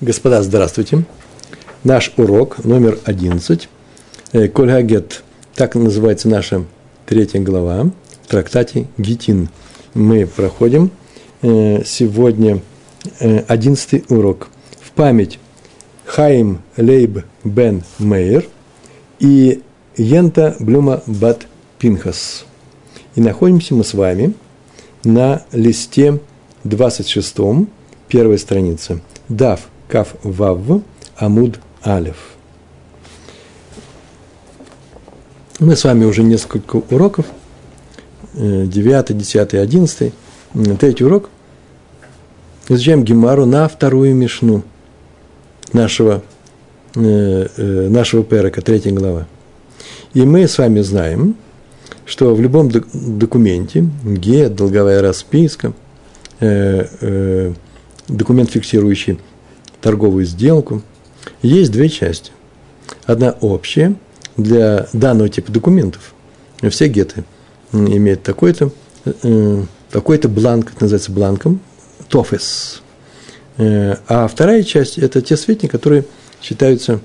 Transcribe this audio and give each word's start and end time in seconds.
Господа, 0.00 0.44
здравствуйте. 0.44 1.02
Наш 1.82 2.12
урок 2.16 2.64
номер 2.64 3.00
11. 3.04 3.68
Э, 4.30 4.46
Кольгагет. 4.46 5.24
Так 5.56 5.74
называется 5.74 6.28
наша 6.28 6.64
третья 7.04 7.40
глава 7.40 7.90
в 8.22 8.28
трактате 8.28 8.86
Гитин. 8.96 9.48
Мы 9.94 10.24
проходим 10.28 10.92
э, 11.42 11.82
сегодня 11.84 12.60
э, 13.18 13.40
одиннадцатый 13.48 14.04
урок. 14.08 14.50
В 14.80 14.92
память 14.92 15.40
Хаим 16.04 16.62
Лейб 16.76 17.24
Бен 17.42 17.82
Мейер 17.98 18.46
и 19.18 19.62
Йента 19.96 20.54
Блюма 20.60 21.02
Бат 21.08 21.48
Пинхас. 21.80 22.44
И 23.16 23.20
находимся 23.20 23.74
мы 23.74 23.82
с 23.82 23.94
вами 23.94 24.34
на 25.02 25.42
листе 25.50 26.20
26, 26.62 27.34
первой 28.06 28.38
странице. 28.38 29.00
Дав 29.28 29.68
Кав 29.88 30.14
Вав 30.22 30.82
Амуд 31.16 31.58
Алев. 31.82 32.16
Мы 35.58 35.74
с 35.74 35.84
вами 35.84 36.04
уже 36.04 36.22
несколько 36.22 36.76
уроков, 36.76 37.26
9, 38.34 39.18
10, 39.18 39.54
11, 39.54 40.12
третий 40.78 41.04
урок, 41.04 41.30
изучаем 42.68 43.02
Гемару 43.02 43.46
на 43.46 43.66
вторую 43.66 44.14
мишну 44.14 44.62
нашего, 45.72 46.22
э, 46.94 47.48
э, 47.56 47.88
нашего 47.88 48.22
перека, 48.22 48.60
третья 48.60 48.92
глава. 48.92 49.26
И 50.14 50.22
мы 50.22 50.46
с 50.46 50.58
вами 50.58 50.80
знаем, 50.80 51.34
что 52.04 52.34
в 52.34 52.40
любом 52.40 52.70
документе, 52.70 53.88
ге, 54.04 54.48
долговая 54.48 55.02
расписка, 55.02 55.72
э, 56.38 57.52
документ, 58.06 58.50
фиксирующий 58.50 59.18
торговую 59.80 60.24
сделку, 60.24 60.82
есть 61.42 61.70
две 61.72 61.88
части. 61.88 62.32
Одна 63.04 63.36
общая 63.40 63.94
для 64.36 64.88
данного 64.92 65.28
типа 65.28 65.52
документов. 65.52 66.14
Все 66.70 66.88
геты 66.88 67.24
имеют 67.72 68.22
такой-то 68.22 68.72
э, 69.04 69.62
такой-то 69.90 70.28
бланк, 70.28 70.72
это 70.72 70.84
называется 70.84 71.12
бланком, 71.12 71.60
тофес. 72.08 72.82
Э, 73.56 73.96
а 74.08 74.26
вторая 74.28 74.62
часть– 74.62 74.98
это 74.98 75.20
те 75.20 75.36
сведения, 75.36 75.68
которые 75.68 76.04
считаются, 76.42 77.00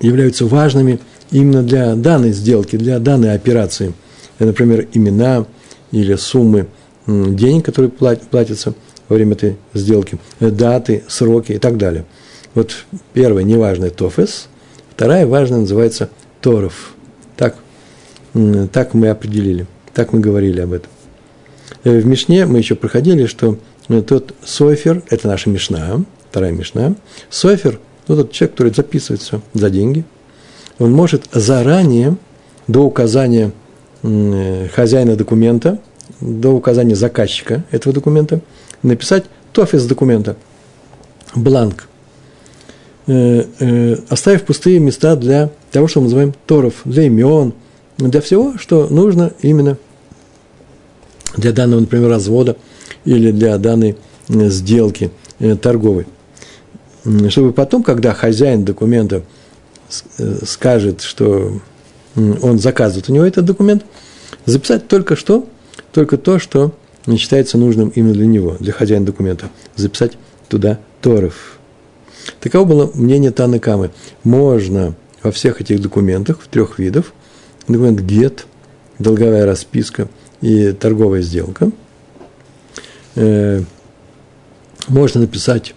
являются 0.00 0.46
важными 0.46 1.00
именно 1.30 1.62
для 1.62 1.94
данной 1.94 2.32
сделки, 2.32 2.76
для 2.76 2.98
данной 2.98 3.34
операции. 3.34 3.94
Например, 4.38 4.86
имена 4.92 5.46
или 5.92 6.14
суммы 6.16 6.66
денег, 7.06 7.64
которые 7.64 7.90
платятся– 7.90 8.74
время 9.08 9.34
этой 9.34 9.56
сделки, 9.74 10.18
даты, 10.40 11.04
сроки 11.08 11.52
и 11.52 11.58
так 11.58 11.76
далее. 11.76 12.04
Вот 12.54 12.86
первая 13.12 13.44
неважная 13.44 13.90
тофес, 13.90 14.48
вторая 14.90 15.26
важная 15.26 15.60
называется 15.60 16.08
торов. 16.40 16.94
Так, 17.36 17.56
так 18.72 18.94
мы 18.94 19.08
определили, 19.08 19.66
так 19.94 20.12
мы 20.12 20.20
говорили 20.20 20.60
об 20.60 20.72
этом. 20.72 20.90
Э, 21.84 21.98
в 21.98 22.06
Мишне 22.06 22.46
мы 22.46 22.58
еще 22.58 22.74
проходили, 22.74 23.26
что 23.26 23.58
э, 23.88 24.02
тот 24.02 24.34
софер, 24.44 25.02
это 25.10 25.28
наша 25.28 25.50
Мишна, 25.50 26.02
вторая 26.30 26.52
Мишна, 26.52 26.94
софер, 27.30 27.78
ну, 28.08 28.16
тот 28.16 28.32
человек, 28.32 28.54
который 28.54 28.72
записывает 28.72 29.20
все 29.20 29.40
за 29.52 29.70
деньги, 29.70 30.04
он 30.78 30.92
может 30.92 31.24
заранее, 31.32 32.16
до 32.68 32.80
указания 32.80 33.52
э, 34.02 34.68
хозяина 34.74 35.14
документа, 35.16 35.78
до 36.20 36.50
указания 36.50 36.96
заказчика 36.96 37.64
этого 37.70 37.94
документа– 37.94 38.40
написать 38.82 39.24
тофис 39.52 39.86
документа, 39.86 40.36
бланк, 41.34 41.88
э, 43.06 43.44
э, 43.58 43.96
оставив 44.08 44.44
пустые 44.44 44.78
места 44.78 45.16
для 45.16 45.50
того, 45.70 45.88
что 45.88 46.00
мы 46.00 46.04
называем 46.04 46.34
торов, 46.46 46.74
для 46.84 47.04
имен, 47.04 47.54
для 47.98 48.20
всего, 48.20 48.58
что 48.58 48.88
нужно 48.88 49.32
именно 49.40 49.78
для 51.36 51.52
данного, 51.52 51.80
например, 51.80 52.08
развода 52.08 52.56
или 53.04 53.30
для 53.30 53.56
данной 53.58 53.96
э, 54.28 54.48
сделки 54.48 55.10
торговой. 55.60 56.06
Чтобы 57.28 57.52
потом, 57.52 57.82
когда 57.82 58.12
хозяин 58.14 58.64
документа 58.64 59.22
скажет, 60.44 61.02
что 61.02 61.60
он 62.16 62.58
заказывает 62.58 63.08
у 63.08 63.12
него 63.12 63.24
этот 63.24 63.44
документ, 63.44 63.84
записать 64.46 64.88
только 64.88 65.14
что, 65.14 65.46
только 65.92 66.16
то, 66.16 66.38
что 66.38 66.72
не 67.06 67.16
считается 67.16 67.58
нужным 67.58 67.88
именно 67.90 68.14
для 68.14 68.26
него, 68.26 68.56
для 68.60 68.72
хозяина 68.72 69.06
документа, 69.06 69.48
записать 69.76 70.12
туда 70.48 70.78
Торов. 71.00 71.58
Таково 72.40 72.64
было 72.64 72.90
мнение 72.94 73.30
Таны 73.30 73.58
Камы. 73.58 73.90
Можно 74.24 74.94
во 75.22 75.30
всех 75.30 75.60
этих 75.60 75.80
документах, 75.80 76.40
в 76.40 76.48
трех 76.48 76.78
видах, 76.78 77.12
документ 77.68 78.00
ГЕТ, 78.00 78.46
долговая 78.98 79.46
расписка 79.46 80.08
и 80.40 80.72
торговая 80.72 81.22
сделка, 81.22 81.70
э, 83.14 83.62
можно 84.88 85.20
написать, 85.20 85.74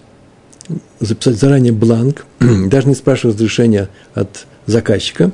записать 0.99 1.37
заранее 1.37 1.73
бланк, 1.73 2.25
даже 2.39 2.87
не 2.87 2.95
спрашивая 2.95 3.33
разрешения 3.33 3.89
от 4.13 4.45
заказчика. 4.65 5.31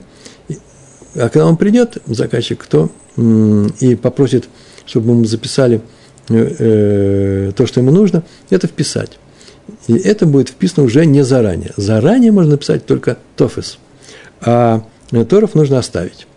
А 1.15 1.29
когда 1.29 1.45
он 1.45 1.57
придет, 1.57 1.97
заказчик, 2.05 2.65
то 2.65 2.89
и 3.79 3.95
попросит 3.95 4.49
чтобы 4.85 5.13
мы 5.13 5.25
записали 5.25 5.81
э, 6.29 6.55
э, 6.59 7.51
то, 7.55 7.65
что 7.65 7.79
ему 7.79 7.91
нужно, 7.91 8.23
это 8.49 8.67
вписать. 8.67 9.17
И 9.87 9.97
это 9.97 10.25
будет 10.25 10.49
вписано 10.49 10.85
уже 10.85 11.05
не 11.05 11.23
заранее. 11.23 11.71
Заранее 11.75 12.31
можно 12.31 12.51
написать 12.51 12.85
только 12.85 13.17
тофис, 13.35 13.79
а 14.41 14.83
э, 15.11 15.25
торов 15.25 15.55
нужно 15.55 15.79
оставить. 15.79 16.27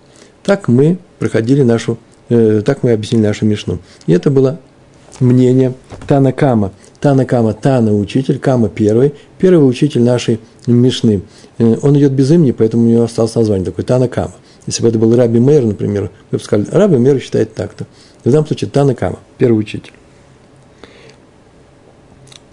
Так 0.42 0.68
мы 0.68 0.98
проходили 1.18 1.62
нашу, 1.62 1.98
так 2.28 2.82
мы 2.82 2.92
объяснили 2.92 3.26
нашу 3.26 3.44
мишну. 3.44 3.80
И 4.06 4.12
это 4.12 4.30
было 4.30 4.60
мнение 5.20 5.74
Тана 6.06 6.32
Кама. 6.32 6.72
Тана 7.00 7.94
учитель, 7.94 8.38
Кама 8.38 8.68
первый, 8.68 9.14
первый 9.38 9.68
учитель 9.68 10.02
нашей 10.02 10.40
мишны. 10.66 11.22
Он 11.58 11.98
идет 11.98 12.12
без 12.12 12.30
имени, 12.30 12.52
поэтому 12.52 12.84
у 12.84 12.86
него 12.86 13.04
осталось 13.04 13.34
название 13.34 13.66
такое, 13.66 13.84
Тана 13.84 14.08
Кама. 14.08 14.34
Если 14.66 14.82
бы 14.82 14.88
это 14.88 14.98
был 14.98 15.16
Раби 15.16 15.40
Мейер, 15.40 15.64
например, 15.64 16.10
вы 16.30 16.38
бы 16.38 16.44
сказали, 16.44 16.68
Раби 16.70 16.98
Мейер 16.98 17.20
считает 17.20 17.54
так-то. 17.54 17.86
В 18.28 18.30
данном 18.30 18.46
случае 18.46 18.68
Тана 18.68 18.94
Кама, 18.94 19.20
первый 19.38 19.60
учитель. 19.60 19.92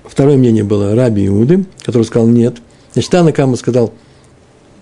Второе 0.05 0.37
мнение 0.37 0.63
было 0.63 0.95
Раби 0.95 1.27
Иуды, 1.27 1.65
который 1.83 2.03
сказал 2.03 2.29
нет. 2.29 2.55
Значит, 2.93 3.11
Тана 3.11 3.33
Кама 3.33 3.57
сказал, 3.57 3.91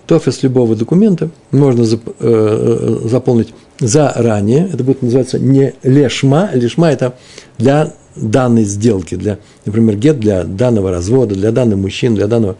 тофис 0.06 0.44
любого 0.44 0.76
документа 0.76 1.30
можно 1.50 1.84
зап, 1.84 2.02
э, 2.06 2.12
э, 2.20 3.08
заполнить 3.08 3.52
заранее. 3.80 4.70
Это 4.72 4.84
будет 4.84 5.02
называться 5.02 5.40
не 5.40 5.74
лешма. 5.82 6.50
Лешма– 6.54 6.90
это 6.92 7.16
для 7.58 7.92
данной 8.14 8.62
сделки, 8.62 9.16
для, 9.16 9.40
например, 9.64 9.96
гет 9.96 10.20
для 10.20 10.44
данного 10.44 10.92
развода, 10.92 11.34
для 11.34 11.50
данного 11.50 11.80
мужчины, 11.80 12.14
для 12.14 12.28
данного, 12.28 12.54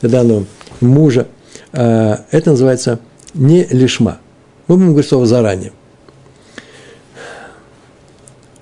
для 0.00 0.08
данного 0.08 0.46
мужа. 0.80 1.26
Э, 1.72 2.16
это 2.30 2.52
называется 2.52 3.00
не 3.34 3.64
лишма. 3.64 4.20
Мы 4.68 4.76
будем 4.76 4.92
говорить 4.92 5.10
слово 5.10 5.26
заранее– 5.26 5.72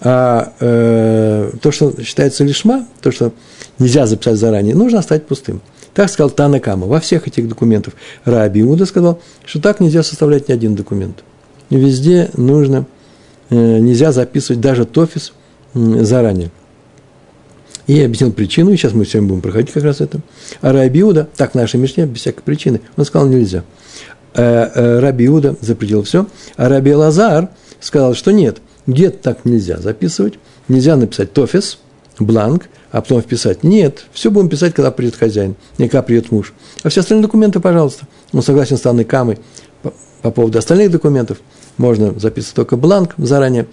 а 0.04 0.52
э, 0.58 1.52
то, 1.60 1.70
что 1.70 1.94
считается 2.02 2.42
лишма, 2.42 2.86
то, 3.00 3.12
что 3.12 3.32
нельзя 3.78 4.06
записать 4.06 4.36
заранее, 4.36 4.74
нужно 4.74 4.98
оставить 4.98 5.26
пустым. 5.26 5.60
Так 5.94 6.10
сказал 6.10 6.30
Танакама. 6.30 6.86
Во 6.86 7.00
всех 7.00 7.28
этих 7.28 7.48
документах 7.48 7.94
Раби 8.24 8.62
Иуда 8.62 8.86
сказал, 8.86 9.20
что 9.44 9.60
так 9.60 9.78
нельзя 9.78 10.02
составлять 10.02 10.48
ни 10.48 10.52
один 10.52 10.74
документ. 10.74 11.22
Везде 11.70 12.30
нужно, 12.36 12.86
э, 13.50 13.78
нельзя 13.78 14.10
записывать 14.10 14.60
даже 14.60 14.86
тофис 14.86 15.34
э, 15.74 15.78
заранее. 16.02 16.50
И 17.86 17.94
я 17.94 18.06
объяснил 18.06 18.32
причину, 18.32 18.72
и 18.72 18.76
сейчас 18.76 18.94
мы 18.94 19.04
сегодня 19.04 19.28
будем 19.28 19.42
проходить 19.42 19.72
как 19.72 19.84
раз 19.84 20.00
это. 20.00 20.20
А 20.62 20.72
Раби 20.72 21.00
Иуда, 21.00 21.28
так 21.36 21.52
в 21.52 21.54
нашей 21.54 21.78
Мишне, 21.78 22.06
без 22.06 22.20
всякой 22.20 22.42
причины, 22.42 22.80
он 22.96 23.04
сказал, 23.04 23.28
нельзя. 23.28 23.62
Э, 24.34 24.68
э, 24.74 24.98
Раби 24.98 25.26
Иуда 25.26 25.56
запретил 25.60 26.02
все, 26.02 26.26
а 26.56 26.68
Раби 26.68 26.92
Лазар 26.92 27.50
сказал, 27.78 28.14
что 28.14 28.32
нет– 28.32 28.58
Гет 28.86 29.22
так 29.22 29.44
нельзя 29.44 29.78
записывать. 29.78 30.34
Нельзя 30.68 30.96
написать 30.96 31.32
тофис, 31.32 31.78
бланк, 32.18 32.68
а 32.90 33.00
потом 33.00 33.20
вписать. 33.22 33.62
Нет, 33.62 34.06
все 34.12 34.30
будем 34.30 34.48
писать, 34.48 34.74
когда 34.74 34.90
придет 34.90 35.16
хозяин, 35.16 35.54
не 35.78 35.88
когда 35.88 36.02
придет 36.02 36.30
муж. 36.30 36.52
А 36.82 36.88
все 36.88 37.00
остальные 37.00 37.22
документы, 37.22 37.60
пожалуйста. 37.60 38.06
Он 38.32 38.42
согласен 38.42 38.76
с 38.76 38.86
Анной 38.86 39.04
Камой 39.04 39.38
по, 39.82 39.92
по 40.22 40.30
поводу 40.30 40.58
остальных 40.58 40.90
документов. 40.90 41.38
Можно 41.78 42.18
записывать 42.18 42.56
только 42.56 42.76
бланк 42.76 43.14
заранее. 43.18 43.66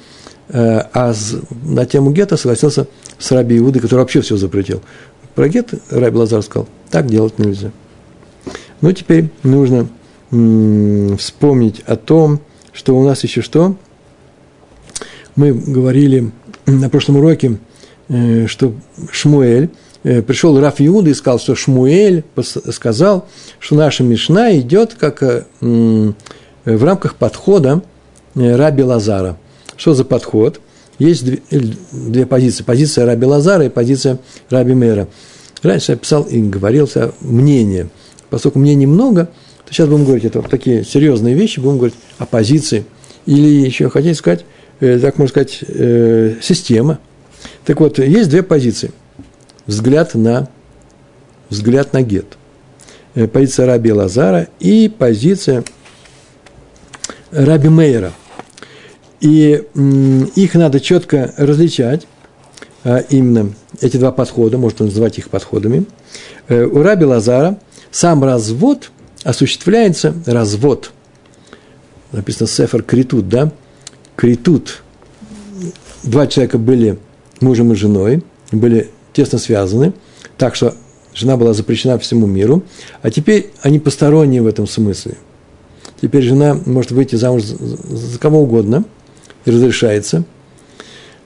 Э, 0.50 0.83
а 0.94 1.13
на 1.63 1.85
тему 1.85 2.12
гетто 2.12 2.38
согласился 2.38 2.88
с 3.17 3.31
Раби 3.31 3.57
Иудой, 3.57 3.81
который 3.81 4.01
вообще 4.01 4.21
все 4.21 4.38
запретил. 4.38 4.81
Про 5.35 5.50
гет 5.50 5.73
Раби 5.89 6.17
Лазар 6.17 6.41
сказал, 6.44 6.67
так 6.89 7.07
делать 7.07 7.39
нельзя. 7.39 7.71
Ну, 8.81 8.91
теперь 8.91 9.29
нужно 9.44 9.89
м- 10.31 11.17
вспомнить 11.17 11.81
о 11.85 11.95
том, 11.95 12.39
что 12.71 12.97
у 12.97 13.03
нас 13.03 13.23
еще 13.23 13.41
что– 13.41 13.75
мы 15.39 15.53
говорили 15.53 16.31
на 16.65 16.89
прошлом 16.89 17.18
уроке, 17.18 17.57
э, 18.09 18.45
что 18.47 18.74
Шмуэль 19.09 19.69
э, 20.03 20.21
пришел 20.21 20.59
Раф 20.59 20.75
Иуда 20.80 21.09
и 21.09 21.13
сказал, 21.13 21.39
что 21.39 21.56
Шмуэль 21.56 22.25
сказал, 22.71 23.25
что 23.57 23.75
наша 23.75 24.03
Мишна 24.03 24.57
идет 24.59 24.95
как 24.95 25.24
э, 25.24 25.44
в 25.62 26.83
рамках 26.83 27.15
подхода 27.15 27.81
Раби 28.36 28.83
Лазара. 28.83 29.38
Что 29.77 29.94
за 29.94 30.03
подход? 30.03 30.59
Есть 31.00 31.24
две, 31.24 31.39
две 31.91 32.25
позиции. 32.25 32.63
Позиция 32.63 33.06
Раби 33.06 33.25
Лазара 33.25 33.65
и 33.65 33.69
позиция 33.69 34.19
Раби 34.50 34.74
Мера. 34.74 35.07
Раньше 35.63 35.94
я 35.94 35.97
писал 35.97 36.24
и 36.24 36.41
говорил 36.41 36.89
мнение. 37.21 37.88
Поскольку 38.30 38.59
мнений 38.59 38.88
много, 38.88 39.30
то 39.65 39.74
сейчас 39.74 39.88
будем 39.88 40.03
говорить 40.03 40.25
это 40.25 40.41
вот 40.41 40.51
такие 40.51 40.83
серьезные 40.83 41.33
вещи, 41.33 41.62
будем 41.62 41.77
говорить 41.77 41.95
о 42.18 42.25
позиции. 42.25 42.83
Или 43.25 43.65
еще 43.65 43.89
хотите 43.89 44.15
сказать, 44.15 44.44
так 44.79 45.17
можно 45.17 45.27
сказать, 45.27 45.63
система. 46.41 46.99
Так 47.65 47.79
вот, 47.79 47.99
есть 47.99 48.29
две 48.29 48.43
позиции– 48.43 48.91
взгляд 49.69 50.15
на, 50.15 50.47
взгляд 51.49 51.93
на 51.93 52.01
гет. 52.01 52.37
Э, 53.13 53.27
позиция 53.27 53.67
Раби 53.67 53.93
Лазара 53.93 54.47
и 54.59 54.89
позиция 54.89 55.63
Раби 57.31 57.69
Мейера. 57.69 58.11
И 59.21 59.63
их 60.35 60.55
надо 60.55 60.79
четко 60.79 61.33
различать, 61.37 62.07
а 62.83 62.99
именно 63.09 63.53
эти 63.81 63.97
два 63.97 64.11
подхода, 64.11 64.57
можно 64.57 64.85
называть 64.85 65.17
их 65.19 65.29
подходами. 65.29 65.85
Э, 66.47 66.63
у 66.63 66.81
Раби 66.81 67.05
Лазара 67.05 67.59
сам 67.91 68.23
развод 68.23 68.91
осуществляется, 69.23 70.15
развод, 70.25 70.91
написано 72.11 72.47
Сефер 72.47 72.81
Критут, 72.81 73.29
да, 73.29 73.51
Критут, 74.19 74.83
два 76.04 76.27
человека 76.27 76.57
были 76.57 77.00
мужем 77.39 77.71
и 77.71 77.75
женой, 77.75 78.21
были 78.51 78.89
тесно 79.13 79.38
связаны, 79.38 79.94
так 80.38 80.56
что 80.56 80.74
жена 81.13 81.38
была 81.38 81.54
запрещена 81.54 81.98
всему 82.00 82.27
миру, 82.27 82.63
а 83.01 83.12
теперь 83.12 83.51
они 83.62 83.80
посторонние 83.80 84.42
в 84.42 84.48
этом 84.48 84.68
смысле. 84.68 85.13
Теперь 86.01 86.24
жена 86.24 86.60
может 86.66 86.92
выйти 86.92 87.16
замуж 87.16 87.44
за 87.44 88.19
кого 88.19 88.42
угодно, 88.42 88.83
и 89.45 89.51
разрешается, 89.51 90.25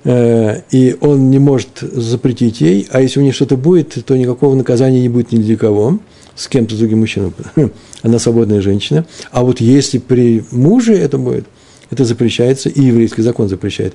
э, 0.04 0.62
и 0.70 0.96
он 1.02 1.32
не 1.32 1.40
может 1.40 1.80
запретить 1.80 2.62
ей, 2.62 2.88
а 2.92 3.02
если 3.02 3.20
у 3.20 3.24
нее 3.24 3.34
что-то 3.34 3.58
будет, 3.58 4.06
то 4.06 4.16
никакого 4.16 4.54
наказания 4.54 5.02
не 5.02 5.10
будет 5.10 5.32
ни 5.32 5.42
для 5.42 5.58
кого, 5.58 5.98
с 6.36 6.48
кем-то 6.48 6.78
другим 6.78 7.00
мужчиной. 7.00 7.32
Она 8.04 8.20
свободная 8.20 8.62
женщина. 8.62 9.08
А 9.32 9.42
вот 9.42 9.62
если 9.62 9.98
при 9.98 10.44
муже 10.52 10.94
это 10.94 11.18
будет, 11.18 11.46
это 11.94 12.06
запрещается, 12.06 12.70
и 12.70 12.82
еврейский 12.82 13.22
закон 13.22 13.48
запрещает. 13.48 13.94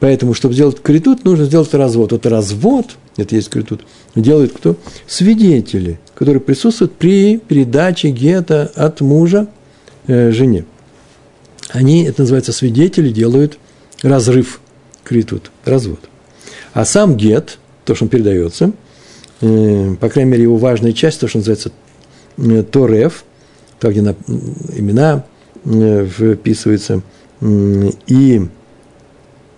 Поэтому, 0.00 0.34
чтобы 0.34 0.54
сделать 0.54 0.80
критут, 0.80 1.24
нужно 1.24 1.44
сделать 1.44 1.72
развод. 1.74 2.12
Вот 2.12 2.26
развод, 2.26 2.96
это 3.16 3.34
есть 3.36 3.50
критут, 3.50 3.82
делают 4.14 4.52
кто? 4.52 4.76
Свидетели, 5.06 6.00
которые 6.14 6.40
присутствуют 6.40 6.94
при 6.94 7.38
передаче 7.38 8.10
гета 8.10 8.72
от 8.74 9.00
мужа 9.00 9.48
э, 10.06 10.30
жене. 10.30 10.64
Они, 11.70 12.04
это 12.04 12.22
называется 12.22 12.52
свидетели, 12.52 13.10
делают 13.10 13.58
разрыв 14.02 14.60
критут, 15.04 15.50
развод. 15.64 16.00
А 16.72 16.84
сам 16.84 17.16
гет, 17.16 17.58
то, 17.84 17.94
что 17.94 18.04
он 18.04 18.08
передается, 18.08 18.72
э, 19.40 19.94
по 20.00 20.08
крайней 20.08 20.30
мере, 20.30 20.42
его 20.44 20.56
важная 20.56 20.92
часть, 20.92 21.20
то, 21.20 21.28
что 21.28 21.38
называется 21.38 21.72
э, 22.38 22.62
Тореф, 22.62 23.24
то, 23.78 23.90
где 23.90 24.02
на, 24.02 24.14
имена 24.76 25.24
э, 25.64 26.06
вписываются, 26.06 27.02
и 27.42 28.48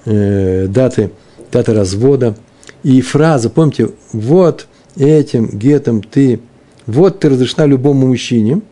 э, 0.06 0.66
даты, 0.68 1.10
даты 1.52 1.74
развода, 1.74 2.36
и 2.82 3.00
фраза, 3.00 3.50
помните, 3.50 3.90
вот 4.12 4.66
этим 4.96 5.48
гетом 5.48 6.02
ты, 6.02 6.40
вот 6.86 7.20
ты 7.20 7.28
разрешена 7.28 7.66
любому 7.66 8.06
мужчине, 8.06 8.62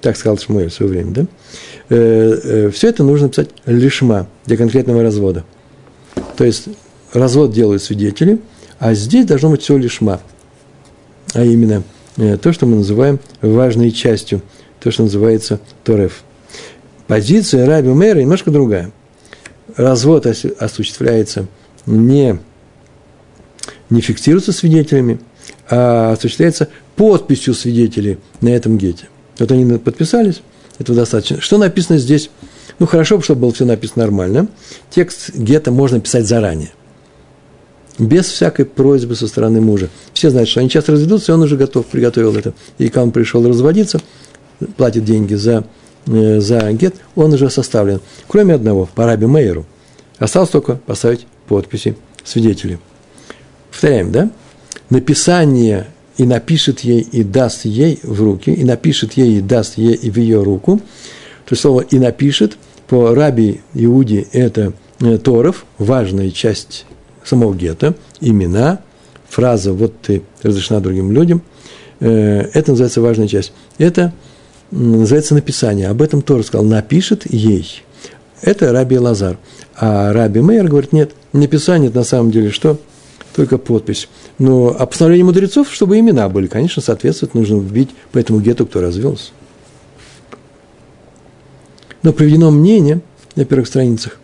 так 0.00 0.16
сказал 0.16 0.38
Шмуэль 0.38 0.68
в 0.68 0.74
свое 0.74 0.90
время, 0.90 1.12
да? 1.12 1.26
Э, 1.88 1.96
э, 1.96 2.70
все 2.70 2.88
это 2.88 3.04
нужно 3.04 3.28
писать 3.28 3.50
лишма 3.66 4.26
для 4.46 4.56
конкретного 4.56 5.02
развода. 5.02 5.44
То 6.36 6.44
есть 6.44 6.68
развод 7.12 7.52
делают 7.52 7.82
свидетели, 7.82 8.40
а 8.78 8.94
здесь 8.94 9.26
должно 9.26 9.50
быть 9.50 9.62
все 9.62 9.76
лишма. 9.76 10.20
А 11.34 11.44
именно 11.44 11.82
э, 12.16 12.36
то, 12.36 12.52
что 12.52 12.66
мы 12.66 12.76
называем 12.76 13.20
важной 13.40 13.92
частью, 13.92 14.42
то, 14.80 14.90
что 14.90 15.04
называется 15.04 15.60
Тореф. 15.84 16.24
Позиция 17.06 17.66
Раби 17.66 17.88
Мэра 17.88 18.20
немножко 18.20 18.50
другая. 18.50 18.92
Развод 19.76 20.26
осуществляется 20.26 21.46
не, 21.86 22.38
не 23.90 24.00
фиксируется 24.00 24.52
свидетелями, 24.52 25.20
а 25.68 26.12
осуществляется 26.12 26.68
подписью 26.96 27.54
свидетелей 27.54 28.18
на 28.40 28.50
этом 28.50 28.78
гете. 28.78 29.08
Вот 29.38 29.50
они 29.50 29.78
подписались, 29.78 30.42
этого 30.78 30.96
достаточно. 30.96 31.40
Что 31.40 31.58
написано 31.58 31.98
здесь? 31.98 32.30
Ну, 32.78 32.86
хорошо, 32.86 33.20
чтобы 33.20 33.42
было 33.42 33.52
все 33.52 33.64
написано 33.64 34.04
нормально. 34.04 34.48
Текст 34.90 35.34
гета 35.34 35.70
можно 35.70 36.00
писать 36.00 36.26
заранее. 36.26 36.72
Без 37.98 38.26
всякой 38.26 38.64
просьбы 38.64 39.14
со 39.14 39.28
стороны 39.28 39.60
мужа. 39.60 39.88
Все 40.12 40.30
знают, 40.30 40.48
что 40.48 40.60
они 40.60 40.70
часто 40.70 40.92
разведутся, 40.92 41.32
и 41.32 41.34
он 41.34 41.42
уже 41.42 41.56
готов, 41.56 41.86
приготовил 41.86 42.34
это. 42.36 42.54
И 42.78 42.88
когда 42.88 43.04
он 43.04 43.12
пришел 43.12 43.46
разводиться, 43.46 44.00
платит 44.76 45.04
деньги 45.04 45.34
за 45.34 45.64
за 46.06 46.72
гет, 46.72 46.96
он 47.14 47.32
уже 47.32 47.50
составлен. 47.50 48.00
Кроме 48.28 48.54
одного, 48.54 48.88
по 48.94 49.04
Раби 49.04 49.26
Мейеру. 49.26 49.66
Осталось 50.18 50.50
только 50.50 50.76
поставить 50.76 51.26
подписи 51.48 51.96
свидетелей. 52.24 52.78
Повторяем, 53.70 54.12
да? 54.12 54.30
Написание 54.90 55.86
и 56.16 56.24
напишет 56.24 56.80
ей, 56.80 57.00
и 57.00 57.24
даст 57.24 57.64
ей 57.64 57.98
в 58.02 58.22
руки, 58.22 58.50
и 58.50 58.64
напишет 58.64 59.14
ей, 59.14 59.38
и 59.38 59.40
даст 59.40 59.78
ей 59.78 59.96
в 60.10 60.16
ее 60.16 60.42
руку. 60.42 60.78
То 61.46 61.52
есть 61.52 61.62
слово 61.62 61.80
«и 61.80 61.98
напишет» 61.98 62.56
по 62.86 63.14
Раби 63.14 63.62
Иуде 63.74 64.26
это 64.32 64.74
э, 65.00 65.18
Торов, 65.18 65.64
важная 65.78 66.30
часть 66.30 66.84
самого 67.24 67.54
гетто, 67.54 67.94
имена, 68.20 68.80
фраза 69.28 69.72
«вот 69.72 69.94
ты 70.02 70.22
разрешена 70.42 70.80
другим 70.80 71.10
людям», 71.12 71.42
э, 72.00 72.50
это 72.52 72.72
называется 72.72 73.00
важная 73.00 73.28
часть. 73.28 73.52
Это– 73.78 74.12
называется 74.72 75.34
написание. 75.34 75.88
Об 75.88 76.02
этом 76.02 76.22
тоже 76.22 76.44
сказал, 76.44 76.66
напишет 76.66 77.30
ей. 77.32 77.82
Это 78.40 78.72
Раби 78.72 78.98
Лазар. 78.98 79.38
А 79.76 80.12
Раби 80.12 80.40
Мейер 80.40 80.66
говорит, 80.66 80.92
нет, 80.92 81.12
написание 81.32 81.88
это 81.88 81.98
на 81.98 82.04
самом 82.04 82.30
деле 82.30 82.50
что? 82.50 82.78
Только 83.36 83.58
подпись. 83.58 84.08
Но 84.38 84.74
а 84.76 84.86
постановление 84.86 85.24
мудрецов, 85.24 85.72
чтобы 85.72 85.98
имена 85.98 86.28
были, 86.28 86.48
конечно, 86.48 86.82
соответствует, 86.82 87.34
нужно 87.34 87.58
вбить 87.58 87.90
по 88.10 88.18
этому 88.18 88.40
гету, 88.40 88.66
кто 88.66 88.80
развелся. 88.80 89.30
Но 92.02 92.12
приведено 92.12 92.50
мнение 92.50 93.00
на 93.36 93.44
первых 93.44 93.68
страницах, 93.68 94.18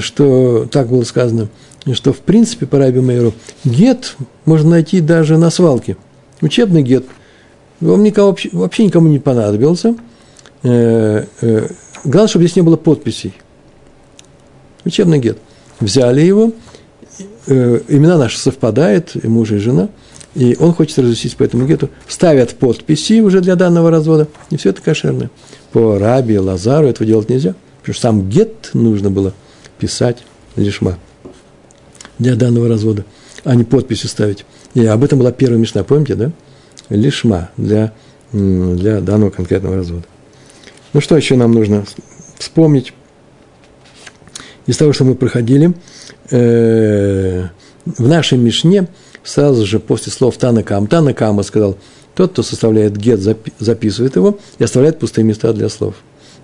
что 0.00 0.66
так 0.70 0.88
было 0.88 1.04
сказано, 1.04 1.48
что 1.92 2.12
в 2.12 2.18
принципе 2.18 2.66
по 2.66 2.78
Раби 2.78 3.00
Мейеру 3.00 3.32
гет 3.64 4.16
можно 4.44 4.70
найти 4.70 5.00
даже 5.00 5.38
на 5.38 5.50
свалке. 5.50 5.96
Учебный 6.40 6.82
гет– 6.82 7.04
он 7.84 8.02
никого, 8.02 8.36
вообще 8.52 8.84
никому 8.84 9.08
не 9.08 9.18
понадобился. 9.18 9.96
Э, 10.62 11.24
э, 11.40 11.68
главное, 12.04 12.28
чтобы 12.28 12.44
здесь 12.44 12.56
не 12.56 12.62
было 12.62 12.76
подписей. 12.76 13.34
Учебный 14.84 15.18
гет. 15.18 15.38
Взяли 15.80 16.20
его, 16.20 16.52
э, 17.46 17.80
имена 17.88 18.18
наши 18.18 18.38
совпадают, 18.38 19.16
и 19.20 19.26
муж, 19.26 19.50
и 19.50 19.58
жена, 19.58 19.88
и 20.34 20.56
он 20.58 20.72
хочет 20.72 20.98
разрешить 20.98 21.36
по 21.36 21.42
этому 21.42 21.66
гету, 21.66 21.90
ставят 22.08 22.54
подписи 22.54 23.20
уже 23.20 23.40
для 23.40 23.56
данного 23.56 23.90
развода, 23.90 24.28
и 24.50 24.56
все 24.56 24.70
это 24.70 24.80
кошерно. 24.80 25.30
По 25.72 25.98
Раби, 25.98 26.38
Лазару 26.38 26.86
этого 26.86 27.06
делать 27.06 27.28
нельзя, 27.28 27.54
потому 27.80 27.94
что 27.94 28.02
сам 28.02 28.28
гет 28.28 28.70
нужно 28.74 29.10
было 29.10 29.34
писать 29.78 30.24
лишма 30.56 30.98
для 32.18 32.36
данного 32.36 32.68
развода, 32.68 33.04
а 33.44 33.54
не 33.54 33.64
подписи 33.64 34.06
ставить. 34.06 34.44
И 34.74 34.86
об 34.86 35.04
этом 35.04 35.18
была 35.18 35.32
первая 35.32 35.58
мечта, 35.58 35.82
помните, 35.84 36.14
да? 36.14 36.32
Лишма 36.96 37.50
для, 37.56 37.92
для 38.32 39.00
данного 39.00 39.30
конкретного 39.30 39.76
развода. 39.76 40.04
Ну, 40.92 41.00
что 41.00 41.16
еще 41.16 41.36
нам 41.36 41.52
нужно 41.52 41.84
вспомнить? 42.38 42.92
Из 44.66 44.76
того, 44.76 44.92
что 44.92 45.04
мы 45.04 45.14
проходили, 45.14 45.74
э, 46.30 47.48
в 47.84 48.08
нашей 48.08 48.38
Мишне 48.38 48.86
сразу 49.24 49.66
же 49.66 49.80
после 49.80 50.12
слов 50.12 50.36
Танакам, 50.36 50.86
Танакама 50.86 51.42
сказал, 51.42 51.76
тот, 52.14 52.32
кто 52.32 52.42
составляет 52.42 52.96
гет, 52.96 53.20
записывает 53.58 54.16
его 54.16 54.38
и 54.58 54.64
оставляет 54.64 54.98
пустые 54.98 55.24
места 55.24 55.52
для 55.52 55.68
слов. 55.68 55.94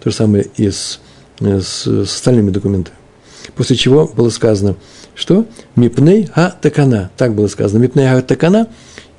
То 0.03 0.11
же 0.11 0.17
самое 0.17 0.47
и 0.57 0.71
с, 0.71 0.99
с, 1.41 1.85
с 1.85 2.15
остальными 2.15 2.51
документами. 2.51 2.97
После 3.55 3.77
чего 3.77 4.07
было 4.07 4.31
сказано, 4.31 4.77
что 5.15 5.47
мипней 5.77 6.27
ха 6.27 6.55
такана, 6.61 7.11
так 7.17 7.35
было 7.35 7.49
сказано, 7.49 7.81
мипней 7.81 8.07
ха 8.07 8.23
такана, 8.23 8.69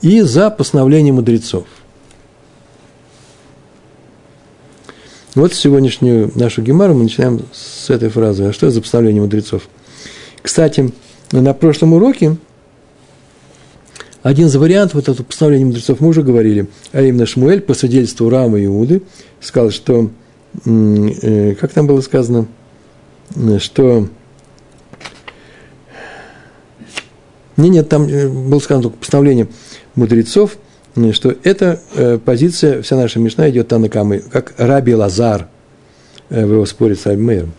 и 0.02 0.22
за 0.22 0.50
постановление 0.50 1.14
мудрецов. 1.14 1.66
Вот 5.36 5.54
сегодняшнюю 5.54 6.32
нашу 6.36 6.62
гемару 6.62 6.94
мы 6.94 7.04
начинаем 7.04 7.42
с 7.54 7.90
этой 7.90 8.10
фразы. 8.10 8.46
А 8.46 8.54
что 8.54 8.66
это 8.66 8.76
за 8.76 8.82
постановление 8.82 9.22
мудрецов? 9.22 9.70
Кстати, 10.42 10.92
на 11.32 11.54
прошлом 11.54 11.94
уроке 11.94 12.38
один 14.24 14.48
из 14.48 14.56
вариантов 14.56 14.96
вот 14.96 15.08
этого 15.08 15.26
постановления 15.26 15.66
мудрецов 15.66 16.00
мы 16.00 16.10
уже 16.10 16.24
говорили, 16.24 16.68
а 16.92 17.02
именно 17.02 17.26
Шмуэль 17.26 17.62
по 17.62 17.74
свидетельству 17.74 18.30
Рама 18.30 18.60
и 18.60 18.66
Иуды 18.66 19.04
сказал, 19.40 19.72
что, 19.72 20.10
э, 20.66 21.56
как 21.56 21.72
там 21.72 21.88
было 21.88 22.02
сказано, 22.02 22.48
что 23.60 24.10
нет, 27.60 27.72
нет, 27.72 27.90
там 27.90 28.08
э, 28.08 28.28
было 28.28 28.60
сказано 28.60 28.84
только 28.84 28.98
постановление 28.98 29.48
мудрецов, 30.00 30.58
что 31.12 31.36
эта 31.44 31.80
э, 31.94 32.18
позиция, 32.18 32.82
вся 32.82 32.96
наша 32.96 33.20
Мишна 33.20 33.50
идет 33.50 33.68
Танакамы, 33.68 34.20
как 34.20 34.54
Раби 34.58 34.96
Лазар 34.96 35.48
в 36.30 36.52
его 36.52 36.66
споре 36.66 36.96
с 36.96 37.06
Альмейром. 37.06 37.54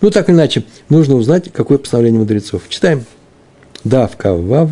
Ну, 0.00 0.10
так 0.10 0.28
или 0.28 0.36
иначе, 0.36 0.64
нужно 0.88 1.16
узнать, 1.16 1.52
какое 1.52 1.78
постановление 1.78 2.20
мудрецов. 2.20 2.62
Читаем. 2.68 3.04
Дав 3.84 4.16
Кавав 4.16 4.70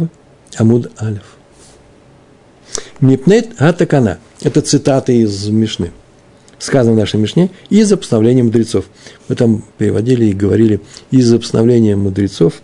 Амуд 0.57 0.91
Алиф. 1.01 1.37
Мипнет 3.01 3.51
Атакана. 3.59 4.19
Это 4.43 4.61
цитата 4.61 5.13
из 5.13 5.49
Мишны. 5.49 5.93
Сказано 6.59 6.95
в 6.95 6.99
нашей 6.99 7.21
Мишне 7.21 7.51
из-за 7.71 7.97
постановления 7.97 8.43
мудрецов. 8.43 8.87
Мы 9.29 9.37
там 9.37 9.65
переводили 9.79 10.27
и 10.27 10.33
говорили 10.33 10.81
из-за 11.11 11.39
постановления 11.39 11.97
мудрецов. 11.97 12.55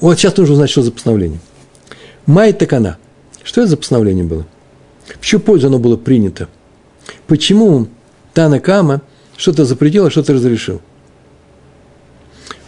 Вот 0.00 0.18
сейчас 0.18 0.36
нужно 0.36 0.54
узнать, 0.54 0.70
что 0.70 0.82
за 0.82 0.92
постановление. 0.92 1.40
Май 2.26 2.52
Такана. 2.52 2.98
Что 3.42 3.62
это 3.62 3.70
за 3.70 3.76
постановление 3.76 4.24
было? 4.24 4.46
В 5.20 5.24
чью 5.24 5.40
пользу 5.40 5.68
оно 5.68 5.78
было 5.78 5.96
принято? 5.96 6.48
Почему 7.26 7.88
Танакама 8.34 9.00
что-то 9.36 9.64
запретил, 9.64 10.06
а 10.06 10.10
что-то 10.10 10.34
разрешил? 10.34 10.80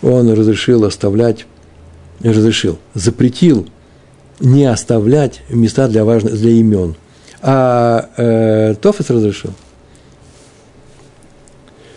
Он 0.02 0.32
разрешил 0.32 0.84
оставлять, 0.84 1.46
разрешил, 2.20 2.78
запретил 2.94 3.68
не 4.40 4.64
оставлять 4.64 5.42
места 5.50 5.88
для, 5.88 6.04
важных, 6.04 6.34
для 6.34 6.52
имен. 6.52 6.96
А 7.42 8.08
э, 8.16 8.74
Тофес 8.80 9.10
разрешил. 9.10 9.52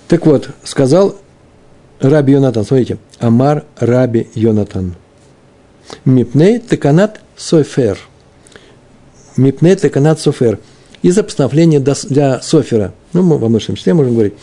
Так 0.09 0.25
вот, 0.25 0.49
сказал 0.63 1.15
Раби 2.01 2.33
Йонатан, 2.33 2.65
смотрите, 2.65 2.97
Амар 3.19 3.63
Раби 3.77 4.27
Йонатан. 4.35 4.95
Мипней 6.05 6.59
теканат 6.59 7.21
софер. 7.35 7.99
Мипней 9.37 9.75
теканат 9.75 10.19
софер– 10.19 10.59
из-за 11.03 11.21
постановления 11.21 11.79
для 11.79 12.41
Софера. 12.41 12.93
Ну, 13.11 13.21
мы 13.21 13.37
во 13.37 13.49
множественном 13.49 13.77
числе 13.77 13.93
можем 13.93 14.13
говорить. 14.13 14.33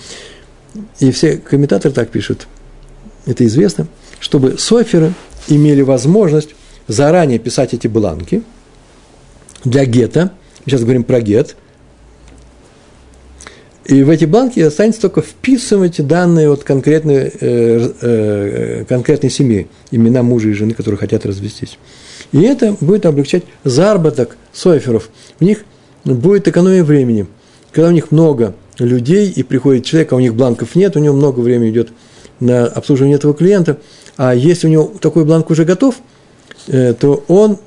И 1.01 1.11
все 1.11 1.39
комментаторы 1.39 1.93
так 1.93 2.11
пишут, 2.11 2.47
это 3.27 3.45
известно, 3.47 3.89
чтобы 4.21 4.57
Соферы 4.59 5.15
имели 5.49 5.81
возможность 5.83 6.51
заранее 6.87 7.41
писать 7.41 7.75
эти 7.75 7.89
бланки 7.89 8.45
для 9.65 9.85
гетто. 9.85 10.33
Сейчас 10.65 10.83
говорим 10.83 11.03
про 11.03 11.21
гет. 11.21 11.57
И 13.87 14.03
в 14.03 14.11
эти 14.11 14.27
бланки 14.27 14.61
останется 14.61 15.01
только 15.01 15.23
вписывать 15.23 16.07
данные 16.07 16.53
от 16.53 16.65
конкретной, 16.65 17.33
э, 17.41 17.93
э, 18.01 18.85
конкретной 18.89 19.31
семьи, 19.31 19.69
имена 19.91 20.23
мужа 20.23 20.49
и 20.49 20.53
жены, 20.53 20.75
которые 20.75 20.99
хотят 20.99 21.25
развестись. 21.25 21.79
И 22.33 22.43
это 22.43 22.77
будет 22.81 23.07
облегчать 23.07 23.45
заработок 23.65 24.37
соферов. 24.53 25.11
В 25.39 25.45
них 25.45 25.65
будет 26.05 26.47
экономия 26.47 26.85
времени. 26.85 27.27
Когда 27.73 27.89
у 27.89 27.93
них 27.93 28.11
много 28.11 28.55
людей, 28.79 29.31
и 29.31 29.43
приходит 29.43 29.85
человек, 29.85 30.13
а 30.13 30.17
у 30.17 30.21
них 30.21 30.35
бланков 30.35 30.75
нет, 30.75 30.97
у 30.97 31.01
него 31.01 31.15
много 31.15 31.41
времени 31.41 31.71
идет 31.71 31.89
на 32.39 32.67
обслуживание 32.67 33.17
этого 33.17 33.35
клиента, 33.35 33.79
а 34.17 34.35
если 34.35 34.67
у 34.67 34.71
него 34.71 34.93
такой 35.01 35.25
бланк 35.25 35.51
уже 35.51 35.65
готов, 35.65 35.97
э, 36.69 36.95
то 36.95 37.25
он, 37.29 37.59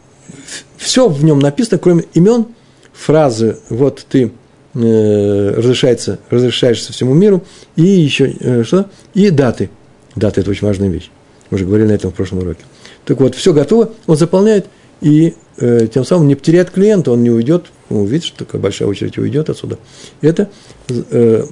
все 0.78 1.08
в 1.08 1.24
нем 1.24 1.40
написано, 1.40 1.80
кроме 1.80 2.06
имен, 2.14 2.46
фразы, 2.94 3.58
вот 3.70 4.06
ты 4.10 4.32
э, 4.76 5.54
разрешается, 5.56 6.20
разрешаешься 6.30 6.94
всему 6.94 7.14
миру, 7.14 7.44
и 7.76 7.84
еще 7.84 8.34
э, 8.40 8.64
что? 8.64 8.90
И 9.14 9.30
даты. 9.30 9.70
Даты– 10.16 10.42
это 10.42 10.52
очень 10.52 10.68
важная 10.68 10.90
вещь. 10.90 11.10
Мы 11.50 11.56
уже 11.56 11.66
говорили 11.66 11.88
на 11.88 11.94
этом 11.94 12.12
в 12.12 12.16
прошлом 12.16 12.40
уроке. 12.40 12.64
Так 13.06 13.20
вот, 13.20 13.36
все 13.36 13.54
готово, 13.54 13.92
он 14.08 14.18
заполняет, 14.18 14.68
и 15.02 15.36
э, 15.58 15.88
тем 15.94 16.06
самым 16.06 16.28
не 16.28 16.36
потеряет 16.36 16.72
клиента, 16.72 17.12
он 17.12 17.24
не 17.24 17.30
уйдет, 17.30 17.66
он 17.90 17.98
увидит, 17.98 18.26
что 18.26 18.46
такая 18.46 18.62
большая 18.62 18.88
очередь 18.88 19.18
уйдет 19.18 19.50
отсюда. 19.50 19.78
Это 20.22 20.50
э, 20.90 21.46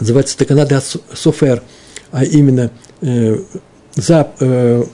называется 0.00 0.38
Таканада 0.38 0.82
Софер, 1.12 1.62
а 2.12 2.24
именно 2.24 2.70
э, 3.00 3.38
за 3.94 4.30
э, 4.40 4.84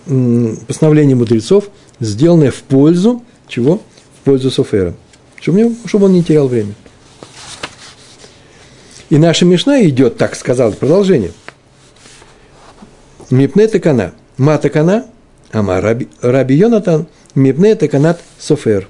постановление 0.66 1.16
мудрецов, 1.16 1.70
сделанное 2.00 2.50
в 2.50 2.62
пользу 2.62 3.22
чего? 3.48 3.82
В 4.20 4.24
пользу 4.24 4.50
Софера. 4.50 4.94
Чтобы, 5.40 5.74
чтобы 5.86 6.06
он 6.06 6.12
не 6.12 6.22
терял 6.22 6.48
время. 6.48 6.74
И 9.10 9.18
наша 9.18 9.44
Мишна 9.44 9.82
идет, 9.82 10.16
так 10.16 10.34
сказал, 10.34 10.72
продолжение. 10.72 11.32
Мипне 13.28 13.68
такана. 13.68 14.12
Ма 14.38 14.56
такана, 14.56 15.06
ама 15.52 15.80
раби, 15.80 16.08
раби 16.22 16.54
Йонатан– 16.54 17.06
Мипне 17.34 17.76
канат 17.76 18.20
софер. 18.38 18.88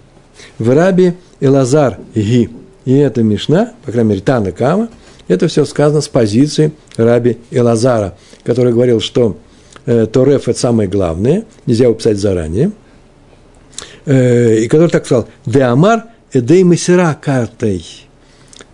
В 0.58 0.74
раби 0.74 1.14
Элазар 1.40 1.98
ги. 2.14 2.50
И 2.84 2.94
это 2.94 3.22
Мишна, 3.22 3.74
по 3.84 3.92
крайней 3.92 4.10
мере, 4.10 4.20
Тана 4.22 4.52
Кама, 4.52 4.88
это 5.28 5.48
все 5.48 5.64
сказано 5.64 6.00
с 6.00 6.08
позиции 6.08 6.72
раби 6.96 7.38
Элазара, 7.50 8.16
который 8.42 8.72
говорил, 8.72 9.00
что 9.00 9.36
э, 9.84 10.06
Тореф– 10.06 10.48
это 10.48 10.58
самое 10.58 10.88
главное, 10.88 11.44
нельзя 11.66 11.84
его 11.84 11.94
писать 11.94 12.18
заранее. 12.18 12.72
Э, 14.06 14.56
и 14.56 14.68
который 14.68 14.90
так 14.90 15.04
сказал, 15.04 15.28
«Де 15.44 15.62
Амар 15.62 16.04
эдей 16.32 16.62
месера 16.62 17.16
картой». 17.20 17.84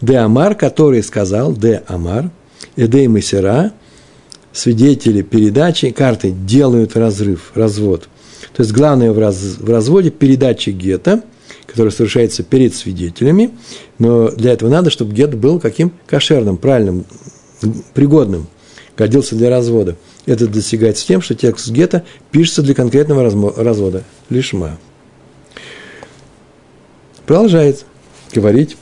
Де 0.01 0.17
Амар, 0.17 0.55
который 0.55 1.03
сказал, 1.03 1.55
Де 1.55 1.83
Амар, 1.87 2.31
эдей 2.77 3.07
месера, 3.07 3.73
свидетели 4.53 5.23
передачи 5.23 5.91
карты 5.91 6.31
делают 6.31 6.97
разрыв, 6.97 7.53
развод– 7.55 8.09
то 8.57 8.63
есть 8.63 8.73
главное 8.73 9.13
в, 9.13 9.19
раз, 9.19 9.37
в 9.59 9.69
разводе 9.69 10.11
передача 10.11 10.71
гетто, 10.73 11.23
которая 11.67 11.93
совершается 11.93 12.43
перед 12.43 12.75
свидетелями, 12.75 13.51
но 13.99 14.31
для 14.31 14.53
этого 14.53 14.71
надо, 14.71 14.89
чтобы 14.91 15.13
гет 15.13 15.35
был 15.35 15.61
каким? 15.61 15.93
Кошерным, 16.07 16.57
правильным, 16.57 17.05
пригодным, 17.93 18.47
годился 18.97 19.37
для 19.37 19.51
развода. 19.51 19.97
Это 20.25 20.47
достигается 20.47 21.07
тем, 21.07 21.21
что 21.21 21.35
текст 21.35 21.69
гетто 21.69 22.05
пишется 22.31 22.63
для 22.63 22.75
конкретного 22.75 23.23
развода, 23.23 24.05
лишма. 24.31 24.79
Продолжает 27.27 27.85
говорить 28.33 28.79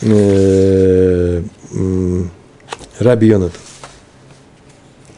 э, 0.00 1.42
Раби 2.98 3.26
Йонат. 3.26 3.52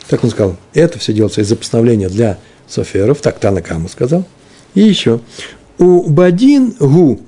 Как 0.08 0.24
он 0.24 0.30
сказал, 0.30 0.56
это 0.72 0.98
все 0.98 1.12
делается 1.12 1.42
из-за 1.42 1.56
постановления 1.56 2.08
для 2.08 2.38
Соферов, 2.66 3.20
так 3.20 3.38
Танакаму 3.38 3.88
сказал. 3.88 4.24
И 4.74 4.80
еще. 4.80 5.20
У 5.78 6.08
Бадин 6.08 6.74
Гу, 6.78 7.20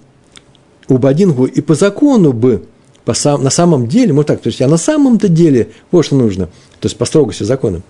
у 0.89 0.99
Бадин 0.99 1.33
Гу, 1.33 1.47
и 1.47 1.61
по 1.61 1.75
закону 1.75 2.33
бы, 2.33 2.65
по 3.05 3.15
сам, 3.15 3.43
на 3.43 3.51
самом 3.51 3.87
деле, 3.87 4.13
может 4.13 4.29
так, 4.29 4.41
то 4.41 4.49
есть, 4.49 4.61
а 4.63 4.69
на 4.69 4.77
самом-то 4.77 5.29
деле, 5.29 5.71
вот 5.91 6.07
что 6.07 6.17
нужно, 6.17 6.47
то 6.81 6.87
есть 6.87 6.97
по 6.97 7.05
строгости 7.05 7.45
закона. 7.45 7.83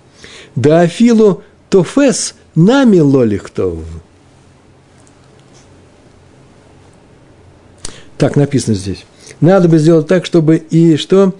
Да 0.54 0.80
Афилу 0.80 1.42
Тофес 1.70 2.34
нами 2.54 2.98
лолихтов. 2.98 3.78
Так 8.18 8.36
написано 8.36 8.74
здесь. 8.74 9.06
Надо 9.40 9.68
бы 9.68 9.78
сделать 9.78 10.06
так, 10.06 10.24
чтобы 10.26 10.56
и 10.56 10.96
что? 10.96 11.34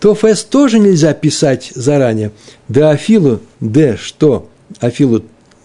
Тофес 0.00 0.44
тоже 0.44 0.78
нельзя 0.78 1.14
писать 1.14 1.72
заранее. 1.74 2.32
Да 2.68 2.90
Афилу, 2.90 3.40
Д, 3.60 3.96
что? 4.00 4.48
Афилу 4.80 5.22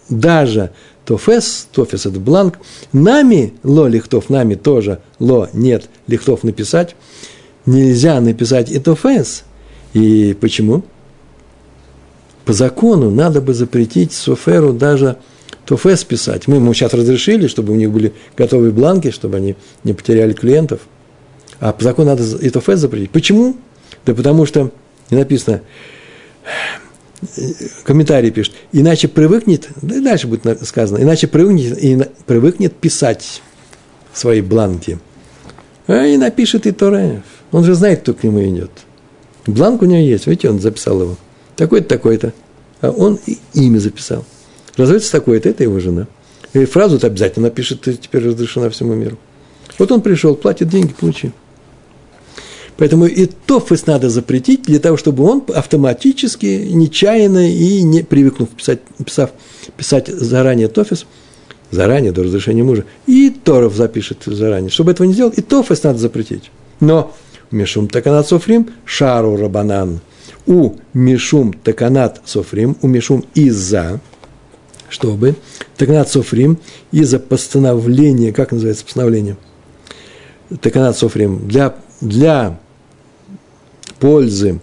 даже 0.09 0.71
тофес, 1.05 1.67
тофес– 1.71 2.05
это 2.07 2.19
бланк, 2.19 2.59
нами 2.93 3.53
ло 3.63 3.87
лихтов, 3.87 4.29
нами 4.29 4.55
тоже 4.55 4.99
ло 5.19 5.49
нет 5.53 5.89
лихтов 6.07 6.43
написать, 6.43 6.95
нельзя 7.65 8.19
написать 8.21 8.71
и 8.71 8.79
тофес. 8.79 9.43
И 9.93 10.35
почему? 10.39 10.83
По 12.45 12.53
закону 12.53 13.11
надо 13.11 13.41
бы 13.41 13.53
запретить 13.53 14.13
соферу 14.13 14.73
даже 14.73 15.17
тофес 15.65 16.03
писать. 16.03 16.47
Мы 16.47 16.55
ему 16.55 16.73
сейчас 16.73 16.93
разрешили, 16.93 17.47
чтобы 17.47 17.73
у 17.73 17.75
них 17.75 17.91
были 17.91 18.13
готовые 18.37 18.71
бланки, 18.71 19.11
чтобы 19.11 19.37
они 19.37 19.55
не 19.83 19.93
потеряли 19.93 20.33
клиентов. 20.33 20.81
А 21.61 21.71
по 21.71 21.83
закону 21.83 22.09
надо 22.09 22.23
и 22.23 22.49
тофес 22.49 22.79
запретить. 22.79 23.11
Почему? 23.11 23.55
Да 24.05 24.13
потому 24.13 24.45
что 24.45 24.71
не 25.11 25.17
написано 25.17 25.61
комментарий 27.83 28.31
пишет, 28.31 28.55
иначе 28.71 29.07
привыкнет, 29.07 29.69
да 29.83 29.97
и 29.97 30.01
дальше 30.01 30.27
будет 30.27 30.67
сказано, 30.67 31.03
иначе 31.03 31.27
привыкнет, 31.27 31.77
и 31.77 31.99
привыкнет 32.25 32.73
писать 32.73 33.43
свои 34.11 34.41
бланки. 34.41 34.97
А 35.85 36.03
и 36.03 36.17
напишет 36.17 36.65
и 36.65 36.71
Тореф. 36.71 37.21
Он 37.51 37.63
же 37.63 37.75
знает, 37.75 38.01
кто 38.01 38.15
к 38.15 38.23
нему 38.23 38.41
идет. 38.43 38.71
Бланк 39.45 39.83
у 39.83 39.85
него 39.85 40.01
есть, 40.01 40.25
видите, 40.25 40.49
он 40.49 40.59
записал 40.59 40.99
его. 40.99 41.17
Такой-то, 41.55 41.87
такой-то. 41.87 42.33
А 42.81 42.89
он 42.89 43.19
и 43.27 43.37
имя 43.53 43.77
записал. 43.77 44.25
разводится 44.77 45.11
такой-то, 45.11 45.49
это 45.49 45.63
его 45.63 45.79
жена. 45.79 46.07
И 46.53 46.65
фразу-то 46.65 47.05
обязательно 47.05 47.49
напишет, 47.49 47.81
теперь 47.81 48.25
разрешена 48.25 48.71
всему 48.71 48.95
миру. 48.95 49.19
Вот 49.77 49.91
он 49.91 50.01
пришел, 50.01 50.35
платит 50.35 50.69
деньги, 50.69 50.93
получи. 50.99 51.31
Поэтому 52.81 53.05
и 53.05 53.27
тофес 53.27 53.85
надо 53.85 54.09
запретить 54.09 54.63
для 54.63 54.79
того, 54.79 54.97
чтобы 54.97 55.23
он 55.23 55.43
автоматически, 55.53 56.65
нечаянно 56.67 57.47
и 57.47 57.83
не 57.83 58.01
привыкнув 58.01 58.49
писать, 58.49 58.79
писав, 59.05 59.29
писать 59.77 60.07
заранее 60.07 60.67
тофес, 60.67 61.05
заранее 61.69 62.11
до 62.11 62.23
разрешения 62.23 62.63
мужа, 62.63 62.85
и 63.05 63.29
Торов 63.29 63.75
запишет 63.75 64.23
заранее. 64.25 64.71
Чтобы 64.71 64.93
этого 64.93 65.05
не 65.05 65.13
сделал, 65.13 65.29
и 65.29 65.41
тофес 65.41 65.83
надо 65.83 65.99
запретить. 65.99 66.49
Но 66.79 67.13
Мишум 67.51 67.87
Таканат 67.87 68.27
Софрим, 68.27 68.71
Шару 68.83 69.37
Рабанан. 69.37 69.99
У 70.47 70.73
Мишум 70.95 71.53
Таканат 71.53 72.23
Софрим, 72.25 72.77
у 72.81 72.87
Мишум 72.87 73.23
из-за, 73.35 74.01
чтобы 74.89 75.35
Таканат 75.77 76.09
Софрим 76.09 76.57
из-за 76.91 77.19
постановления, 77.19 78.33
как 78.33 78.51
называется 78.51 78.85
постановление? 78.85 79.37
Таканат 80.61 80.97
Софрим, 80.97 81.47
для, 81.47 81.75
для 82.01 82.57
пользы 84.01 84.59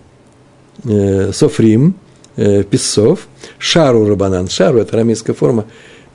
э, 0.85 1.33
Софрим, 1.33 1.95
э, 2.37 2.63
писцов, 2.65 3.27
Шару 3.59 4.07
Рабанан. 4.07 4.49
Шару– 4.49 4.79
это 4.81 4.97
арамейская 4.97 5.35
форма 5.35 5.65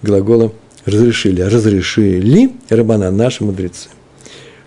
глагола 0.03 0.51
разрешили. 0.85 1.41
Разрешили 1.41 2.51
Рабанан, 2.69 3.17
наши 3.17 3.43
мудрецы. 3.43 3.89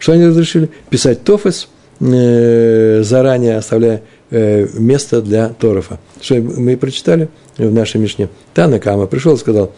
Что 0.00 0.12
они 0.12 0.26
разрешили? 0.26 0.68
Писать 0.90 1.22
тофес– 1.22 1.68
Э, 1.98 3.02
заранее 3.02 3.56
оставляя 3.56 4.02
э, 4.30 4.66
место 4.74 5.22
для 5.22 5.48
Торфа. 5.48 5.98
Что 6.20 6.34
мы 6.34 6.76
прочитали 6.76 7.28
в 7.56 7.72
нашей 7.72 7.98
Мишне. 8.00 8.28
Танакама 8.52 9.06
пришел 9.06 9.34
и 9.34 9.38
сказал, 9.38 9.72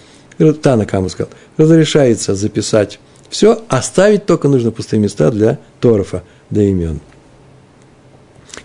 Танакама 0.62 1.11
сказал, 1.11 1.30
разрешается 1.56 2.35
записать 2.35 2.99
все, 3.30 3.62
оставить 3.68 4.26
только 4.26 4.49
нужно 4.49 4.73
пустые 4.73 4.99
места 4.99 5.30
для 5.30 5.58
Торфа, 5.80 6.25
для 6.50 6.64
имен. 6.64 7.00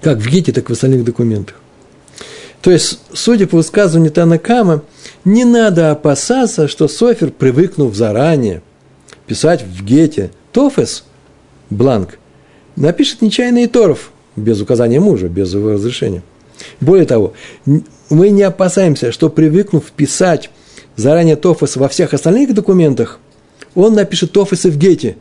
Как 0.03 0.17
в 0.17 0.27
Гите, 0.27 0.51
так 0.51 0.65
и 0.65 0.67
в 0.67 0.71
остальных 0.71 1.05
документах. 1.05 1.55
То 2.61 2.71
есть, 2.71 2.99
судя 3.13 3.47
по 3.47 3.57
высказыванию 3.57 4.11
Танакама, 4.11 4.83
не 5.25 5.45
надо 5.45 5.91
опасаться, 5.91 6.67
что 6.67 6.87
Софер, 6.87 7.31
привыкнув 7.31 7.95
заранее 7.95 8.61
писать 9.27 9.63
в 9.63 9.83
Гете 9.83 10.31
Тофес, 10.51 11.03
бланк, 11.69 12.19
напишет 12.75 13.21
нечаянный 13.21 13.67
Торов, 13.67 14.11
без 14.35 14.61
указания 14.61 14.99
мужа, 14.99 15.27
без 15.27 15.53
его 15.53 15.73
разрешения. 15.73 16.23
Более 16.79 17.05
того, 17.05 17.33
мы 18.09 18.29
не 18.29 18.43
опасаемся, 18.43 19.11
что 19.11 19.29
привыкнув 19.29 19.91
писать 19.91 20.49
заранее 20.95 21.35
Тофос 21.35 21.75
во 21.75 21.87
всех 21.87 22.13
остальных 22.13 22.53
документах, 22.53 23.19
он 23.75 23.93
напишет 23.93 24.31
Тофосы 24.31 24.69
в 24.69 24.77
Гете. 24.77 25.17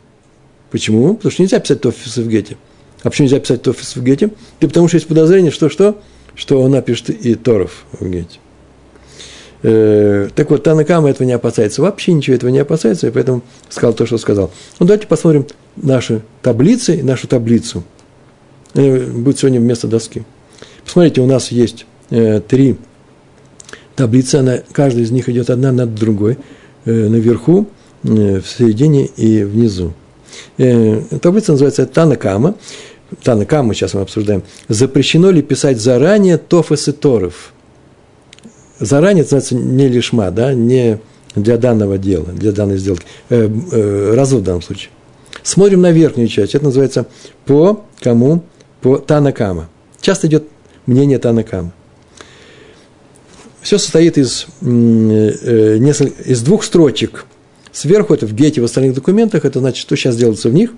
Почему? 0.70 1.14
Потому 1.14 1.32
что 1.32 1.42
нельзя 1.42 1.60
писать 1.60 1.80
Тофосы 1.80 2.22
в 2.22 2.28
Гете. 2.28 2.56
А 3.02 3.10
почему 3.10 3.26
нельзя 3.26 3.40
писать 3.40 3.62
Тофосы 3.62 3.98
в 3.98 4.04
Гете? 4.04 4.28
Да 4.60 4.68
потому 4.68 4.88
что 4.88 4.96
есть 4.96 5.08
подозрение, 5.08 5.50
что 5.50 5.68
что? 5.68 6.00
Он 6.50 6.70
напишет 6.70 7.10
и 7.10 7.34
Торов 7.34 7.84
в 7.92 8.08
Гете. 8.08 8.38
Э, 9.62 10.28
так 10.34 10.50
вот, 10.50 10.64
Танакама 10.64 11.10
этого 11.10 11.26
не 11.26 11.32
опасается, 11.32 11.82
вообще 11.82 12.12
ничего 12.12 12.34
этого 12.34 12.50
не 12.50 12.58
опасается, 12.58 13.06
и 13.06 13.10
поэтому 13.10 13.42
сказал 13.68 13.94
то, 13.94 14.06
что 14.06 14.18
сказал. 14.18 14.50
Ну, 14.80 14.86
давайте 14.86 15.06
посмотрим 15.06 15.46
наши 15.76 16.22
таблицы, 16.42 17.02
нашу 17.02 17.28
таблицу. 17.28 17.84
Э, 18.74 19.06
будет 19.06 19.38
сегодня 19.38 19.60
вместо 19.60 19.86
доски. 19.86 20.24
Посмотрите, 20.84 21.20
у 21.20 21.26
нас 21.26 21.52
есть 21.52 21.86
э, 22.10 22.40
три 22.40 22.76
таблицы, 23.94 24.36
она, 24.36 24.58
каждая 24.72 25.04
из 25.04 25.12
них 25.12 25.28
идет 25.28 25.50
одна 25.50 25.70
над 25.70 25.94
другой, 25.94 26.38
наверху, 26.84 27.68
в 28.02 28.42
середине 28.42 29.06
и 29.06 29.44
внизу. 29.44 29.92
Таблица 30.56 31.52
называется 31.52 31.86
Танакама. 31.86 32.56
Танакама 33.22 33.74
сейчас 33.74 33.94
мы 33.94 34.02
обсуждаем. 34.02 34.42
Запрещено 34.68 35.30
ли 35.30 35.42
писать 35.42 35.80
заранее 35.80 36.38
тофес 36.38 36.88
и 36.88 36.92
торов? 36.92 37.52
заранее, 38.82 39.24
это 39.24 39.36
называется 39.36 39.54
не 39.54 39.88
лишма, 39.88 40.30
да, 40.30 40.52
не 40.52 40.98
для 41.34 41.56
данного 41.56 41.98
дела, 41.98 42.26
для 42.26 42.52
данной 42.52 42.76
сделки, 42.76 43.04
э, 43.30 43.48
э, 43.72 44.14
развод 44.14 44.42
в 44.42 44.44
данном 44.44 44.62
случае. 44.62 44.90
Смотрим 45.42 45.80
на 45.80 45.90
верхнюю 45.90 46.28
часть, 46.28 46.54
это 46.54 46.64
называется 46.64 47.06
по 47.46 47.84
кому? 48.00 48.42
По 48.80 48.98
Танакама. 48.98 49.68
Часто 50.00 50.26
идет 50.26 50.44
мнение 50.86 51.18
Танакама. 51.18 51.72
Все 53.62 53.78
состоит 53.78 54.18
из, 54.18 54.46
э, 54.60 54.66
э, 54.66 55.78
из 56.26 56.42
двух 56.42 56.64
строчек. 56.64 57.26
Сверху 57.72 58.12
это 58.12 58.26
в 58.26 58.34
гете, 58.34 58.60
в 58.60 58.64
остальных 58.64 58.94
документах, 58.94 59.46
это 59.46 59.58
значит, 59.58 59.80
что 59.80 59.96
сейчас 59.96 60.16
делается 60.16 60.50
в 60.50 60.54
них, 60.54 60.72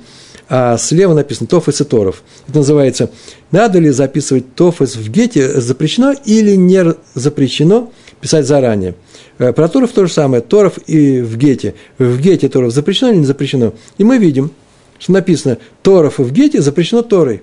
а 0.49 0.79
слева 0.79 1.13
написано 1.13 1.49
Тофес 1.49 1.81
и 1.81 1.85
Торов. 1.85 2.23
Это 2.47 2.59
называется, 2.59 3.11
надо 3.51 3.81
ли 3.81 3.91
записывать 3.91 4.55
Тофес 4.55 4.95
в 4.95 5.11
гете, 5.11 5.61
запрещено 5.61 6.13
или 6.25 6.55
не 6.55 6.95
запрещено 7.15 7.93
писать 8.21 8.47
заранее. 8.47 8.95
Э, 9.39 9.53
про 9.53 9.69
Торов 9.69 9.91
то 9.91 10.07
же 10.07 10.13
самое, 10.13 10.41
Торов 10.41 10.79
и 10.87 11.21
в 11.21 11.37
гете. 11.37 11.75
В 11.99 12.21
гете 12.21 12.49
Торов 12.49 12.73
запрещено 12.73 13.11
или 13.11 13.19
не 13.19 13.27
запрещено? 13.27 13.75
И 13.99 14.05
мы 14.05 14.19
видим, 14.19 14.53
что 15.01 15.13
написано 15.13 15.59
Торов 15.83 16.19
в 16.19 16.33
гете 16.33 16.63
запрещено 16.63 17.03
Торой. 17.03 17.43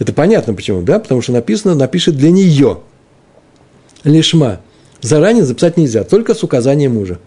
Это 0.00 0.12
понятно 0.12 0.54
почему, 0.54 0.82
да? 0.82 0.98
Потому 0.98 1.22
что 1.22 1.32
написано, 1.32 1.74
напишет 1.74 2.16
для 2.16 2.30
нее. 2.30 2.80
Лишма. 4.02 4.60
Заранее 5.02 5.44
записать 5.44 5.76
нельзя, 5.76 6.04
только 6.04 6.34
с 6.34 6.42
указанием 6.42 6.94
мужа. 6.94 7.18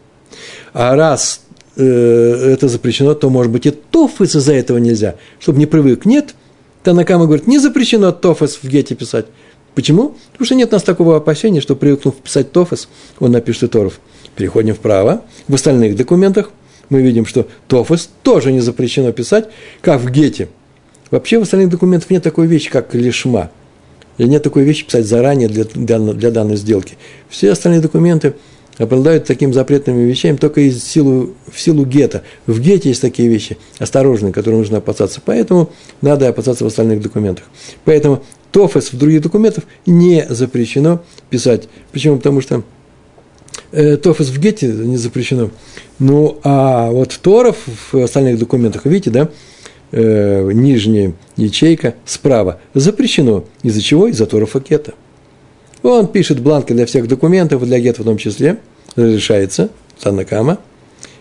А 0.73 0.95
раз 0.95 1.41
э, 1.75 1.83
это 1.83 2.67
запрещено, 2.67 3.13
то, 3.13 3.29
может 3.29 3.51
быть, 3.51 3.65
и 3.65 3.71
тофес 3.71 4.35
из-за 4.35 4.53
этого 4.53 4.77
нельзя, 4.77 5.15
чтобы 5.39 5.59
не 5.59 5.65
привык. 5.65 6.05
Нет, 6.05 6.35
Танакама 6.83 7.25
говорит, 7.25 7.47
не 7.47 7.59
запрещено 7.59 8.11
тофес 8.11 8.59
в 8.61 8.67
гете 8.67 8.95
писать. 8.95 9.25
Почему? 9.73 10.15
Потому 10.31 10.45
что 10.45 10.55
нет 10.55 10.69
у 10.69 10.75
нас 10.75 10.83
такого 10.83 11.17
опасения, 11.17 11.61
что 11.61 11.75
привыкнув 11.75 12.15
писать 12.15 12.51
тофес, 12.51 12.89
он 13.19 13.31
напишет 13.31 13.63
и 13.63 13.67
торов. 13.67 13.99
Переходим 14.35 14.75
вправо. 14.75 15.23
В 15.47 15.55
остальных 15.55 15.95
документах 15.95 16.51
мы 16.89 17.01
видим, 17.01 17.25
что 17.25 17.47
тофес 17.67 18.09
тоже 18.21 18.51
не 18.51 18.59
запрещено 18.59 19.11
писать, 19.11 19.49
как 19.81 20.01
в 20.01 20.11
гете. 20.11 20.49
Вообще 21.09 21.39
в 21.39 21.43
остальных 21.43 21.69
документах 21.69 22.09
нет 22.09 22.23
такой 22.23 22.47
вещи, 22.47 22.69
как 22.69 22.93
лишма. 22.93 23.49
И 24.17 24.25
нет 24.25 24.43
такой 24.43 24.63
вещи 24.63 24.85
писать 24.85 25.07
заранее 25.07 25.47
для, 25.47 25.63
для, 25.63 25.99
для 25.99 26.31
данной 26.31 26.55
сделки. 26.55 26.97
Все 27.29 27.51
остальные 27.51 27.81
документы– 27.81 28.35
обладают 28.77 29.25
таким 29.25 29.53
запретными 29.53 30.03
вещами 30.03 30.35
только 30.35 30.61
из 30.61 30.83
силу, 30.83 31.33
в 31.51 31.59
силу 31.59 31.85
гетто. 31.85 32.23
В 32.47 32.59
гете 32.59 32.89
есть 32.89 33.01
такие 33.01 33.29
вещи 33.29 33.57
осторожные, 33.79 34.33
которые 34.33 34.59
нужно 34.59 34.77
опасаться. 34.77 35.21
Поэтому 35.23 35.69
надо 36.01 36.27
опасаться 36.27 36.63
в 36.63 36.67
остальных 36.67 37.01
документах. 37.01 37.45
Поэтому 37.85 38.23
тофес 38.51 38.93
в 38.93 38.97
других 38.97 39.21
документах 39.21 39.65
не 39.85 40.25
запрещено 40.29 41.03
писать. 41.29 41.67
Почему? 41.91 42.17
Потому 42.17 42.41
что 42.41 42.63
э, 43.71 43.97
тофес 43.97 44.29
в 44.29 44.39
гете 44.39 44.67
не 44.67 44.97
запрещено. 44.97 45.51
Ну, 45.99 46.39
а 46.43 46.89
вот 46.89 47.19
торов 47.21 47.57
в 47.91 47.97
остальных 47.97 48.39
документах, 48.39 48.85
видите, 48.85 49.09
да, 49.09 49.29
э, 49.91 50.51
нижняя 50.51 51.13
ячейка 51.35 51.95
справа 52.05 52.59
запрещено. 52.73 53.45
Из-за 53.61 53.81
чего? 53.81 54.07
Из-за 54.07 54.25
торов 54.25 54.55
гетто. 54.67 54.93
Он 55.83 56.07
пишет 56.07 56.39
бланки 56.39 56.71
для 56.71 56.85
всех 56.85 57.07
документов, 57.07 57.63
для 57.65 57.79
гет 57.79 57.99
в 57.99 58.03
том 58.05 58.17
числе, 58.17 58.57
разрешается, 58.95 59.69
Танакама. 60.01 60.59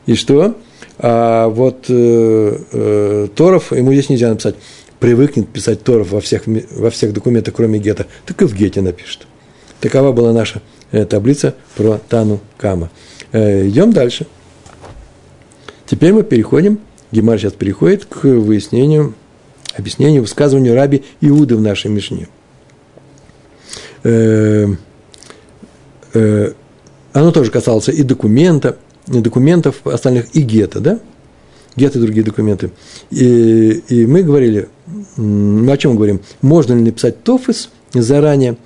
И 0.06 0.14
что? 0.14 0.56
А 0.98 1.48
вот 1.48 1.86
э, 1.88 2.58
э, 2.72 3.28
Торов, 3.34 3.72
ему 3.72 3.92
здесь 3.92 4.08
нельзя 4.08 4.28
написать, 4.28 4.54
привыкнет 5.00 5.48
писать 5.48 5.82
Торов 5.82 6.12
во 6.12 6.20
всех, 6.20 6.44
во 6.46 6.90
всех 6.90 7.12
документах, 7.12 7.54
кроме 7.54 7.80
гета, 7.80 8.06
так 8.24 8.40
и 8.42 8.44
в 8.44 8.54
гете 8.54 8.82
напишет. 8.82 9.26
Такова 9.80 10.12
была 10.12 10.32
наша 10.32 10.62
э, 10.92 11.04
таблица 11.06 11.54
про 11.76 12.00
Тану 12.08 12.40
Кама. 12.56 12.90
Э, 13.32 13.66
идем 13.66 13.92
дальше. 13.92 14.26
Теперь 15.86 16.12
мы 16.12 16.22
переходим, 16.22 16.78
Гемар 17.10 17.38
сейчас 17.38 17.52
переходит 17.52 18.04
к 18.04 18.22
выяснению, 18.24 19.14
объяснению, 19.74 20.22
высказыванию 20.22 20.76
раби 20.76 21.02
Иуды 21.20 21.56
в 21.56 21.60
нашей 21.60 21.90
Мишне– 21.90 22.28
э, 24.04 24.68
э, 26.14 26.52
оно 27.12 27.30
тоже 27.30 27.50
касалось 27.50 27.88
и 27.88 28.02
документа, 28.02 28.76
и 29.06 29.20
документов 29.20 29.86
остальных, 29.86 30.34
и 30.34 30.42
гетто, 30.42 30.80
да? 30.80 31.00
Гетто 31.76 31.98
и 31.98 32.02
другие 32.02 32.24
документы. 32.24 32.70
И, 33.10 33.82
и 33.88 34.06
мы 34.06 34.22
говорили, 34.22 34.68
мы 35.16 35.72
о 35.72 35.76
чем 35.76 35.96
говорим? 35.96 36.20
Можно 36.40 36.74
ли 36.74 36.82
написать 36.82 37.22
тофис 37.22 37.70
заранее 37.92 38.56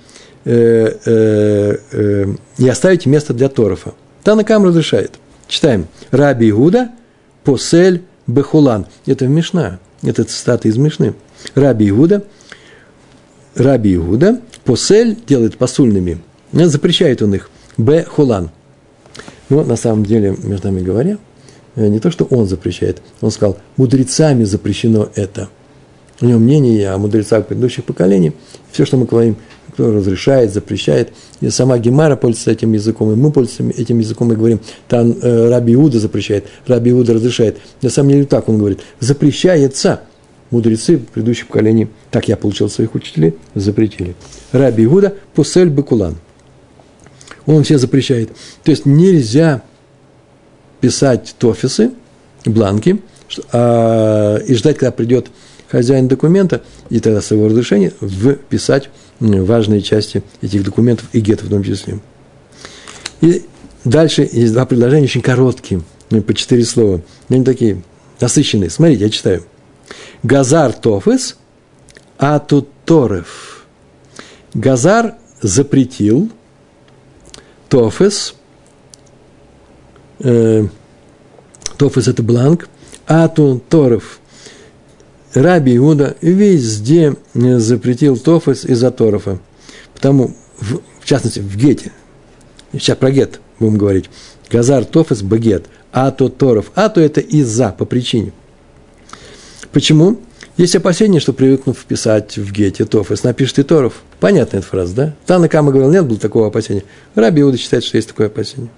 э, 0.45 0.93
э, 1.05 1.77
э, 1.91 2.25
и 2.57 2.67
оставить 2.67 3.05
место 3.05 3.33
для 3.33 3.49
торфа? 3.49 3.93
Танакам 4.23 4.65
разрешает. 4.65 5.13
Читаем. 5.47 5.87
Раби 6.11 6.49
Иуда, 6.49 6.91
посель 7.43 8.03
бехулан. 8.27 8.85
Это 9.05 9.25
в 9.25 9.29
Мишна. 9.29 9.79
Это 10.03 10.23
цитата 10.25 10.67
из 10.67 10.77
Мишны. 10.77 11.13
Раби 11.55 11.89
Иуда, 11.89 12.23
Раби 13.57 13.95
Иуда 13.95 14.41
Посель 14.63 15.17
делает 15.27 15.57
посульными, 15.57 16.19
запрещает 16.51 17.21
он 17.21 17.35
их. 17.35 17.49
Б. 17.77 18.03
Хулан. 18.03 18.49
Но 19.49 19.63
на 19.63 19.75
самом 19.75 20.05
деле, 20.05 20.35
между 20.43 20.67
нами 20.67 20.81
говоря, 20.81 21.17
э, 21.75 21.87
не 21.87 21.99
то, 21.99 22.11
что 22.11 22.25
он 22.25 22.47
запрещает, 22.47 23.01
он 23.21 23.31
сказал, 23.31 23.57
мудрецами 23.77 24.43
запрещено 24.43 25.09
это. 25.15 25.49
У 26.19 26.25
него 26.25 26.39
мнение 26.39 26.89
о 26.89 26.97
мудрецах 26.97 27.45
предыдущих 27.45 27.85
поколений. 27.85 28.33
Все, 28.71 28.85
что 28.85 28.97
мы 28.97 29.05
говорим, 29.05 29.37
кто 29.71 29.91
разрешает, 29.91 30.51
запрещает. 30.51 31.13
И 31.39 31.49
сама 31.49 31.77
Гемара 31.77 32.15
пользуется 32.15 32.51
этим 32.51 32.73
языком, 32.73 33.11
и 33.11 33.15
мы 33.15 33.31
пользуемся 33.31 33.79
этим 33.79 33.99
языком 33.99 34.33
и 34.33 34.35
говорим, 34.35 34.59
там 34.87 35.15
э, 35.21 35.49
Раби 35.49 35.75
Иуда 35.75 35.99
запрещает, 35.99 36.45
Раби 36.65 36.91
Иуда 36.91 37.13
разрешает. 37.13 37.57
На 37.83 37.91
самом 37.91 38.09
деле 38.09 38.25
так 38.25 38.49
он 38.49 38.57
говорит, 38.57 38.79
запрещается. 38.99 40.01
Мудрецы 40.49 40.97
предыдущих 40.97 41.47
поколений, 41.47 41.89
так 42.09 42.27
я 42.27 42.37
получил 42.37 42.69
своих 42.69 42.95
учителей, 42.95 43.35
запретили. 43.53 44.15
Раби 44.51 44.85
Иуда 44.85 45.15
пусель 45.33 45.69
бекулан. 45.69 46.15
Он 47.45 47.63
все 47.63 47.77
запрещает. 47.77 48.31
То 48.63 48.71
есть 48.71 48.85
нельзя 48.85 49.61
писать 50.79 51.35
тофисы, 51.37 51.91
бланки, 52.45 53.01
а, 53.51 54.37
и 54.37 54.53
ждать, 54.53 54.77
когда 54.77 54.91
придет 54.91 55.27
хозяин 55.69 56.07
документа, 56.07 56.63
и 56.89 56.99
тогда 56.99 57.21
с 57.21 57.31
его 57.31 57.47
разрешения 57.47 57.91
вписать 58.01 58.89
важные 59.19 59.81
части 59.81 60.23
этих 60.41 60.63
документов 60.63 61.07
и 61.11 61.19
гетов 61.19 61.47
в 61.47 61.49
том 61.49 61.63
числе. 61.63 61.99
И 63.21 63.43
дальше 63.83 64.27
есть 64.31 64.53
два 64.53 64.65
предложения, 64.65 65.05
очень 65.05 65.21
короткие, 65.21 65.81
по 66.09 66.33
четыре 66.33 66.63
слова. 66.63 67.01
Они 67.29 67.43
такие 67.43 67.81
насыщенные. 68.21 68.69
Смотрите, 68.69 69.03
я 69.03 69.09
читаю. 69.09 69.43
Газар 70.23 70.73
тофес, 70.73 71.37
атуторев. 72.17 73.65
Газар 74.53 75.15
запретил, 75.41 76.31
тофес, 77.69 78.35
э, 80.19 80.67
тофес– 81.77 82.07
это 82.09 82.23
бланк, 82.23 82.67
ату 83.07 83.61
торов 83.69 84.19
Раби 85.33 85.77
Иуда 85.77 86.15
везде 86.21 87.15
запретил 87.33 88.17
тофес 88.17 88.65
из-за 88.65 88.91
торфа. 88.91 89.39
Потому, 89.93 90.35
в, 90.59 90.79
в 90.99 91.05
частности, 91.05 91.39
в 91.39 91.55
гете, 91.55 91.91
сейчас 92.73 92.97
про 92.97 93.11
гет 93.11 93.39
будем 93.59 93.77
говорить, 93.77 94.09
газар 94.49 94.85
тофес 94.85 95.21
багет, 95.21 95.67
а 95.91 96.11
то 96.11 96.29
торов, 96.29 96.71
а 96.75 96.89
то 96.89 97.01
это 97.01 97.21
из-за, 97.21 97.69
по 97.69 97.85
причине. 97.85 98.33
Почему? 99.71 100.19
Есть 100.57 100.75
опасение, 100.75 101.21
что 101.21 101.33
привыкнув 101.33 101.77
писать 101.85 102.37
в 102.37 102.51
гете 102.51 102.85
тофес, 102.85 103.23
напишет 103.23 103.59
и 103.59 103.63
торов. 103.63 104.01
Понятная 104.19 104.61
эта 104.61 104.67
фраза, 104.67 104.95
да? 104.95 105.15
Тана 105.25 105.47
Кама 105.47 105.71
говорил, 105.71 105.91
нет 105.91 106.05
было 106.05 106.17
такого 106.17 106.47
опасения. 106.47 106.83
Раби 107.13 107.41
Иуда 107.41 107.57
считает, 107.57 107.83
что 107.83 107.97
есть 107.97 108.07
такое 108.07 108.27
опасение. 108.27 108.69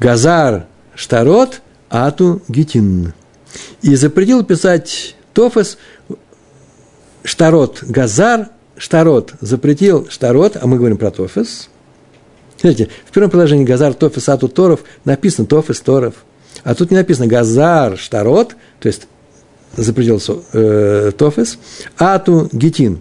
Газар 0.00 0.66
штарот 0.94 1.60
ату 1.88 2.42
гитин 2.48 3.14
и 3.82 3.94
запретил 3.94 4.44
писать 4.44 5.14
Тофес, 5.32 5.78
Штарот 7.22 7.82
Газар, 7.82 8.48
Штарот 8.76 9.34
запретил 9.40 10.08
Штарот, 10.08 10.56
а 10.60 10.66
мы 10.66 10.78
говорим 10.78 10.96
про 10.96 11.10
Тофес. 11.10 11.68
Смотрите, 12.58 12.88
в 13.06 13.12
первом 13.12 13.30
предложении 13.30 13.64
Газар, 13.64 13.94
Тофес, 13.94 14.28
Ату, 14.28 14.48
Торов 14.48 14.80
написано 15.04 15.46
Тофес, 15.46 15.80
Торов. 15.80 16.14
А 16.64 16.74
тут 16.74 16.90
не 16.90 16.96
написано 16.96 17.26
Газар, 17.26 17.96
Штарот, 17.96 18.56
то 18.80 18.88
есть 18.88 19.06
запретил 19.76 20.20
э, 20.52 21.12
Тофес, 21.16 21.58
Ату, 21.98 22.48
Гетин. 22.52 23.00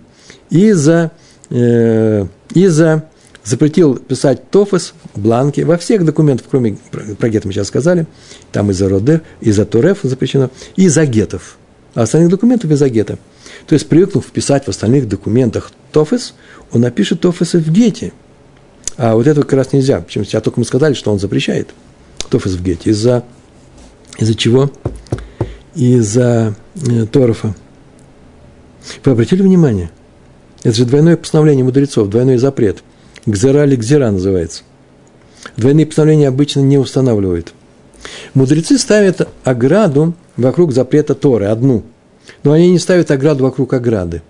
Из-за 0.50 1.12
э, 1.50 2.26
из-за 2.54 3.04
запретил 3.48 3.96
писать 3.96 4.50
тофес, 4.50 4.94
бланки 5.16 5.62
во 5.62 5.78
всех 5.78 6.04
документах, 6.04 6.48
кроме, 6.50 6.78
про 7.18 7.30
гет 7.30 7.46
мы 7.46 7.54
сейчас 7.54 7.68
сказали, 7.68 8.06
там 8.52 8.72
из-за 8.72 8.90
родер, 8.90 9.22
из-за 9.40 9.66
туреф 9.66 10.00
запрещено, 10.04 10.50
и 10.76 10.86
из-за 10.86 11.06
гетов. 11.06 11.58
А 11.96 12.04
остальных 12.04 12.30
документов 12.30 12.70
из-за 12.72 12.90
гета. 12.90 13.18
То 13.66 13.74
есть, 13.74 13.88
привыкнув 13.88 14.26
писать 14.28 14.66
в 14.66 14.70
остальных 14.70 15.08
документах 15.08 15.72
тофес, 15.92 16.34
он 16.72 16.82
напишет 16.82 17.22
тофесы 17.22 17.60
в 17.60 17.70
гете. 17.72 18.12
А 18.98 19.16
вот 19.16 19.28
этого 19.28 19.44
как 19.44 19.54
раз 19.54 19.74
нельзя. 19.74 20.02
Почему? 20.02 20.26
Сейчас 20.26 20.44
только 20.44 20.60
мы 20.60 20.66
сказали, 20.66 20.94
что 20.94 21.12
он 21.12 21.20
запрещает 21.20 21.70
тофес 22.30 22.54
в 22.54 22.64
гете. 22.64 22.90
Из-за 22.90 23.24
из-за 24.18 24.36
чего? 24.36 24.72
Из-за 25.76 26.56
э, 26.76 27.06
торфа. 27.06 27.56
Вы 29.04 29.12
обратили 29.12 29.42
внимание? 29.42 29.92
Это 30.64 30.76
же 30.76 30.86
двойное 30.86 31.18
постановление 31.18 31.64
мудрецов, 31.64 32.10
двойной 32.10 32.38
запрет– 32.38 32.84
Гзера 33.28 33.66
или 33.66 33.76
гзера 33.76 34.10
называется. 34.10 34.64
Двойные 35.58 35.86
постановления 35.86 36.30
обычно 36.30 36.62
не 36.62 36.78
устанавливают. 36.78 37.54
Мудрецы 38.34 38.78
ставят 38.78 39.28
ограду 39.44 40.14
вокруг 40.38 40.72
запрета 40.72 41.14
Торы, 41.14 41.48
одну. 41.48 41.84
Но 42.44 42.54
они 42.54 42.72
не 42.72 42.80
ставят 42.80 43.12
ограду 43.12 43.44
вокруг 43.44 43.74
ограды. 43.74 44.22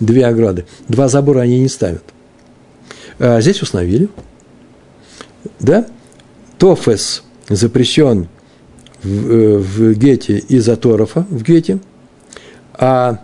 Две 0.00 0.26
ограды. 0.26 0.64
Два 0.88 1.08
забора 1.08 1.40
они 1.40 1.60
не 1.60 1.68
ставят. 1.68 2.02
А 3.18 3.42
здесь 3.42 3.60
установили. 3.60 4.08
Да? 5.60 5.86
Тофес 6.56 7.24
запрещен 7.50 8.28
в, 9.06 9.30
э, 9.32 9.58
в 9.58 9.94
Гете 9.94 10.38
из-за 10.38 10.76
Торфа 10.76 11.26
в 11.30 11.42
Гете, 11.42 11.78
а, 12.74 13.20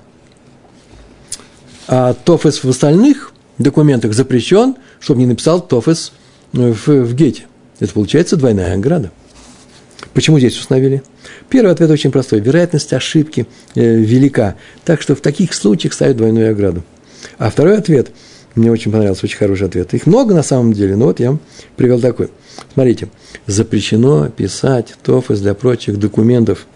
а 1.88 2.14
Тофес 2.14 2.64
в 2.64 2.68
остальных 2.68 3.32
документах 3.58 4.14
запрещен– 4.14 4.76
чтобы 5.02 5.20
не 5.20 5.26
написал 5.26 5.60
Тофес 5.60 6.12
в, 6.52 6.86
в 6.86 7.14
Гете. 7.14 7.44
Это 7.80 7.92
получается 7.92 8.36
двойная 8.36 8.74
ограда. 8.74 9.10
Почему 10.14 10.38
здесь 10.38 10.58
установили? 10.58 11.02
Первый 11.48 11.72
ответ 11.72 11.90
очень 11.90 12.12
простой. 12.12 12.40
Вероятность 12.40 12.92
ошибки 12.92 13.46
э, 13.74 13.96
велика. 13.96 14.56
Так 14.84 15.02
что 15.02 15.14
в 15.14 15.20
таких 15.20 15.54
случаях 15.54 15.92
ставят 15.92 16.16
двойную 16.16 16.52
ограду. 16.52 16.84
А 17.38 17.50
второй 17.50 17.78
ответ, 17.78 18.10
мне 18.54 18.70
очень 18.70 18.92
понравился, 18.92 19.26
очень 19.26 19.38
хороший 19.38 19.66
ответ. 19.66 19.94
Их 19.94 20.06
много 20.06 20.34
на 20.34 20.42
самом 20.42 20.72
деле, 20.72 20.96
но 20.96 21.06
вот 21.06 21.20
я 21.20 21.36
привел 21.76 22.00
такой. 22.00 22.28
Смотрите, 22.72 23.08
запрещено 23.46 24.28
писать 24.28 24.94
ТОФЭС 25.02 25.40
для 25.40 25.54
прочих 25.54 25.98
документов 25.98 26.66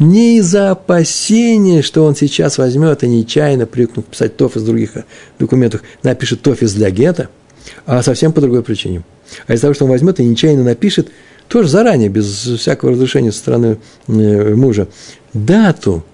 не 0.00 0.38
из-за 0.38 0.72
опасения, 0.72 1.82
что 1.82 2.04
он 2.04 2.16
сейчас 2.16 2.58
возьмет 2.58 3.04
и 3.04 3.08
нечаянно 3.08 3.66
привыкнув 3.66 4.04
писать 4.06 4.36
ТОФЭС 4.36 4.62
в 4.62 4.66
других 4.66 4.92
документах, 5.38 5.82
напишет 6.02 6.42
ТОФЭС 6.42 6.72
для 6.72 6.90
гетто– 6.90 7.28
а 7.86 8.02
совсем 8.02 8.32
по 8.32 8.40
другой 8.40 8.62
причине. 8.62 9.02
А 9.46 9.54
из-за 9.54 9.62
того, 9.62 9.74
что 9.74 9.84
он 9.84 9.90
возьмет 9.90 10.20
и 10.20 10.24
нечаянно 10.24 10.64
напишет, 10.64 11.08
тоже 11.48 11.68
заранее, 11.68 12.08
без 12.08 12.26
всякого 12.26 12.92
разрешения 12.92 13.32
со 13.32 13.38
стороны 13.38 13.78
э, 14.06 14.54
мужа, 14.54 14.88
дату 15.32 16.04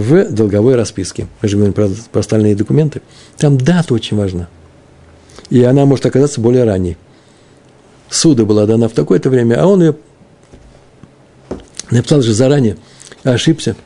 в 0.00 0.30
долговой 0.30 0.76
расписке. 0.76 1.26
Мы 1.40 1.48
же 1.48 1.56
говорим 1.56 1.72
про, 1.72 1.88
про 2.10 2.20
остальные 2.20 2.56
документы. 2.56 3.02
Там 3.36 3.58
дата 3.58 3.94
очень 3.94 4.16
важна. 4.16 4.48
И 5.50 5.62
она 5.62 5.84
может 5.84 6.06
оказаться 6.06 6.40
более 6.40 6.64
ранней. 6.64 6.96
Суда 8.08 8.44
была 8.44 8.66
дана 8.66 8.88
в 8.88 8.92
такое-то 8.92 9.30
время, 9.30 9.60
а 9.60 9.66
он 9.66 9.80
ее 9.80 9.96
написал 11.90 12.22
же 12.22 12.32
заранее, 12.32 12.76
ошибся. 13.22 13.76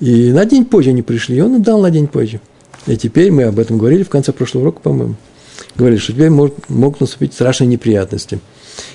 И 0.00 0.32
на 0.32 0.44
день 0.44 0.64
позже 0.64 0.90
они 0.90 1.02
пришли, 1.02 1.36
и 1.36 1.40
он 1.40 1.62
дал 1.62 1.80
на 1.80 1.90
день 1.90 2.06
позже. 2.06 2.40
И 2.86 2.96
теперь 2.96 3.30
мы 3.30 3.44
об 3.44 3.58
этом 3.58 3.78
говорили 3.78 4.02
в 4.02 4.08
конце 4.08 4.32
прошлого 4.32 4.62
урока, 4.62 4.80
по-моему 4.80 5.16
говорили, 5.76 5.98
что 5.98 6.12
теперь 6.12 6.30
могут, 6.30 6.68
могут 6.68 7.00
наступить 7.00 7.32
страшные 7.32 7.68
неприятности. 7.68 8.40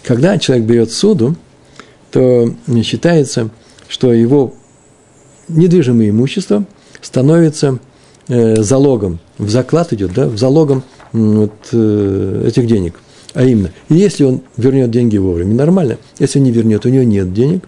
Когда 0.04 0.38
человек 0.38 0.66
берет 0.66 0.92
суду, 0.92 1.36
то 2.12 2.54
считается, 2.84 3.50
что 3.88 4.14
его 4.14 4.54
недвижимое 5.54 6.10
имущество 6.10 6.66
становится 7.02 7.80
э, 8.28 8.62
залогом, 8.62 9.20
в 9.38 9.50
заклад 9.50 9.94
идет, 9.94 10.14
да, 10.14 10.28
в 10.28 10.38
залогом 10.38 10.84
вот, 11.12 11.54
э, 11.72 12.46
этих 12.48 12.68
денег. 12.68 12.96
А 13.34 13.44
именно, 13.44 13.72
если 13.90 14.24
он 14.24 14.42
вернет 14.58 14.92
деньги 14.92 15.18
вовремя, 15.18 15.56
нормально. 15.56 15.98
Если 16.20 16.40
не 16.40 16.52
вернет, 16.52 16.86
у 16.86 16.90
него 16.90 17.04
нет 17.04 17.34
денег, 17.34 17.68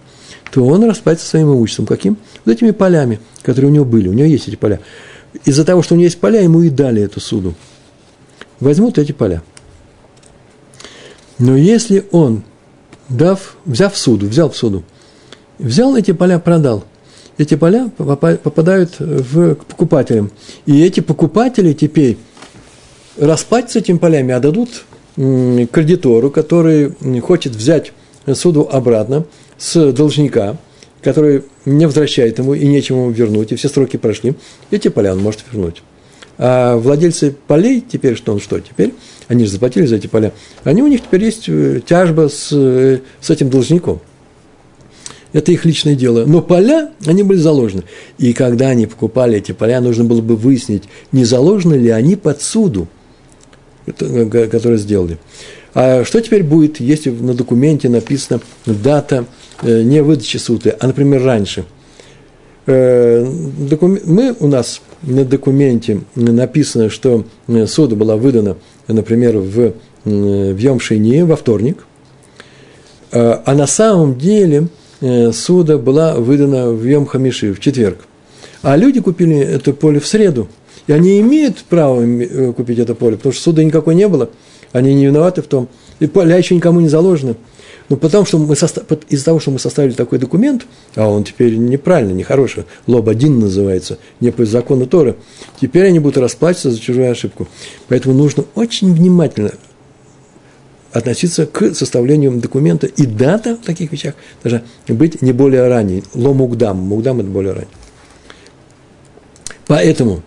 то 0.52 0.64
он 0.64 0.84
расплатится 0.84 1.28
своим 1.28 1.54
имуществом. 1.54 1.88
Каким? 1.88 2.18
Вот 2.46 2.52
этими 2.52 2.72
полями, 2.72 3.20
которые 3.42 3.72
у 3.72 3.74
него 3.74 3.86
были. 3.86 4.08
У 4.08 4.14
него 4.14 4.28
есть 4.28 4.48
эти 4.48 4.56
поля. 4.56 4.80
Из-за 5.44 5.66
того, 5.66 5.82
что 5.82 5.96
у 5.96 5.98
него 5.98 6.06
есть 6.06 6.20
поля, 6.20 6.42
ему 6.42 6.62
и 6.62 6.70
дали 6.70 7.02
эту 7.02 7.20
суду 7.20 7.56
возьмут 8.60 8.98
эти 8.98 9.12
поля. 9.12 9.42
Но 11.38 11.56
если 11.56 12.06
он, 12.12 12.44
дав, 13.10 13.58
взяв 13.66 13.98
суду, 13.98 14.28
взял 14.28 14.50
в 14.50 14.58
суду, 14.58 14.84
взял 15.60 15.96
эти 15.96 16.12
поля, 16.12 16.40
продал, 16.40 16.86
эти 17.38 17.56
поля 17.56 17.90
попадают 17.98 19.00
в, 19.00 19.56
к 19.56 19.66
покупателям. 19.66 20.32
И 20.66 20.82
эти 20.84 21.00
покупатели 21.00 21.74
теперь 21.74 22.18
расплатятся 23.18 23.80
этими 23.80 23.98
полями, 23.98 24.34
отдадут 24.34 24.86
кредитору, 25.16 26.30
который 26.30 26.94
хочет 27.22 27.56
взять 27.56 27.94
суду 28.34 28.68
обратно 28.70 29.26
с 29.58 29.92
должника, 29.92 30.58
который 31.02 31.44
не 31.66 31.86
возвращает 31.86 32.40
ему 32.40 32.54
и 32.54 32.68
нечем 32.68 32.96
ему 32.96 33.12
вернуть, 33.12 33.52
и 33.52 33.56
все 33.56 33.70
сроки 33.70 33.98
прошли, 33.98 34.34
эти 34.72 34.88
поля 34.88 35.14
он 35.14 35.22
может 35.22 35.42
вернуть. 35.52 35.84
А 36.38 36.76
владельцы 36.76 37.36
полей 37.48 37.82
теперь 37.82 38.18
что? 38.18 38.34
Он 38.34 38.42
что? 38.42 38.60
Теперь 38.60 38.94
они 39.28 39.46
же 39.46 39.52
заплатили 39.52 39.86
за 39.86 39.96
эти 39.96 40.08
поля. 40.08 40.34
Они 40.64 40.82
у 40.82 40.88
них 40.88 41.02
теперь 41.02 41.24
есть 41.24 41.46
э, 41.48 41.80
тяжба 41.86 42.28
с, 42.28 42.50
э, 42.52 43.00
с 43.22 43.30
этим 43.30 43.50
должником. 43.50 44.02
Это 45.36 45.52
их 45.52 45.66
личное 45.66 45.96
дело. 45.96 46.26
Но 46.26 46.42
поля, 46.42 46.92
они 47.06 47.24
были 47.24 47.38
заложены. 47.38 47.84
И 48.18 48.34
когда 48.34 48.70
они 48.70 48.88
покупали 48.88 49.38
эти 49.38 49.52
поля, 49.52 49.82
нужно 49.82 50.04
было 50.04 50.22
бы 50.22 50.36
выяснить, 50.36 50.84
не 51.12 51.26
заложены 51.26 51.76
ли 51.76 51.90
они 51.90 52.16
под 52.16 52.42
суду, 52.42 52.88
которые 53.86 54.78
сделали. 54.78 55.18
А 55.74 56.06
что 56.06 56.22
теперь 56.22 56.44
будет, 56.44 56.80
если 56.80 57.10
на 57.10 57.34
документе 57.34 57.90
написана 57.90 58.40
дата 58.66 59.26
не 59.62 60.02
выдачи 60.02 60.38
суды, 60.38 60.76
а, 60.80 60.88
например, 60.88 61.24
раньше– 61.24 61.66
Э, 62.68 63.24
мы 63.24 64.36
у 64.40 64.48
нас 64.48 64.82
на 65.04 65.24
документе 65.24 66.02
написано, 66.16 66.90
что 66.90 67.26
э, 67.48 67.68
сода 67.68 67.96
была 67.96 68.16
выдана, 68.16 68.58
например, 68.88 69.38
в, 69.38 69.60
э, 69.60 69.74
в 70.04 70.58
Йом-Шини, 70.58 71.26
во 71.26 71.36
вторник, 71.36 71.86
а 73.12 73.56
на 73.56 73.66
самом 73.66 74.18
деле 74.18 74.68
суда 75.34 75.78
была 75.78 76.16
выдана 76.16 76.70
в 76.72 76.84
Йом-Хамиши, 76.86 77.54
в 77.54 77.60
четверг. 77.60 78.00
А 78.62 78.76
люди 78.76 79.00
купили 79.00 79.38
это 79.38 79.74
поле 79.74 80.00
в 80.00 80.08
среду, 80.08 80.48
и 80.88 80.94
они 80.94 81.20
имеют 81.20 81.64
право 81.70 82.02
купить 82.54 82.80
это 82.80 82.96
поле, 82.96 83.18
потому 83.18 83.34
что 83.34 83.44
суда 83.44 83.64
никакой 83.64 83.96
не 83.96 84.08
было, 84.08 84.30
они 84.72 84.94
не 84.94 85.06
виноваты 85.06 85.42
в 85.42 85.48
том, 85.48 85.68
и 86.00 86.08
поля 86.08 86.38
еще 86.38 86.56
никому 86.56 86.80
не 86.80 86.90
заложены– 86.90 87.36
ну, 87.90 87.98
потому 87.98 88.26
что 88.26 88.40
мы 88.40 88.56
состав... 88.56 88.86
из-за 89.10 89.26
того, 89.26 89.40
что 89.40 89.52
мы 89.52 89.60
составили 89.60 89.94
такой 89.94 90.18
документ, 90.18 90.66
а 90.96 91.08
он 91.08 91.24
теперь 91.24 91.56
неправильно, 91.56 92.14
нехороший, 92.14 92.66
лоб 92.88 93.08
один 93.08 93.40
называется, 93.40 94.00
не 94.20 94.32
по 94.32 94.46
закону 94.46 94.88
Торы, 94.88 95.16
теперь 95.62 95.86
они 95.86 96.00
будут 96.00 96.18
расплачиваться 96.18 96.72
за 96.72 96.80
чужую 96.80 97.12
ошибку. 97.12 97.48
Поэтому 97.88 98.16
нужно 98.16 98.46
очень 98.56 98.94
внимательно 98.94 99.52
относиться 100.96 101.46
к 101.46 101.76
составлению 101.76 102.32
документа 102.38 102.88
и 102.88 103.06
дата 103.06 103.58
в 103.58 103.66
таких 103.66 103.92
вещах 103.92 104.16
даже 104.44 104.64
быть 104.88 105.22
не 105.22 105.34
более 105.34 105.68
ранней. 105.68 106.06
Ло 106.14 106.34
мугдам. 106.34 106.78
Мугдам– 106.78 107.20
это 107.20 107.30
более 107.30 107.52
ранний. 107.52 107.68
Поэтому 109.68 110.24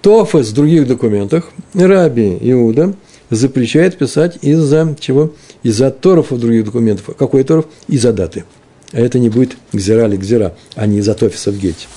Тофас 0.00 0.48
в 0.48 0.54
других 0.54 0.86
документах, 0.86 1.50
Раби 1.74 2.38
Иуда 2.40 2.94
запрещает 3.30 3.98
писать 3.98 4.38
из-за 4.42 4.96
чего? 5.00 5.34
Из-за 5.64 5.90
торов 5.90 6.30
в 6.30 6.38
других 6.38 6.66
документов. 6.66 7.16
Какой 7.16 7.42
торов? 7.42 7.66
Из-за 7.88 8.12
даты. 8.12 8.44
А 8.92 9.00
это 9.00 9.18
не 9.18 9.28
будет 9.28 9.56
гзера 9.72 10.06
или 10.06 10.16
гзера, 10.16 10.54
а 10.76 10.86
не 10.86 10.98
из-за 10.98 11.14
тофиса 11.14 11.50
в 11.50 11.58
гете. 11.58 11.88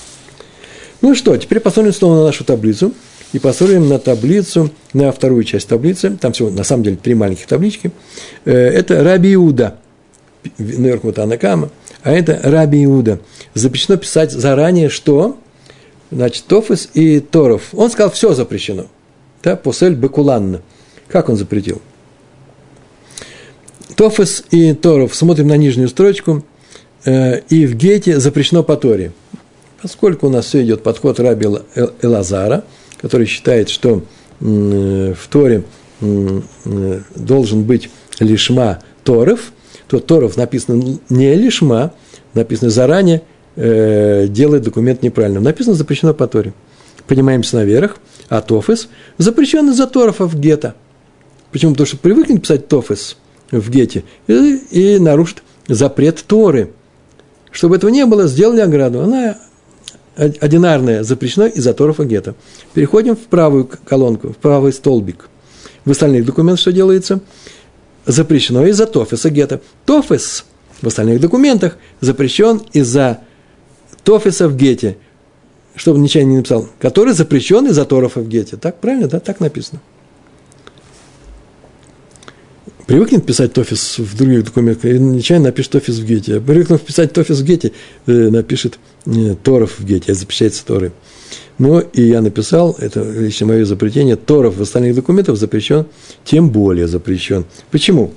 Ну 1.00 1.14
что, 1.14 1.36
теперь 1.36 1.60
посмотрим 1.60 1.92
снова 1.92 2.16
на 2.16 2.24
нашу 2.24 2.42
таблицу. 2.42 2.92
И 3.36 3.38
посмотрим 3.38 3.90
на 3.90 3.98
таблицу, 3.98 4.70
на 4.94 5.12
вторую 5.12 5.44
часть 5.44 5.68
таблицы. 5.68 6.16
Там 6.18 6.32
всего, 6.32 6.48
на 6.48 6.64
самом 6.64 6.84
деле, 6.84 6.96
три 6.96 7.14
маленьких 7.14 7.46
таблички. 7.46 7.90
Э, 8.46 8.54
это 8.54 9.04
Раби 9.04 9.34
Иуда. 9.34 9.76
Наверху 10.56 11.12
Анакама. 11.14 11.68
А 12.02 12.12
это 12.12 12.40
Раби 12.42 12.82
Иуда. 12.86 13.20
Запрещено 13.52 13.98
писать 13.98 14.32
заранее, 14.32 14.88
что? 14.88 15.36
Значит, 16.10 16.46
Тофис 16.46 16.88
и 16.94 17.20
Торов. 17.20 17.64
Он 17.74 17.90
сказал, 17.90 18.10
все 18.10 18.32
запрещено. 18.32 18.86
Да, 19.42 19.54
посель 19.54 19.92
Бекуланна. 19.92 20.62
Как 21.06 21.28
он 21.28 21.36
запретил? 21.36 21.82
Тофес 23.96 24.44
и 24.50 24.72
Торов. 24.72 25.14
Смотрим 25.14 25.48
на 25.48 25.58
нижнюю 25.58 25.90
строчку. 25.90 26.42
Э, 27.04 27.40
и 27.50 27.66
в 27.66 27.74
гете 27.74 28.18
запрещено 28.18 28.62
по 28.62 28.78
Торе. 28.78 29.12
Поскольку 29.82 30.28
у 30.28 30.30
нас 30.30 30.46
все 30.46 30.62
идет 30.62 30.82
подход 30.82 31.20
раби 31.20 31.46
Элазара, 32.00 32.64
который 33.06 33.26
считает, 33.26 33.68
что 33.68 34.02
в 34.40 35.28
Торе 35.30 35.64
должен 36.00 37.64
быть 37.64 37.90
лишма 38.20 38.80
Торов, 39.04 39.52
то 39.88 39.98
Торов 39.98 40.36
написано 40.36 40.98
не 41.08 41.34
лишма, 41.34 41.92
написано 42.34 42.70
заранее, 42.70 43.22
э, 43.54 44.26
делает 44.28 44.64
документ 44.64 45.02
неправильным. 45.02 45.42
Написано 45.42 45.74
запрещено 45.74 46.12
по 46.12 46.26
Торе. 46.26 46.52
Поднимаемся 47.06 47.56
наверх, 47.56 47.98
а 48.28 48.42
Тофес 48.42 48.88
запрещен 49.16 49.70
из-за 49.70 49.86
Торов 49.86 50.18
в 50.18 50.38
гетто– 50.38 50.74
Почему? 51.56 51.72
Потому 51.72 51.86
что 51.86 51.96
привыкнет 51.96 52.42
писать 52.42 52.68
тофес 52.68 53.16
в 53.50 53.70
гете 53.70 54.04
и, 54.26 54.56
и 54.70 54.98
нарушит 54.98 55.42
запрет 55.68 56.22
Торы. 56.26 56.72
Чтобы 57.50 57.76
этого 57.76 57.90
не 57.90 58.04
было, 58.04 58.26
сделали 58.26 58.60
ограду. 58.60 59.00
Она 59.00 59.38
одинарная, 60.16 61.02
запрещена 61.02 61.44
из-за 61.44 61.72
и 61.72 62.04
гетто. 62.04 62.34
Переходим 62.74 63.16
в 63.16 63.26
правую 63.26 63.68
колонку, 63.84 64.32
в 64.32 64.36
правый 64.36 64.72
столбик. 64.72 65.28
В 65.84 65.90
остальных 65.90 66.24
документах 66.24 66.60
что 66.60 66.72
делается? 66.72 67.20
Запрещено 68.06 68.66
из-за 68.66 68.86
тофеса 68.86 69.30
гетто. 69.30 69.60
Тофес 69.84 70.44
в 70.80 70.86
остальных 70.86 71.20
документах 71.20 71.76
запрещен 72.00 72.62
из-за 72.72 73.20
тофеса 74.04 74.48
в 74.48 74.56
гете, 74.56 74.96
чтобы 75.74 75.98
ничего 75.98 76.24
не 76.24 76.36
написал, 76.36 76.68
который 76.78 77.12
запрещен 77.12 77.66
из-за 77.66 77.84
торов 77.84 78.16
в 78.16 78.28
гете. 78.28 78.56
Так 78.56 78.80
правильно, 78.80 79.08
да? 79.08 79.20
Так 79.20 79.40
написано 79.40 79.80
привыкнет 82.86 83.26
писать 83.26 83.52
тофис 83.52 83.98
в 83.98 84.16
других 84.16 84.44
документах, 84.44 84.84
и 84.84 84.98
нечаянно 84.98 85.46
напишет 85.46 85.72
тофис 85.72 85.98
в 85.98 86.06
гете. 86.06 86.36
А 86.36 86.40
привыкнув 86.40 86.80
писать 86.80 87.12
тофис 87.12 87.40
в 87.40 87.44
гете, 87.44 87.72
э, 88.06 88.12
напишет 88.12 88.78
э, 89.06 89.34
торов 89.42 89.78
в 89.78 89.84
гете, 89.84 90.14
запрещается 90.14 90.64
торы. 90.64 90.92
Но 91.58 91.80
и 91.80 92.02
я 92.02 92.20
написал, 92.20 92.76
это 92.78 93.02
лично 93.02 93.46
мое 93.46 93.64
запретение, 93.64 94.16
торов 94.16 94.56
в 94.56 94.62
остальных 94.62 94.94
документах 94.94 95.36
запрещен, 95.36 95.86
тем 96.24 96.50
более 96.50 96.86
запрещен. 96.86 97.44
Почему? 97.70 98.12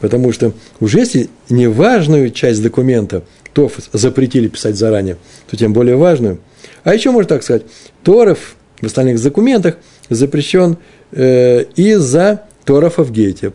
Потому 0.00 0.32
что 0.32 0.54
уже 0.78 1.00
если 1.00 1.28
неважную 1.50 2.30
часть 2.30 2.62
документа 2.62 3.22
тофис 3.52 3.90
запретили 3.92 4.48
писать 4.48 4.76
заранее, 4.76 5.18
то 5.50 5.56
тем 5.56 5.72
более 5.72 5.96
важную. 5.96 6.38
А 6.84 6.94
еще 6.94 7.10
можно 7.10 7.28
так 7.28 7.42
сказать, 7.42 7.64
торов 8.02 8.56
в 8.80 8.86
остальных 8.86 9.20
документах 9.22 9.76
запрещен 10.08 10.78
э, 11.12 11.64
из-за 11.76 12.44
торов 12.64 12.96
в 12.96 13.12
гете 13.12 13.52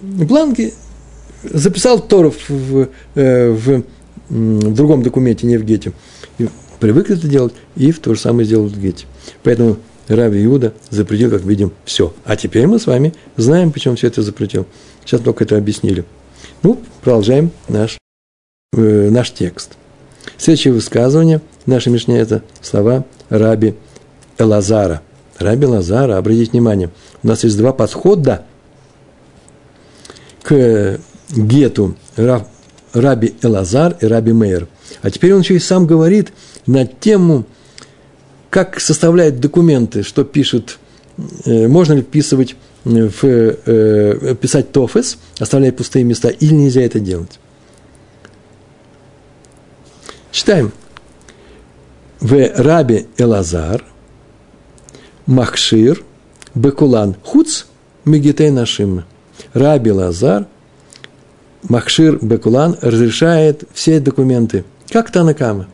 бланки, 0.00 0.74
записал 1.42 2.00
Торов 2.00 2.36
в, 2.48 2.88
э, 3.14 3.50
в, 3.50 3.82
в 4.28 4.74
другом 4.74 5.02
документе, 5.02 5.46
не 5.46 5.56
в 5.56 5.64
Гете. 5.64 5.92
И 6.38 6.48
привык 6.80 7.10
это 7.10 7.26
делать, 7.28 7.54
и 7.76 7.90
в 7.92 8.00
то 8.00 8.14
же 8.14 8.20
самое 8.20 8.44
сделал 8.46 8.66
в 8.66 8.80
Гете. 8.80 9.06
Поэтому 9.42 9.76
Рави 10.08 10.44
Иуда 10.44 10.72
запретил, 10.90 11.30
как 11.30 11.42
видим, 11.42 11.72
все. 11.84 12.14
А 12.24 12.36
теперь 12.36 12.66
мы 12.66 12.78
с 12.78 12.86
вами 12.86 13.14
знаем, 13.36 13.72
почему 13.72 13.96
все 13.96 14.06
это 14.06 14.22
запретил. 14.22 14.66
Сейчас 15.04 15.20
только 15.20 15.44
это 15.44 15.56
объяснили. 15.56 16.04
Ну, 16.62 16.80
продолжаем 17.02 17.50
наш, 17.68 17.98
э, 18.74 19.10
наш 19.10 19.30
текст. 19.32 19.76
Следующее 20.36 20.72
высказывание 20.72 21.40
нашей 21.66 21.92
Мишне– 21.92 22.18
это 22.18 22.42
слова 22.62 23.04
Раби 23.28 23.74
Элазара. 24.38 25.02
Раби 25.38 25.66
Лазара, 25.66 26.18
обратите 26.18 26.50
внимание, 26.50 26.90
у 27.22 27.28
нас 27.28 27.44
есть 27.44 27.56
два 27.56 27.72
подхода 27.72 28.44
к 30.42 31.00
гету 31.30 31.96
Раби 32.92 33.34
Элазар 33.42 33.96
и 34.00 34.06
Раби 34.06 34.32
Мейер. 34.32 34.68
А 35.02 35.10
теперь 35.10 35.34
он 35.34 35.40
еще 35.40 35.54
и 35.56 35.60
сам 35.60 35.86
говорит 35.86 36.32
на 36.66 36.86
тему, 36.86 37.44
как 38.50 38.80
составляет 38.80 39.40
документы, 39.40 40.02
что 40.02 40.24
пишет, 40.24 40.78
э, 41.44 41.68
можно 41.68 41.94
ли 41.94 42.02
вписывать 42.02 42.56
в, 42.84 43.24
э, 43.24 44.34
писать 44.40 44.72
тофес, 44.72 45.18
оставляя 45.38 45.72
пустые 45.72 46.04
места, 46.04 46.28
или 46.28 46.54
нельзя 46.54 46.82
это 46.82 47.00
делать. 47.00 47.38
Читаем. 50.30 50.72
В 52.20 52.34
Раби 52.56 53.06
Элазар, 53.16 53.84
Махшир, 55.26 56.02
Бекулан, 56.54 57.14
Хуц, 57.22 57.64
Мегитей 58.04 58.50
Нашим. 58.50 59.04
Раби 59.52 59.90
Лазар, 59.90 60.46
Махшир 61.68 62.18
Бекулан 62.22 62.76
разрешает 62.80 63.64
все 63.72 64.00
документы, 64.00 64.64
как 64.90 65.10
Танакама. 65.10 65.66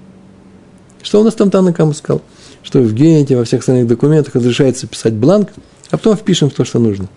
Что 1.02 1.20
у 1.20 1.24
нас 1.24 1.34
там 1.34 1.50
Танакама 1.50 1.92
сказал? 1.92 2.22
Что 2.62 2.80
в 2.80 2.94
Генте, 2.94 3.36
во 3.36 3.44
всех 3.44 3.60
остальных 3.60 3.86
документах 3.86 4.34
разрешается 4.34 4.86
писать 4.86 5.12
бланк, 5.12 5.50
а 5.90 5.98
потом 5.98 6.16
впишем 6.16 6.50
то, 6.50 6.64
что 6.64 6.78
нужно. 6.78 7.08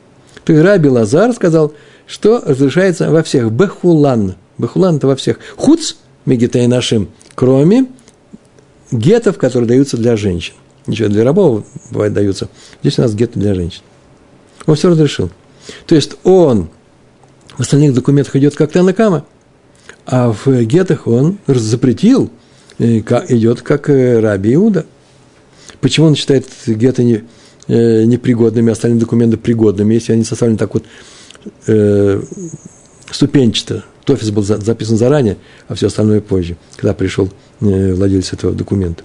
То 0.43 0.53
есть 0.53 0.65
Раби 0.65 0.89
Лазар 0.89 1.33
сказал, 1.33 1.73
что 2.05 2.41
разрешается 2.45 3.09
во 3.09 3.23
всех. 3.23 3.51
Бехулан. 3.51 4.35
Бехулан– 4.57 4.95
это 4.97 5.07
во 5.07 5.15
всех. 5.15 5.39
Хуц 5.55 5.95
Мегитай 6.25 6.67
нашим, 6.67 7.09
кроме 7.35 7.87
гетов, 8.91 9.37
которые 9.37 9.67
даются 9.67 9.95
для 9.95 10.17
женщин. 10.17 10.53
Ничего, 10.85 11.07
для 11.09 11.23
рабов 11.23 11.65
бывает 11.91 12.13
даются. 12.13 12.49
Здесь 12.81 12.99
у 12.99 13.01
нас 13.01 13.13
геты 13.13 13.39
для 13.39 13.53
женщин. 13.53 13.81
Он 14.65 14.75
все 14.75 14.89
разрешил. 14.89 15.29
То 15.85 15.95
есть 15.95 16.15
он 16.23 16.69
в 17.57 17.61
остальных 17.61 17.93
документах 17.93 18.35
идет 18.35 18.55
как 18.55 18.71
Танакама, 18.71 19.25
а 20.05 20.31
в 20.31 20.47
гетах 20.63 21.07
он 21.07 21.37
запретил, 21.47 22.29
идет 22.77 23.61
как 23.61 23.89
э, 23.89 24.19
Раби 24.19 24.53
Иуда. 24.53 24.85
Почему 25.81 26.07
он 26.07 26.15
считает 26.15 26.45
геты 26.65 27.03
не, 27.03 27.23
э, 27.67 28.03
непригодными, 28.03 28.71
остальные 28.71 28.99
документы 28.99 29.37
пригодными, 29.37 29.95
если 29.95 30.13
они 30.13 30.23
составлены 30.23 30.57
так 30.57 30.73
вот 30.73 30.85
э, 31.67 32.21
ступенчато. 33.11 33.83
Тофис 34.05 34.31
был 34.31 34.43
записан 34.43 34.97
заранее, 34.97 35.37
а 35.67 35.75
все 35.75 35.87
остальное 35.87 36.21
позже, 36.21 36.55
когда 36.77 36.93
пришел 36.93 37.29
э, 37.59 37.93
владелец 37.93 38.31
этого 38.31 38.53
документа. 38.53 39.03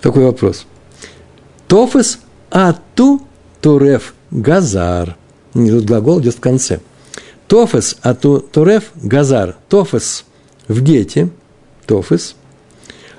Такой 0.00 0.24
вопрос. 0.24 0.66
Тофис 1.68 2.18
ату 2.50 3.27
туреф 3.60 4.14
газар. 4.30 5.16
Тут 5.52 5.84
глагол 5.84 6.20
идет 6.20 6.34
в 6.34 6.40
конце. 6.40 6.80
Тофес 7.46 7.96
ату 8.02 8.40
туреф 8.40 8.90
газар. 8.94 9.56
Тофес 9.68 10.24
в 10.68 10.82
гете. 10.82 11.30
Тофес. 11.86 12.36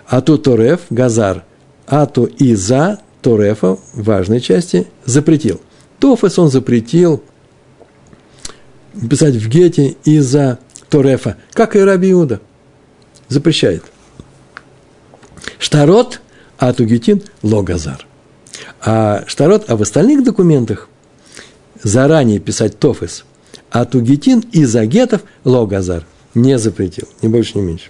Ату 0.08 0.38
туреф 0.38 0.82
газар. 0.89 1.43
Ату 1.88 2.25
иза 2.25 2.99
турефа 3.21 3.78
в 3.93 4.04
важной 4.04 4.41
части 4.41 4.88
запретил. 5.06 5.60
Тофес 5.99 6.39
он 6.39 6.49
запретил 6.49 7.23
писать 9.10 9.36
в 9.36 9.47
гете 9.49 9.95
из-за 10.04 10.60
Торефа, 10.89 11.38
как 11.54 11.75
и 11.75 11.80
Раби 11.80 12.12
Иуда. 12.12 12.41
Запрещает. 13.28 13.84
Штарот, 15.60 16.21
а 16.58 16.73
тугитин 16.73 17.21
логазар. 17.43 18.09
А 18.82 19.24
штарот, 19.28 19.65
а 19.70 19.76
в 19.76 19.82
остальных 19.82 20.24
документах 20.24 20.89
заранее 21.84 22.39
писать 22.39 22.80
тофес, 22.80 23.26
а 23.72 23.86
тугитин 23.86 24.39
из-за 24.52 24.86
гетов 24.86 25.22
логазар 25.44 26.06
не 26.34 26.58
запретил, 26.58 27.08
ни 27.22 27.28
больше, 27.28 27.58
ни 27.58 27.62
меньше. 27.62 27.89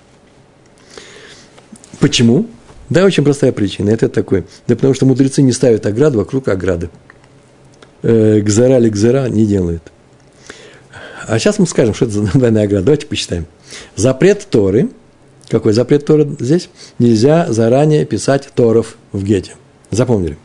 Почему? 2.00 2.48
Да, 2.90 3.04
очень 3.06 3.24
простая 3.24 3.52
причина. 3.52 3.92
Это 3.92 4.10
такое. 4.10 4.46
Да 4.68 4.76
потому 4.76 4.94
что 4.94 5.06
мудрецы 5.06 5.42
не 5.42 5.52
ставят 5.52 5.86
ограду 5.86 6.18
вокруг 6.20 6.48
ограды. 6.48 6.90
Э, 8.02 8.40
гзара 8.40 8.80
или 8.80 8.90
гзара 8.90 9.28
не 9.28 9.46
делают. 9.46 9.84
А 11.28 11.38
сейчас 11.38 11.60
мы 11.60 11.68
скажем, 11.68 11.94
что 11.94 12.06
это 12.06 12.14
за 12.16 12.22
двойная 12.24 12.64
ограда. 12.64 12.86
Давайте 12.86 13.06
посчитаем. 13.06 13.46
Запрет 13.96 14.48
Торы. 14.50 14.90
Какой 15.50 15.74
запрет 15.74 16.06
Торы 16.06 16.28
здесь? 16.40 16.70
Нельзя 16.98 17.52
заранее 17.52 18.06
писать 18.06 18.50
Торов 18.56 18.98
в 19.12 19.24
гете. 19.24 19.54
Запомнили. 19.92 20.38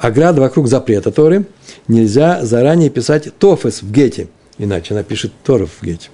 Ограда 0.00 0.40
вокруг 0.40 0.66
запрета 0.66 1.12
Торы. 1.12 1.44
Нельзя 1.86 2.42
заранее 2.42 2.88
писать 2.88 3.28
Тофес 3.38 3.82
в 3.82 3.92
гете. 3.92 4.28
Иначе 4.56 4.94
она 4.94 5.02
пишет 5.02 5.30
Торов 5.44 5.70
в 5.78 5.84
гете. 5.84 6.08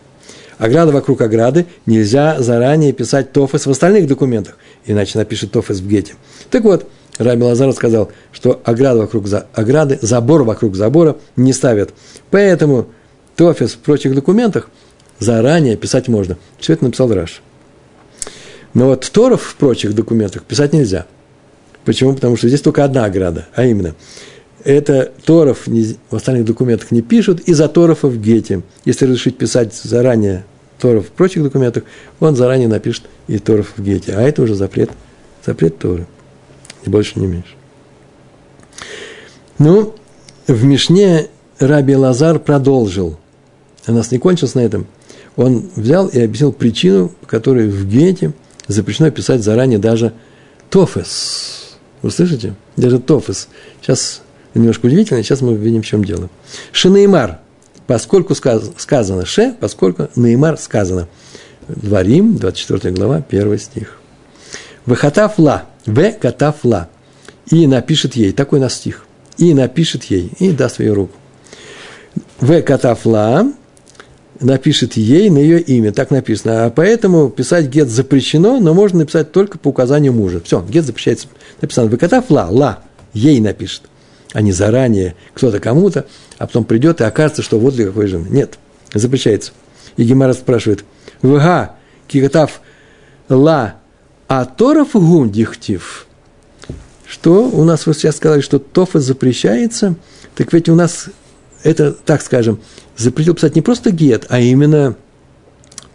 Ограда 0.59 0.91
вокруг 0.91 1.21
ограды. 1.21 1.67
Нельзя 1.87 2.43
заранее 2.43 2.93
писать 2.93 3.33
Тофес 3.33 3.65
в 3.65 3.71
остальных 3.71 4.09
документах. 4.09 4.59
Иначе 4.87 5.17
напишет 5.19 5.53
Тофес 5.53 5.79
в 5.79 5.87
гете. 5.87 6.15
Так 6.51 6.65
вот, 6.65 6.89
Раби 7.19 7.45
Лазар 7.45 7.73
сказал, 7.73 8.11
что 8.33 8.61
ограда 8.65 9.01
вокруг 9.03 9.29
за, 9.29 9.47
ограды, 9.55 10.01
забор 10.03 10.43
вокруг 10.43 10.75
забора 10.75 11.17
не 11.37 11.53
ставят. 11.53 11.95
Поэтому 12.33 12.89
Тофис 13.37 13.75
в 13.75 13.79
прочих 13.79 14.17
документах 14.17 14.69
заранее 15.21 15.77
писать 15.77 16.09
можно. 16.09 16.37
Все 16.59 16.73
это 16.73 16.85
написал 16.85 17.15
Раш. 17.15 17.41
Но 18.75 18.87
вот 18.87 19.09
Торов 19.13 19.43
в 19.43 19.55
прочих 19.55 19.95
документах 19.95 20.43
писать 20.43 20.73
нельзя. 20.73 21.07
Почему? 21.87 22.15
Потому 22.15 22.37
что 22.37 22.49
здесь 22.49 22.61
только 22.61 22.85
одна 22.85 23.07
ограда, 23.07 23.47
а 23.55 23.65
именно, 23.65 23.95
это 24.63 25.11
Торов 25.25 25.67
не, 25.67 25.97
в 26.11 26.17
остальных 26.17 26.45
документах 26.45 26.91
не 26.91 27.01
пишут, 27.01 27.41
из-за 27.41 27.69
Торова 27.69 28.09
в 28.09 28.21
Гете. 28.21 28.63
Если 28.85 29.07
решить 29.07 29.39
писать 29.39 29.73
заранее 29.73 30.45
Торов 30.79 31.07
в 31.07 31.11
прочих 31.11 31.43
документах, 31.43 31.85
он 32.21 32.37
заранее 32.37 32.69
напишет 32.69 33.05
и 33.29 33.39
Торов 33.39 33.73
в 33.77 33.83
Гете. 33.83 34.15
А 34.15 34.21
это 34.21 34.43
уже 34.43 34.55
запрет, 34.55 34.91
запрет 35.47 35.79
Торы. 35.79 36.07
И 36.85 36.91
больше, 36.91 37.19
не 37.19 37.27
меньше. 37.27 37.55
Ну, 39.59 39.95
в 40.47 40.65
Мишне 40.65 41.29
Раби 41.59 41.97
Лазар 41.97 42.39
продолжил– 42.39 43.19
у 43.89 43.93
нас 43.93 44.11
не 44.11 44.19
кончилось 44.19 44.55
на 44.55 44.61
этом. 44.61 44.87
Он 45.37 45.69
взял 45.77 46.09
и 46.09 46.21
объяснил 46.21 46.53
причину, 46.53 47.13
по 47.21 47.27
которой 47.27 47.69
в 47.69 47.87
Гете 47.89 48.33
запрещено 48.67 49.11
писать 49.11 49.43
заранее 49.43 49.79
даже 49.79 50.13
тофес. 50.71 51.66
Вы 52.03 52.11
слышите? 52.11 52.55
Даже 52.77 52.99
тофес. 52.99 53.49
Сейчас 53.81 54.23
немножко 54.55 54.87
удивительно, 54.87 55.23
сейчас 55.23 55.41
мы 55.41 55.53
увидим, 55.53 55.83
в 55.83 55.87
чем 55.87 56.05
дело. 56.05 56.29
Шинеймар, 56.73 57.41
поскольку 57.87 58.35
сказано 58.35 59.27
ше, 59.27 59.55
поскольку 59.61 60.09
Неймар 60.17 60.59
сказано. 60.59 61.09
Дворим, 61.69 62.37
24 62.37 62.95
глава, 62.95 63.25
1 63.29 63.59
стих. 63.59 63.99
Вехатафла, 64.87 65.65
векатафла. 65.85 66.89
И 67.51 67.67
напишет 67.67 68.15
ей, 68.15 68.33
такой 68.33 68.61
у 68.61 68.63
нас 68.63 68.75
стих. 68.75 69.05
И 69.37 69.53
напишет 69.53 70.05
ей, 70.05 70.33
и 70.39 70.53
даст 70.53 70.81
ее 70.81 70.93
руку. 70.93 71.15
Векатафла, 72.41 73.53
напишет 74.41 74.95
ей 74.95 75.31
на 75.31 75.39
ее 75.39 75.61
имя, 75.61 75.93
так 75.93 76.11
написано. 76.11 76.67
А 76.67 76.71
поэтому 76.71 77.29
писать 77.31 77.67
гет 77.67 77.89
запрещено, 77.89 78.61
но 78.61 78.75
можно 78.75 79.01
написать 79.01 79.33
только 79.33 79.59
по 79.59 79.69
указанию 79.69 80.13
мужа. 80.13 80.41
Все, 80.45 80.65
гет 80.69 80.85
запрещается. 80.85 81.29
Написано, 81.61 81.89
выкатав 81.89 82.31
ла, 82.31 82.49
ла, 82.51 82.81
ей 83.13 83.41
напишет, 83.41 83.83
а 84.33 84.43
не 84.43 84.53
заранее 84.53 85.15
кто-то 85.35 85.61
кому-то, 85.61 86.07
а 86.39 86.47
потом 86.47 86.65
придет 86.65 87.01
и 87.01 87.05
окажется, 87.05 87.43
что 87.43 87.59
вот 87.59 87.75
для 87.75 87.87
какой 87.87 88.07
жены. 88.07 88.29
Нет, 88.29 88.59
запрещается. 88.93 89.53
И 89.97 90.05
Гемара 90.05 90.35
спрашивает, 90.35 90.85
вга, 91.23 91.77
кикатав 92.09 92.61
ла, 93.29 93.77
а 94.29 94.45
торов 94.45 94.91
гун 94.93 95.31
дихтив. 95.31 96.07
Что 97.07 97.49
у 97.49 97.65
нас 97.65 97.87
вы 97.87 97.95
сейчас 97.95 98.17
сказали, 98.17 98.41
что 98.41 98.59
тофа 98.59 98.99
запрещается, 98.99 99.95
так 100.35 100.53
ведь 100.53 100.69
у 100.69 100.75
нас 100.75 101.09
это, 101.67 101.93
так 101.93 102.23
скажем, 102.23 102.61
запретил 102.97 103.35
писать 103.35 103.57
не 103.57 103.61
просто 103.61 103.91
гет, 103.91 104.27
а 104.29 104.39
именно 104.39 104.95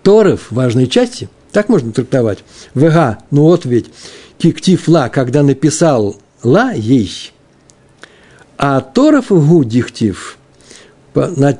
торов, 0.04 0.48
важной 0.52 0.88
части. 0.88 1.30
Так 1.54 1.70
можно 1.70 1.94
трактовать. 1.94 2.40
ВГ, 2.74 3.20
ну 3.32 3.44
вот 3.44 3.64
ведь, 3.64 3.86
киктив 4.38 4.90
ла, 4.90 5.08
когда 5.08 5.44
написал 5.44 6.18
ла, 6.44 6.72
ей. 6.72 7.32
А 8.58 8.82
торов 8.82 9.28
гу 9.30 9.64
дихтив, 9.64 10.38
по, 11.14 11.28
на, 11.28 11.58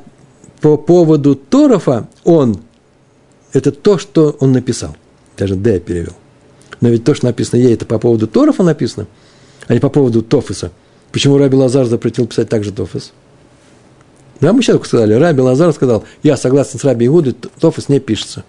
по 0.60 0.76
поводу 0.76 1.36
торова 1.36 2.10
он, 2.26 2.60
это 3.54 3.72
то, 3.72 3.98
что 3.98 4.36
он 4.42 4.52
написал. 4.52 4.98
Даже 5.38 5.56
Д 5.56 5.80
перевел. 5.80 6.14
Но 6.82 6.90
ведь 6.90 7.06
то, 7.06 7.16
что 7.16 7.28
написано 7.28 7.62
ей, 7.62 7.76
это 7.76 7.86
по 7.86 7.98
поводу 7.98 8.28
торова 8.28 8.62
написано, 8.64 9.08
а 9.68 9.74
не 9.74 9.80
по 9.80 9.90
поводу 9.90 10.22
тофиса. 10.22 10.74
Почему 11.14 11.38
Раби 11.38 11.56
Лазар 11.56 11.86
запретил 11.86 12.28
писать 12.28 12.50
также 12.50 12.74
тофис? 12.74 13.14
Да, 14.42 14.54
мы 14.54 14.64
сейчас 14.64 14.84
сказали, 14.84 15.14
Раби 15.14 15.40
Лазар 15.42 15.72
сказал, 15.72 16.04
я 16.24 16.36
согласен 16.36 16.80
с 16.80 16.84
Раби 16.84 17.06
Игудой, 17.06 17.36
Тофис 17.60 17.90
не 17.90 18.00
пишется. 18.00 18.44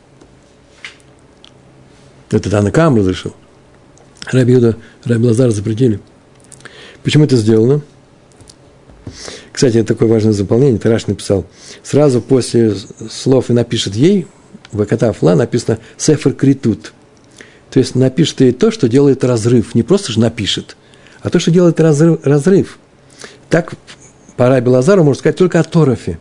Это 2.30 2.50
Танакам 2.50 2.96
разрешил. 2.96 3.34
Раби 4.30 4.54
Иуда, 4.54 4.76
Раби 5.04 5.26
Лазар 5.26 5.50
запретили. 5.50 6.00
Почему 7.02 7.24
это 7.24 7.36
сделано? 7.36 7.82
Кстати, 9.52 9.76
это 9.76 9.88
такое 9.88 10.08
важное 10.08 10.32
заполнение, 10.32 10.78
Тараш 10.78 11.08
написал. 11.08 11.44
Сразу 11.82 12.22
после 12.22 12.74
слов 13.10 13.50
и 13.50 13.52
напишет 13.52 13.94
ей, 13.94 14.26
в 14.70 14.80
Акатафла 14.80 15.34
написано 15.34 15.78
«Сефер 15.98 16.32
критут». 16.32 16.94
То 17.70 17.78
есть 17.78 17.94
напишет 17.94 18.40
ей 18.40 18.52
то, 18.52 18.70
что 18.70 18.88
делает 18.88 19.24
разрыв. 19.24 19.74
Не 19.74 19.82
просто 19.82 20.12
же 20.12 20.20
напишет, 20.20 20.76
а 21.20 21.28
то, 21.28 21.38
что 21.38 21.50
делает 21.50 21.80
разрыв. 21.80 22.20
разрыв. 22.24 22.78
Так 23.50 23.74
по 24.42 24.48
Раби 24.48 24.70
Лазару 24.70 25.04
можно 25.04 25.20
сказать 25.20 25.36
только 25.36 25.60
о 25.60 25.62
Торофе. 25.62 26.18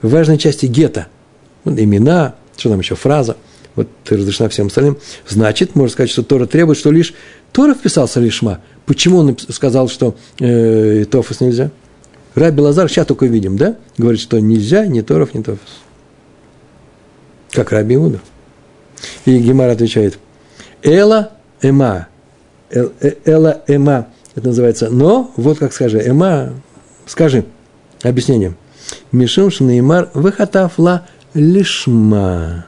В 0.00 0.08
важной 0.08 0.38
части 0.38 0.64
гетто. 0.64 1.08
Вот 1.64 1.78
имена, 1.78 2.34
что 2.56 2.70
там 2.70 2.80
еще, 2.80 2.94
фраза. 2.94 3.36
Вот 3.74 3.88
ты 4.04 4.16
разрешена 4.16 4.48
всем 4.48 4.68
остальным. 4.68 4.96
Значит, 5.28 5.74
можно 5.74 5.92
сказать, 5.92 6.08
что 6.08 6.22
Тора 6.22 6.46
требует, 6.46 6.78
что 6.78 6.90
лишь 6.90 7.12
Тора 7.52 7.74
вписался 7.74 8.20
лишма. 8.20 8.62
Почему 8.86 9.18
он 9.18 9.36
сказал, 9.50 9.90
что 9.90 10.16
э, 10.40 11.04
Тофос 11.04 11.40
нельзя? 11.42 11.70
Раби 12.34 12.62
Лазар, 12.62 12.88
сейчас 12.88 13.06
только 13.06 13.26
видим, 13.26 13.58
да? 13.58 13.76
Говорит, 13.98 14.22
что 14.22 14.40
нельзя 14.40 14.86
ни 14.86 15.02
Торов, 15.02 15.34
ни 15.34 15.42
Тофос. 15.42 15.60
Как 17.50 17.70
Раби 17.70 17.96
Иуда. 17.96 18.20
И 19.26 19.36
Гемар 19.36 19.68
отвечает, 19.68 20.18
Эла 20.82 21.32
эма. 21.60 22.08
Э, 22.70 22.88
эла 23.26 23.60
эма. 23.66 24.06
Это 24.36 24.46
называется 24.46 24.88
но. 24.88 25.30
Вот 25.36 25.58
как 25.58 25.74
скажи. 25.74 25.98
Эма 25.98 26.54
Скажи, 27.12 27.44
объяснение. 28.02 28.54
Мишум 29.12 29.50
Шанеймар 29.50 30.08
выхатав 30.14 30.78
ла 30.78 31.06
лишма. 31.34 32.64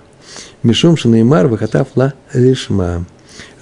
Мишум 0.63 0.99
Шанеймар 0.99 1.47
выхатав 1.47 1.89
ла 1.95 2.13
лишма. 2.35 3.07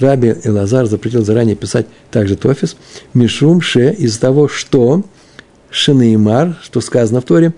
Раби 0.00 0.34
Элазар 0.42 0.86
запретил 0.86 1.24
заранее 1.24 1.54
писать 1.54 1.86
также 2.10 2.34
Тофис. 2.34 2.74
Мишум 3.14 3.60
ше 3.60 3.92
из 3.92 4.18
того, 4.18 4.48
что 4.48 5.04
Шанеймар, 5.70 6.58
что 6.64 6.80
сказано 6.80 7.20
в 7.20 7.26
Торе, 7.26 7.54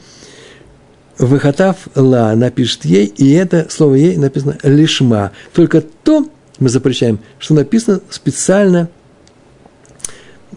выхатав 1.16 1.78
ла 1.94 2.34
напишет 2.36 2.84
ей, 2.84 3.06
и 3.06 3.32
это 3.32 3.68
слово 3.70 3.94
ей 3.94 4.18
написано 4.18 4.58
лишма. 4.62 5.32
Только 5.54 5.80
то 5.80 6.28
мы 6.58 6.68
запрещаем, 6.68 7.18
что 7.38 7.54
написано 7.54 8.02
специально 8.10 8.90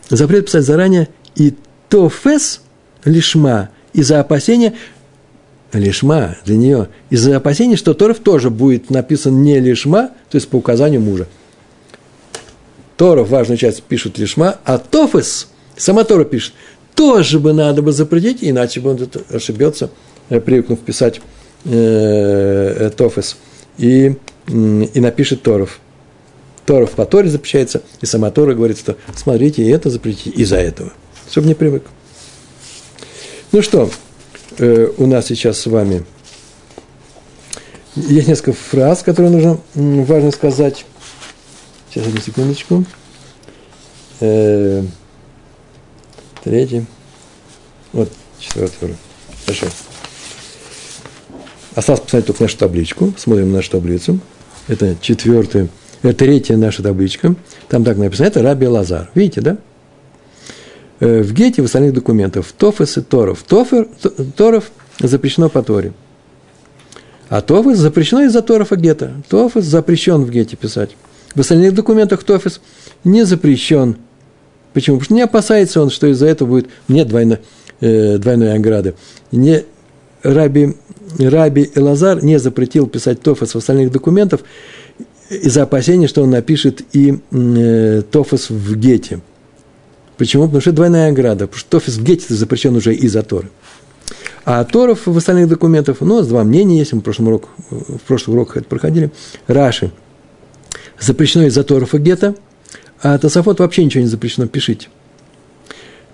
Запрет 0.09 0.45
писать 0.45 0.65
заранее 0.65 1.07
И 1.35 1.53
тофес 1.89 2.61
лишма 3.05 3.69
из-за 3.93 4.19
опасения, 4.19 4.73
лишма 5.73 6.37
для 6.45 6.57
нее, 6.57 6.89
из-за 7.09 7.35
опасения, 7.37 7.75
что 7.75 7.93
Торов 7.93 8.19
тоже 8.19 8.49
будет 8.49 8.89
написан 8.89 9.41
не 9.41 9.59
лишма, 9.59 10.09
то 10.29 10.35
есть 10.35 10.47
по 10.49 10.57
указанию 10.57 11.01
мужа. 11.01 11.27
Торов, 12.97 13.29
важную 13.29 13.57
часть, 13.57 13.83
пишет 13.83 14.17
лишма, 14.17 14.57
а 14.65 14.79
тофес, 14.79 15.49
сама 15.75 16.03
Тора 16.03 16.25
пишет, 16.25 16.53
тоже 16.95 17.39
бы 17.39 17.53
надо 17.53 17.81
бы 17.83 17.91
запретить, 17.91 18.39
иначе 18.41 18.79
бы 18.79 18.91
он 18.91 19.09
ошибется, 19.29 19.91
э, 20.29 20.39
привыкнув 20.39 20.79
писать 20.79 21.21
э, 21.65 21.69
э, 21.71 22.89
тофес, 22.89 23.37
и, 23.77 24.15
и 24.47 24.99
напишет 24.99 25.43
Торов. 25.43 25.79
Торов 26.65 26.91
по 26.91 27.05
Торе 27.05 27.29
запрещается, 27.29 27.83
и 28.01 28.05
сама 28.07 28.31
Тора 28.31 28.55
говорит, 28.55 28.79
что 28.79 28.97
смотрите, 29.15 29.63
и 29.63 29.69
это 29.69 29.89
запретите 29.89 30.31
из-за 30.31 30.57
этого, 30.57 30.91
чтобы 31.29 31.47
не 31.47 31.53
привык. 31.53 31.83
Ну 33.51 33.61
что, 33.61 33.89
э, 34.57 34.89
у 34.97 35.05
нас 35.07 35.27
сейчас 35.27 35.59
с 35.59 35.65
вами 35.67 36.05
есть 37.95 38.27
несколько 38.27 38.53
фраз, 38.53 39.03
которые 39.03 39.31
нужно 39.31 39.59
важно 39.73 40.31
сказать. 40.31 40.85
Сейчас, 41.89 42.07
одну 42.07 42.21
секундочку. 42.21 42.85
Э, 44.19 44.83
третий. 46.43 46.85
Вот, 47.93 48.11
четвертый. 48.39 48.95
Хорошо. 49.45 49.67
Осталось 51.73 52.01
посмотреть 52.01 52.27
только 52.27 52.43
нашу 52.43 52.57
табличку. 52.57 53.13
Смотрим 53.17 53.51
на 53.51 53.57
нашу 53.57 53.71
таблицу. 53.71 54.19
Это 54.67 54.95
четвертая, 54.99 55.69
это 56.01 56.13
третья 56.13 56.57
наша 56.57 56.83
табличка. 56.83 57.35
Там 57.69 57.83
так 57.83 57.97
написано. 57.97 58.27
Это 58.27 58.41
Раби 58.41 58.67
Лазар. 58.67 59.09
Видите, 59.15 59.41
да? 59.41 59.57
Э, 60.99 61.21
в 61.21 61.33
гете 61.33 61.61
в 61.61 61.65
остальных 61.65 61.93
документах 61.93 62.45
тофес 62.57 62.97
и 62.97 63.01
торов. 63.01 63.43
Тофер, 63.47 63.87
торов 64.35 64.71
запрещено 64.99 65.49
по 65.49 65.61
торе. 65.61 65.93
А 67.29 67.41
тофес 67.41 67.77
запрещено 67.77 68.23
из-за 68.23 68.41
торов 68.41 68.71
и 68.71 68.75
гета. 68.77 69.13
Тофес 69.29 69.65
запрещен 69.65 70.23
в 70.23 70.31
гете 70.31 70.55
писать. 70.55 70.91
В 71.35 71.39
остальных 71.41 71.75
документах 71.75 72.23
тофес 72.23 72.61
не 73.03 73.25
запрещен. 73.25 73.97
Почему? 74.73 74.97
Потому 74.97 75.05
что 75.05 75.13
не 75.13 75.21
опасается 75.21 75.81
он, 75.81 75.89
что 75.91 76.07
из-за 76.07 76.27
этого 76.27 76.47
будет 76.49 76.69
не 76.87 77.05
двойно, 77.05 77.39
э, 77.79 78.17
двойной 78.17 78.53
ограды. 78.53 78.95
Не, 79.31 79.65
раби, 80.23 80.77
раби 81.19 81.69
Элазар 81.75 82.23
не 82.23 82.39
запретил 82.39 82.87
писать 82.87 83.21
тофес 83.21 83.53
в 83.53 83.57
остальных 83.57 83.91
документах 83.91 84.41
из-за 85.29 85.63
опасения, 85.63 86.07
что 86.07 86.23
он 86.23 86.31
напишет 86.31 86.81
и 86.93 87.19
э, 87.31 88.01
тофес 88.09 88.49
в 88.49 88.75
гете. 88.77 89.19
Почему? 90.17 90.45
Потому 90.45 90.61
что 90.61 90.71
двойная 90.71 91.09
ограда. 91.09 91.47
Потому 91.47 91.59
что 91.59 91.69
тофис 91.69 91.97
в 91.97 92.03
гете 92.03 92.33
запрещен 92.33 92.75
уже 92.75 92.93
из-за 92.95 93.23
Торы. 93.23 93.49
А 94.45 94.63
Торов 94.63 95.05
в 95.05 95.17
остальных 95.17 95.49
документах, 95.49 95.97
ну, 95.99 96.21
два 96.21 96.43
мнения 96.43 96.79
есть, 96.79 96.93
мы 96.93 97.01
в 97.01 97.03
прошлом, 97.03 97.27
урок, 97.27 97.49
в 97.69 97.99
прошлом 98.07 98.35
уроках 98.35 98.57
это 98.57 98.65
проходили. 98.67 99.11
Раши 99.47 99.91
запрещено 100.99 101.45
из-за 101.47 101.63
Торов 101.63 101.93
и 101.93 101.97
гетто, 101.97 102.35
а 103.01 103.17
Тософот 103.17 103.59
вообще 103.59 103.83
ничего 103.83 104.03
не 104.03 104.07
запрещено, 104.07 104.47
пишите. 104.47 104.87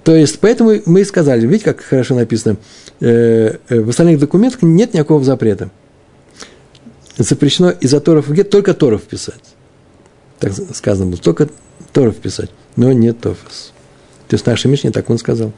То 0.04 0.16
есть, 0.16 0.40
поэтому 0.40 0.74
мы 0.86 1.02
и 1.02 1.06
сказали, 1.06 1.46
видите, 1.46 1.66
как 1.66 1.82
хорошо 1.82 2.16
написано, 2.16 2.58
э, 3.00 3.58
э, 3.70 3.80
в 3.80 3.90
остальных 3.90 4.20
документах 4.20 4.64
нет 4.64 4.94
никакого 4.94 5.24
запрета. 5.24 5.70
Запрещено 7.18 7.70
из-за 7.70 8.02
Торов 8.02 8.30
и 8.30 8.34
гетто 8.34 8.52
только 8.52 8.74
Торов 8.74 9.04
писать. 9.04 9.44
Так 10.40 10.54
сказано 10.74 11.12
было, 11.12 11.18
только 11.18 11.50
Торов 11.94 12.16
писать, 12.16 12.50
но 12.76 12.92
не 12.92 13.14
Тофос. 13.14 13.73
То 14.34 14.36
есть 14.36 14.48
нашей 14.48 14.66
Мишне 14.66 14.90
так 14.90 15.12
он 15.12 15.20
сказал. 15.20 15.52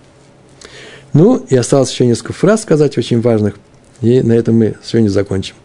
Ну, 1.13 1.38
и 1.38 1.55
осталось 1.55 1.91
еще 1.91 2.05
несколько 2.05 2.34
фраз 2.34 2.63
сказать, 2.63 2.97
очень 2.97 3.21
важных. 3.21 3.55
И 4.01 4.21
на 4.21 4.34
этом 4.34 4.57
мы 4.57 4.76
сегодня 4.84 5.07
закончим. 5.07 5.55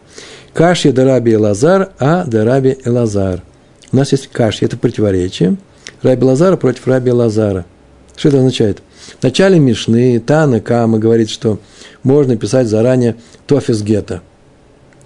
Кашья 0.53 0.93
дараби 0.93 1.35
Элазар, 1.35 1.91
а 1.99 2.23
дараби 2.25 2.79
Элазар. 2.85 3.43
У 3.91 3.97
нас 3.97 4.13
есть 4.13 4.29
кашья, 4.29 4.67
это 4.67 4.77
противоречие. 4.77 5.57
Раби 6.03 6.23
Лазара 6.23 6.57
против 6.57 6.87
раби 6.87 7.11
Лазара. 7.11 7.67
Что 8.15 8.29
это 8.29 8.39
означает? 8.39 8.81
В 9.19 9.25
начале 9.25 9.59
Мишны 9.59 10.21
Тана 10.21 10.61
Кама 10.61 11.01
говорит, 11.01 11.31
что 11.31 11.59
можно 12.05 12.37
писать 12.37 12.69
заранее 12.69 13.17
Тофис 13.49 13.83
Гета. 13.83 14.23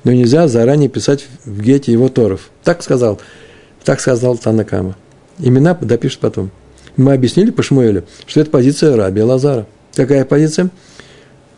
Но 0.05 0.13
нельзя 0.13 0.47
заранее 0.47 0.91
писать 0.91 1.25
в 1.47 1.59
Гете 1.63 1.91
его 1.91 2.11
Торов. 2.11 2.51
Так 2.65 2.83
сказал, 2.83 3.19
так 3.83 3.99
сказал 3.99 4.37
Тана 4.37 4.67
Кама. 4.67 4.95
Имена 5.39 5.73
допишет 5.73 6.21
потом 6.21 6.51
мы 6.97 7.13
объяснили 7.13 7.51
по 7.51 7.63
Шмуэлю, 7.63 8.05
что 8.27 8.41
это 8.41 8.51
позиция 8.51 8.97
Раби 8.97 9.23
Лазара. 9.23 9.67
Какая 9.95 10.25
позиция? 10.25 10.71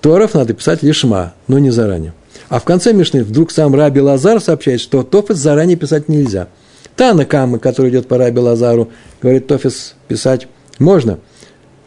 Торов 0.01 0.35
надо 0.35 0.55
писать 0.55 0.83
лишма, 0.83 1.35
но 1.49 1.59
не 1.59 1.71
заранее. 1.71 2.13
А 2.49 2.61
в 2.61 2.65
конце 2.65 2.93
Мишны 2.93 3.25
вдруг 3.25 3.51
сам 3.51 3.75
Раби 3.75 4.01
Лазар 4.01 4.41
сообщает, 4.41 4.81
что 4.81 5.03
Тофис 5.03 5.37
заранее 5.37 5.77
писать 5.77 6.09
нельзя. 6.09 6.49
Тана 6.95 7.25
Кама, 7.25 7.59
который 7.59 7.91
идет 7.91 8.07
по 8.07 8.19
Раби 8.19 8.39
Лазару, 8.39 8.91
говорит, 9.21 9.47
Тофис 9.47 9.95
писать 10.09 10.49
можно. 10.79 11.19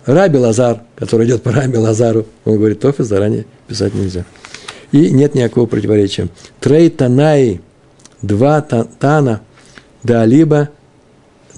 Раби 0.06 0.38
Лазар, 0.38 0.82
который 0.96 1.28
идет 1.28 1.44
по 1.44 1.52
Раби 1.52 1.78
Лазару, 1.78 2.26
он 2.46 2.58
говорит, 2.58 2.80
Тофис 2.80 3.08
заранее 3.08 3.46
писать 3.68 3.94
нельзя. 3.94 4.26
И 4.92 5.12
нет 5.12 5.36
никакого 5.36 5.66
противоречия. 5.68 6.30
Трей 6.60 6.90
Танай, 6.90 7.62
два 8.22 8.62
Тана, 8.62 9.42
да 10.04 10.26
либо 10.26 10.70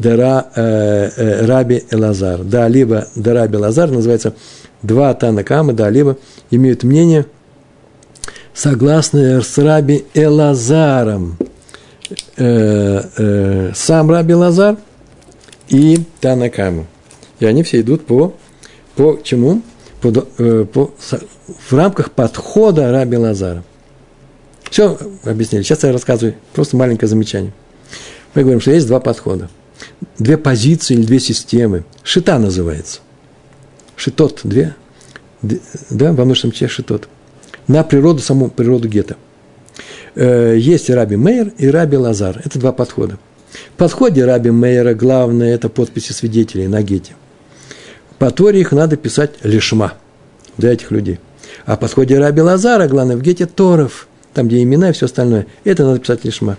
Дара, 0.01 0.47
э, 0.55 1.09
э, 1.15 1.45
Раби 1.45 1.83
Элазар. 1.91 2.43
Да, 2.43 2.67
либо 2.67 3.07
Дараби 3.15 3.57
Элазар, 3.57 3.91
называется 3.91 4.33
два 4.81 5.13
Танакамы, 5.13 5.73
да, 5.73 5.89
либо 5.89 6.17
имеют 6.49 6.83
мнение, 6.83 7.27
согласное 8.53 9.41
с 9.41 9.57
Раби 9.57 10.05
Элазаром. 10.15 11.37
Э, 12.37 13.01
э, 13.17 13.71
сам 13.75 14.09
Раби 14.09 14.33
Элазар 14.33 14.77
и 15.69 15.99
Танакама. 16.19 16.87
И 17.39 17.45
они 17.45 17.61
все 17.61 17.81
идут 17.81 18.05
по, 18.05 18.33
по 18.95 19.19
чему? 19.23 19.61
По, 20.01 20.11
э, 20.39 20.65
по, 20.65 20.91
в 21.69 21.73
рамках 21.73 22.11
подхода 22.11 22.91
Раби 22.91 23.17
Лазара. 23.17 23.63
Все 24.69 24.97
объяснили. 25.25 25.61
Сейчас 25.61 25.83
я 25.83 25.91
рассказываю 25.91 26.35
просто 26.53 26.75
маленькое 26.75 27.07
замечание. 27.07 27.53
Мы 28.33 28.41
говорим, 28.41 28.61
что 28.61 28.71
есть 28.71 28.87
два 28.87 28.99
подхода– 28.99 29.49
две 30.19 30.37
позиции 30.37 30.93
или 30.93 31.03
две 31.03 31.19
системы. 31.19 31.83
Шита 32.03 32.37
называется. 32.39 32.99
Шитот, 33.95 34.41
две, 34.43 34.75
да, 35.41 36.13
во 36.13 36.25
множественном 36.25 36.53
числе 36.53 36.67
шитот. 36.67 37.07
На 37.67 37.83
природу, 37.83 38.19
саму 38.19 38.49
природу 38.49 38.87
гетто. 38.87 39.17
Э, 40.15 40.55
есть 40.57 40.89
Раби 40.89 41.15
Мейер 41.15 41.53
и 41.57 41.67
Раби 41.67 41.97
Лазар. 41.97 42.41
Это 42.43 42.59
два 42.59 42.71
подхода. 42.71 43.17
В 43.73 43.77
подходе 43.77 44.25
Раби 44.25 44.51
Мейера 44.51 44.93
главное– 44.93 45.53
это 45.55 45.69
подписи 45.69 46.13
свидетелей 46.13 46.67
на 46.67 46.81
гете. 46.81 47.15
По 48.17 48.31
Торе 48.31 48.61
их 48.61 48.71
надо 48.71 48.97
писать 48.97 49.31
лишма 49.43 49.93
для 50.57 50.73
этих 50.73 50.91
людей. 50.91 51.19
А 51.65 51.75
в 51.75 51.79
подходе 51.79 52.17
Раби 52.19 52.41
Лазара 52.41 52.87
главное 52.87 53.17
в 53.17 53.21
гете 53.21 53.45
Торов, 53.45 54.07
там, 54.33 54.47
где 54.47 54.61
имена 54.61 54.89
и 54.89 54.93
все 54.93 55.05
остальное, 55.05 55.47
это 55.63 55.85
надо 55.85 55.99
писать 55.99 56.23
лишма. 56.23 56.57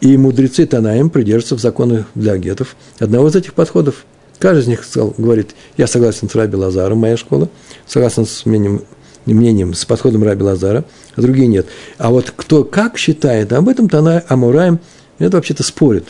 И 0.00 0.16
мудрецы 0.16 0.66
Танаем 0.66 1.10
придерживаются 1.10 1.56
в 1.56 1.60
законах 1.60 2.06
для 2.14 2.36
гетов 2.36 2.76
одного 2.98 3.28
из 3.28 3.36
этих 3.36 3.54
подходов. 3.54 4.04
Каждый 4.38 4.62
из 4.62 4.66
них 4.66 4.84
сказал, 4.84 5.14
говорит, 5.16 5.54
я 5.76 5.86
согласен 5.86 6.28
с 6.28 6.34
Раби 6.34 6.56
Лазаром, 6.56 6.98
моя 6.98 7.16
школа, 7.16 7.48
согласен 7.86 8.26
с 8.26 8.44
мнением, 8.44 8.82
мнением 9.26 9.74
с 9.74 9.84
подходом 9.84 10.24
Раби 10.24 10.42
Лазара, 10.42 10.84
а 11.14 11.20
другие 11.20 11.46
нет. 11.46 11.66
А 11.98 12.10
вот 12.10 12.32
кто 12.34 12.64
как 12.64 12.98
считает, 12.98 13.52
об 13.52 13.68
этом 13.68 13.88
Танай 13.88 14.24
Амураем, 14.28 14.80
это 15.18 15.36
вообще-то 15.36 15.62
спорит. 15.62 16.08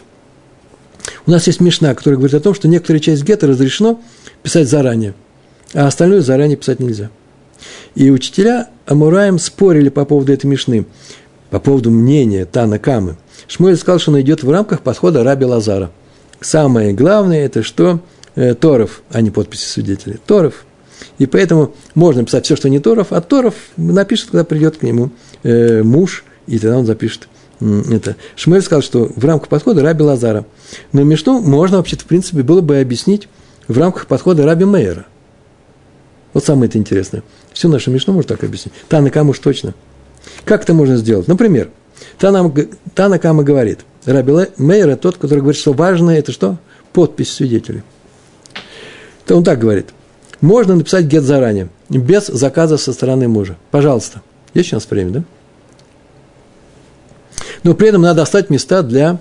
У 1.27 1.31
нас 1.31 1.47
есть 1.47 1.61
Мишна, 1.61 1.95
который 1.95 2.15
говорит 2.15 2.35
о 2.35 2.41
том, 2.41 2.55
что 2.55 2.69
некоторая 2.69 3.01
часть 3.01 3.23
гетто 3.25 3.47
разрешено 3.47 4.01
писать 4.43 4.69
заранее, 4.69 5.15
а 5.75 5.87
остальное 5.87 6.23
заранее 6.23 6.57
писать 6.57 6.81
нельзя. 6.81 7.11
И 7.95 8.11
учителя 8.11 8.71
Амураем 8.87 9.39
спорили 9.39 9.89
по 9.89 10.05
поводу 10.05 10.33
этой 10.33 10.47
Мишны, 10.47 10.87
по 11.51 11.61
поводу 11.61 11.91
мнения 11.91 12.47
Тана 12.47 12.79
Камы. 12.79 13.17
Шмуэль 13.53 13.77
сказал, 13.77 13.99
что 13.99 14.13
он 14.13 14.21
идет 14.23 14.43
в 14.43 14.51
рамках 14.51 14.81
подхода 14.81 15.23
Раби 15.23 15.45
Лазара. 15.45 15.91
Самое 16.41 16.95
главное– 16.95 17.45
это 17.45 17.63
что? 17.63 18.01
Э, 18.35 18.55
Торов, 18.55 19.03
а 19.11 19.21
не 19.21 19.31
подписи 19.31 19.67
свидетелей. 19.67 20.19
Торов. 20.25 20.65
И 21.19 21.27
поэтому 21.27 21.75
можно 21.95 22.25
писать 22.25 22.47
все, 22.47 22.57
что 22.57 22.71
не 22.71 22.79
Торов, 22.79 23.09
а 23.11 23.21
Торов 23.21 23.55
напишет, 23.77 24.31
когда 24.31 24.45
придет 24.45 24.79
к 24.79 24.83
нему 24.83 25.11
э, 25.43 25.83
муж, 25.83 26.25
и 26.47 26.59
тогда 26.59 26.79
он 26.79 26.87
запишет 26.87 27.29
это. 27.61 28.17
Шмель 28.37 28.63
сказал, 28.63 28.81
что 28.81 29.13
в 29.15 29.23
рамках 29.23 29.51
подхода 29.51 29.83
Раби 29.83 30.03
Лазара. 30.03 30.47
Но 30.93 31.03
Мишну 31.03 31.43
можно 31.43 31.77
вообще-то, 31.77 32.05
в 32.05 32.07
принципе, 32.07 32.43
было 32.43 32.63
бы 32.63 32.81
объяснить 32.81 33.29
в 33.69 33.77
рамках 33.77 34.07
подхода 34.07 34.47
Раби 34.47 34.65
Мейера. 34.65 35.05
Вот 36.33 36.43
самое 36.43 36.71
это 36.71 36.79
интересное. 36.79 37.23
Всю 37.53 37.69
нашу 37.69 37.91
Мишну 37.91 38.15
можно 38.15 38.29
так 38.35 38.45
объяснить. 38.45 38.73
Танакам 38.89 39.29
уж 39.29 39.39
точно. 39.41 39.75
Как 40.47 40.63
это 40.63 40.73
можно 40.73 40.97
сделать? 40.97 41.29
Например, 41.29 41.69
Танам, 42.19 42.55
Танакама 42.95 43.43
говорит, 43.43 43.81
Раби 44.05 44.33
Мейер 44.57 44.97
тот, 44.97 45.17
который 45.17 45.41
говорит, 45.41 45.61
что 45.61 45.73
важное 45.73 46.19
это 46.19 46.33
что? 46.33 46.59
Подпись 46.93 47.33
свидетелей. 47.33 47.83
То 49.27 49.37
он 49.37 49.45
так 49.45 49.59
говорит. 49.59 49.91
можно 50.41 50.75
написать 50.75 51.07
гет 51.07 51.23
заранее, 51.23 51.69
без 51.89 52.27
заказа 52.27 52.77
со 52.77 52.93
стороны 52.93 53.29
мужа. 53.29 53.57
Пожалуйста. 53.71 54.23
Есть 54.55 54.73
у 54.73 54.77
нас 54.77 54.91
время, 54.91 55.11
да? 55.11 55.25
Но 57.63 57.75
при 57.75 57.89
этом 57.89 58.03
надо 58.03 58.23
оставить 58.23 58.51
места 58.51 58.83
для, 58.83 59.19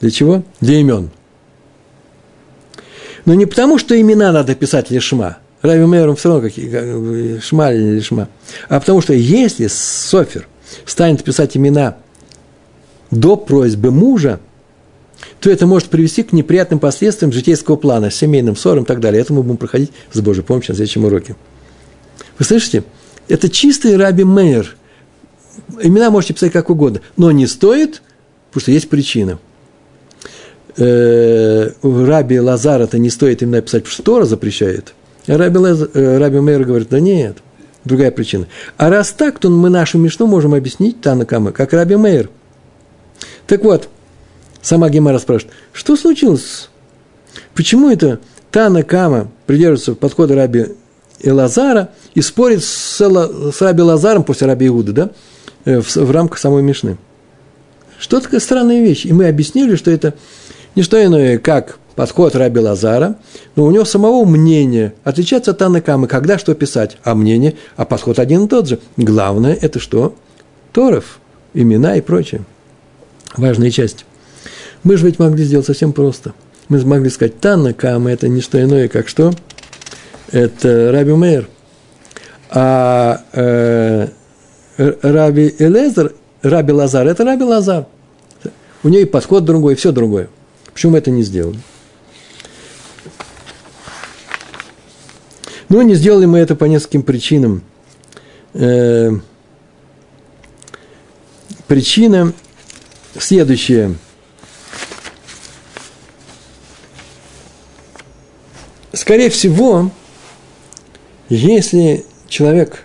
для 0.00 0.10
чего? 0.10 0.44
Для 0.60 0.78
имен. 0.78 1.10
Но 3.24 3.34
не 3.34 3.46
потому, 3.46 3.78
что 3.78 4.00
имена 4.00 4.32
надо 4.32 4.54
писать 4.54 4.90
лишма. 4.90 5.38
Рави 5.62 5.86
Мейером 5.86 6.14
все 6.14 6.28
равно 6.28 6.48
как, 6.48 7.42
шма 7.42 7.72
или 7.72 7.96
лишма. 7.96 8.28
А 8.68 8.78
потому 8.78 9.00
что 9.00 9.14
если 9.14 9.66
Софер 9.66 10.46
станет 10.84 11.24
писать 11.24 11.56
имена 11.56 11.96
до 13.14 13.36
просьбы 13.36 13.90
мужа, 13.90 14.40
то 15.40 15.50
это 15.50 15.66
может 15.66 15.88
привести 15.88 16.22
к 16.22 16.32
неприятным 16.32 16.78
последствиям 16.78 17.32
житейского 17.32 17.76
плана, 17.76 18.10
семейным 18.10 18.56
ссорам 18.56 18.84
и 18.84 18.86
так 18.86 19.00
далее. 19.00 19.20
Это 19.20 19.32
мы 19.32 19.42
будем 19.42 19.56
проходить 19.56 19.92
с 20.12 20.20
Божьей 20.20 20.42
помощью 20.42 20.72
на 20.72 20.76
следующем 20.76 21.04
уроке. 21.04 21.36
Вы 22.38 22.44
слышите? 22.44 22.84
Это 23.28 23.48
чистый 23.48 23.96
Раби 23.96 24.24
Мейер. 24.24 24.76
Имена 25.80 26.10
можете 26.10 26.34
писать 26.34 26.52
как 26.52 26.68
угодно, 26.68 27.00
но 27.16 27.30
не 27.30 27.46
стоит, 27.46 28.02
потому 28.48 28.62
что 28.62 28.72
есть 28.72 28.88
причина. 28.88 29.38
Э, 30.76 31.70
Раби 31.82 32.40
Лазар 32.40 32.82
это 32.82 32.98
не 32.98 33.10
стоит 33.10 33.42
имена 33.42 33.60
писать, 33.60 33.84
потому 33.84 33.92
что 33.94 34.02
Тора 34.02 34.24
запрещает. 34.24 34.94
А 35.26 35.38
Раби, 35.38 35.60
э, 35.60 36.18
Раби 36.18 36.40
Мейер 36.40 36.64
говорит, 36.64 36.88
да 36.88 37.00
нет, 37.00 37.38
другая 37.84 38.10
причина. 38.10 38.46
А 38.76 38.90
раз 38.90 39.12
так, 39.12 39.38
то 39.38 39.48
мы 39.48 39.70
нашу 39.70 39.98
Мишну 39.98 40.26
можем 40.26 40.52
объяснить 40.54 41.00
Танакама, 41.00 41.52
как 41.52 41.72
Раби 41.72 41.96
Мейер. 41.96 42.28
Так 43.46 43.62
вот, 43.64 43.88
сама 44.62 44.88
Гемара 44.88 45.18
спрашивает, 45.18 45.54
что 45.72 45.96
случилось? 45.96 46.68
Почему 47.54 47.90
это 47.90 48.20
Танакама 48.50 49.28
придерживается 49.46 49.94
подхода 49.94 50.34
Раби 50.34 50.66
Элазара 51.20 51.90
и 52.14 52.22
спорит 52.22 52.62
с, 52.62 53.00
с 53.00 53.60
Раби 53.60 53.82
Лазаром 53.82 54.24
после 54.24 54.46
Раби 54.46 54.68
Иуды, 54.68 54.92
да, 54.92 55.10
э, 55.64 55.80
в, 55.80 55.96
в 55.96 56.10
рамках 56.10 56.38
самой 56.38 56.62
Мишны. 56.62 56.96
Что 57.98 58.20
такая 58.20 58.40
странная 58.40 58.82
вещь. 58.82 59.06
И 59.06 59.12
мы 59.12 59.28
объяснили, 59.28 59.76
что 59.76 59.90
это 59.90 60.14
не 60.76 60.82
что 60.82 61.02
иное, 61.02 61.38
как 61.38 61.78
подход 61.94 62.34
Раби 62.34 62.60
Лазара, 62.60 63.16
но 63.56 63.64
у 63.64 63.70
него 63.70 63.84
самого 63.84 64.24
мнение 64.24 64.94
отличается 65.04 65.52
от 65.52 65.58
Танакамы, 65.58 66.06
когда 66.06 66.38
что 66.38 66.54
писать, 66.54 66.98
а 67.04 67.14
мнение, 67.14 67.54
а 67.76 67.84
подход 67.84 68.18
один 68.18 68.44
и 68.44 68.48
тот 68.48 68.68
же. 68.68 68.78
Главное– 68.96 69.56
это 69.60 69.78
что? 69.78 70.14
Торов, 70.72 71.18
имена 71.54 71.96
и 71.96 72.00
прочее. 72.00 72.42
Важная 73.36 73.70
часть. 73.70 74.04
Мы 74.82 74.96
же 74.96 75.06
ведь 75.06 75.18
могли 75.18 75.44
сделать 75.44 75.66
совсем 75.66 75.92
просто. 75.92 76.34
Мы 76.68 76.84
могли 76.84 77.10
сказать, 77.10 77.40
Танакама– 77.40 78.10
это 78.12 78.28
не 78.28 78.40
что 78.40 78.62
иное, 78.62 78.88
как 78.88 79.08
что? 79.08 79.32
Это 80.30 80.92
Раби 80.92 81.12
Мейер. 81.12 81.48
А 82.50 83.22
э, 83.32 84.08
Раби 84.76 85.54
Элезер, 85.58 86.14
Раби 86.42 86.72
Лазар– 86.72 87.06
это 87.08 87.24
Раби 87.24 87.44
Лазар. 87.44 87.86
У 88.82 88.88
нее 88.88 89.02
и 89.02 89.06
подход 89.06 89.44
другой, 89.44 89.72
и 89.72 89.76
все 89.76 89.92
другое. 89.92 90.28
Почему 90.72 90.92
мы 90.92 90.98
это 90.98 91.10
не 91.10 91.22
сделали? 91.22 91.58
Ну, 95.68 95.82
не 95.82 95.94
сделали 95.94 96.26
мы 96.26 96.38
это 96.38 96.54
по 96.54 96.66
нескольким 96.66 97.02
причинам. 97.02 97.62
Э, 98.52 99.10
причина 101.66 102.32
следующая. 103.18 103.94
Скорее 108.92 109.30
всего, 109.30 109.90
если 111.28 112.04
человек 112.28 112.84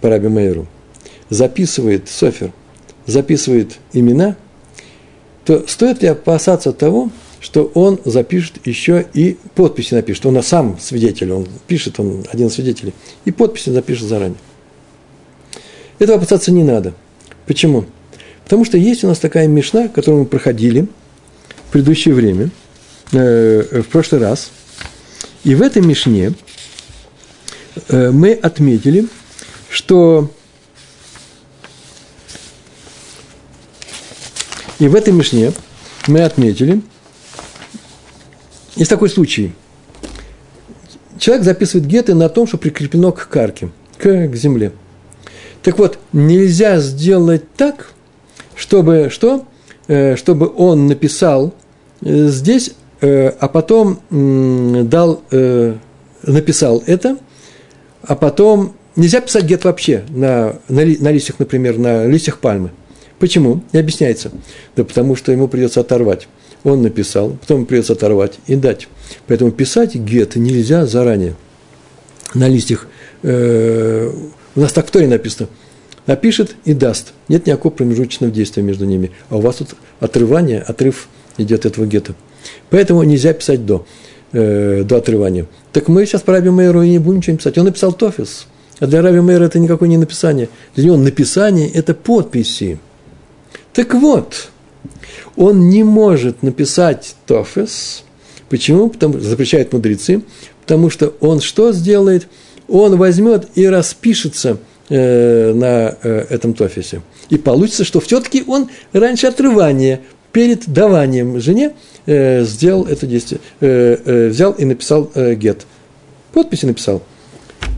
по 0.00 0.08
Раби 0.08 0.28
Мейеру 0.28 0.66
записывает 1.28 2.08
софер, 2.08 2.52
записывает 3.06 3.78
имена, 3.92 4.36
то 5.44 5.66
стоит 5.66 6.02
ли 6.02 6.08
опасаться 6.08 6.72
того, 6.72 7.10
что 7.40 7.70
он 7.74 8.00
запишет 8.04 8.64
еще 8.64 9.04
и 9.14 9.36
подписи 9.54 9.94
напишет. 9.94 10.24
Он 10.26 10.40
сам 10.42 10.78
свидетель, 10.78 11.32
он 11.32 11.48
пишет, 11.66 11.98
он 11.98 12.24
один 12.30 12.46
из 12.46 12.54
свидетелей. 12.54 12.94
И 13.24 13.32
подписи 13.32 13.70
запишет 13.70 14.06
заранее. 14.06 14.38
Этого 15.98 16.18
опасаться 16.18 16.52
не 16.52 16.62
надо. 16.62 16.94
Почему? 17.46 17.84
Потому 18.52 18.66
что 18.66 18.76
есть 18.76 19.02
у 19.02 19.08
нас 19.08 19.18
такая 19.18 19.46
мешна, 19.46 19.88
которую 19.88 20.24
мы 20.24 20.26
проходили 20.28 20.86
в 21.68 21.72
предыдущее 21.72 22.12
время, 22.12 22.50
э, 23.10 23.80
в 23.80 23.88
прошлый 23.88 24.20
раз. 24.20 24.50
И 25.42 25.54
в 25.54 25.62
этой 25.62 25.80
мешне 25.80 26.34
э, 27.88 28.10
мы 28.10 28.34
отметили, 28.34 29.08
что 29.70 30.30
и 34.78 34.86
в 34.86 34.94
этой 34.96 35.14
мешне 35.14 35.54
мы 36.06 36.20
отметили, 36.20 36.82
есть 38.76 38.90
такой 38.90 39.08
случай. 39.08 39.54
Человек 41.18 41.46
записывает 41.46 41.86
геты 41.86 42.12
на 42.12 42.28
том, 42.28 42.46
что 42.46 42.58
прикреплено 42.58 43.12
к 43.12 43.28
карке, 43.28 43.70
к, 43.96 44.28
к 44.28 44.36
земле. 44.36 44.72
Так 45.62 45.78
вот, 45.78 45.98
нельзя 46.12 46.80
сделать 46.80 47.50
так, 47.54 47.94
чтобы 48.56 49.08
что? 49.10 49.46
Э, 49.88 50.16
чтобы 50.16 50.52
он 50.56 50.86
написал 50.86 51.54
э, 52.02 52.28
здесь, 52.28 52.72
э, 53.00 53.28
а 53.28 53.48
потом 53.48 54.00
дал, 54.10 55.22
написал 56.22 56.82
это, 56.86 57.18
а 58.02 58.14
потом 58.14 58.74
нельзя 58.94 59.20
писать 59.20 59.44
гет 59.44 59.64
вообще 59.64 60.04
на, 60.08 60.56
на, 60.68 60.84
на 60.84 61.10
листьях, 61.10 61.38
например, 61.38 61.78
на 61.78 62.06
листьях 62.06 62.38
пальмы. 62.38 62.70
Почему? 63.18 63.62
Не 63.72 63.80
объясняется. 63.80 64.30
Да 64.76 64.84
потому 64.84 65.16
что 65.16 65.32
ему 65.32 65.48
придется 65.48 65.80
оторвать. 65.80 66.28
Он 66.64 66.82
написал, 66.82 67.30
потом 67.40 67.66
придется 67.66 67.94
оторвать 67.94 68.38
и 68.46 68.54
дать. 68.54 68.88
Поэтому 69.26 69.50
писать 69.50 69.94
гет 69.94 70.36
нельзя 70.36 70.86
заранее. 70.86 71.34
На 72.34 72.48
листьях, 72.48 72.86
э, 73.22 74.12
у 74.54 74.60
нас 74.60 74.72
так 74.72 74.86
в 74.86 74.90
Торе 74.90 75.08
написано– 75.08 75.48
напишет 76.06 76.56
и 76.64 76.74
даст. 76.74 77.12
Нет 77.28 77.46
никакого 77.46 77.72
промежуточного 77.72 78.32
действия 78.32 78.62
между 78.62 78.84
ними. 78.84 79.12
А 79.30 79.36
у 79.36 79.40
вас 79.40 79.56
тут 79.56 79.70
отрывание, 80.00 80.60
отрыв 80.60 81.08
идет 81.38 81.66
этого 81.66 81.86
гетто. 81.86 82.14
Поэтому 82.70 83.02
нельзя 83.02 83.32
писать 83.32 83.64
до, 83.64 83.86
э, 84.32 84.82
до 84.84 84.96
отрывания. 84.96 85.46
Так 85.72 85.88
мы 85.88 86.04
сейчас 86.06 86.22
по 86.22 86.32
Раби 86.32 86.50
Мейеру 86.50 86.82
и 86.82 86.90
не 86.90 86.98
будем 86.98 87.18
ничего 87.18 87.36
писать. 87.36 87.58
Он 87.58 87.66
написал 87.66 87.92
Тофис. 87.92 88.46
А 88.80 88.86
для 88.86 89.00
Раби 89.00 89.20
Мейера 89.20 89.44
это 89.44 89.58
никакое 89.58 89.88
не 89.88 89.96
написание. 89.96 90.48
Для 90.74 90.86
него 90.86 90.96
написание– 90.96 91.70
это 91.72 91.94
подписи. 91.94 92.78
Так 93.72 93.94
вот, 93.94 94.48
он 95.36 95.68
не 95.68 95.84
может 95.84 96.42
написать 96.42 97.14
Тофис. 97.26 98.02
Почему? 98.48 98.90
Потому, 98.90 99.20
запрещают 99.20 99.72
мудрецы. 99.72 100.22
Потому 100.62 100.90
что 100.90 101.14
он 101.20 101.40
что 101.40 101.72
сделает? 101.72 102.26
Он 102.68 102.96
возьмет 102.96 103.48
и 103.54 103.66
распишется– 103.66 104.58
Э, 104.94 105.54
на 105.54 105.96
э, 106.02 106.26
этом 106.28 106.52
тофисе. 106.52 107.00
И 107.30 107.38
получится, 107.38 107.82
что 107.82 107.98
все-таки 107.98 108.44
он 108.46 108.68
раньше 108.92 109.26
отрывания, 109.26 110.00
перед 110.32 110.68
даванием 110.68 111.40
жене, 111.40 111.72
э, 112.04 112.44
сделал 112.44 112.84
это 112.84 113.06
действие, 113.06 113.40
взял 113.58 114.52
и 114.52 114.66
написал 114.66 115.10
гет. 115.14 115.64
Подписи 116.34 116.66
написал. 116.66 117.00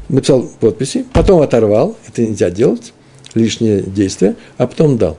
Написал 0.09 0.51
подписи, 0.59 1.07
потом 1.13 1.41
оторвал, 1.43 1.97
это 2.09 2.23
нельзя 2.23 2.51
делать, 2.51 2.93
лишнее 3.35 3.83
действие, 3.83 4.35
а 4.59 4.67
потом 4.67 4.99
дал. 4.99 5.17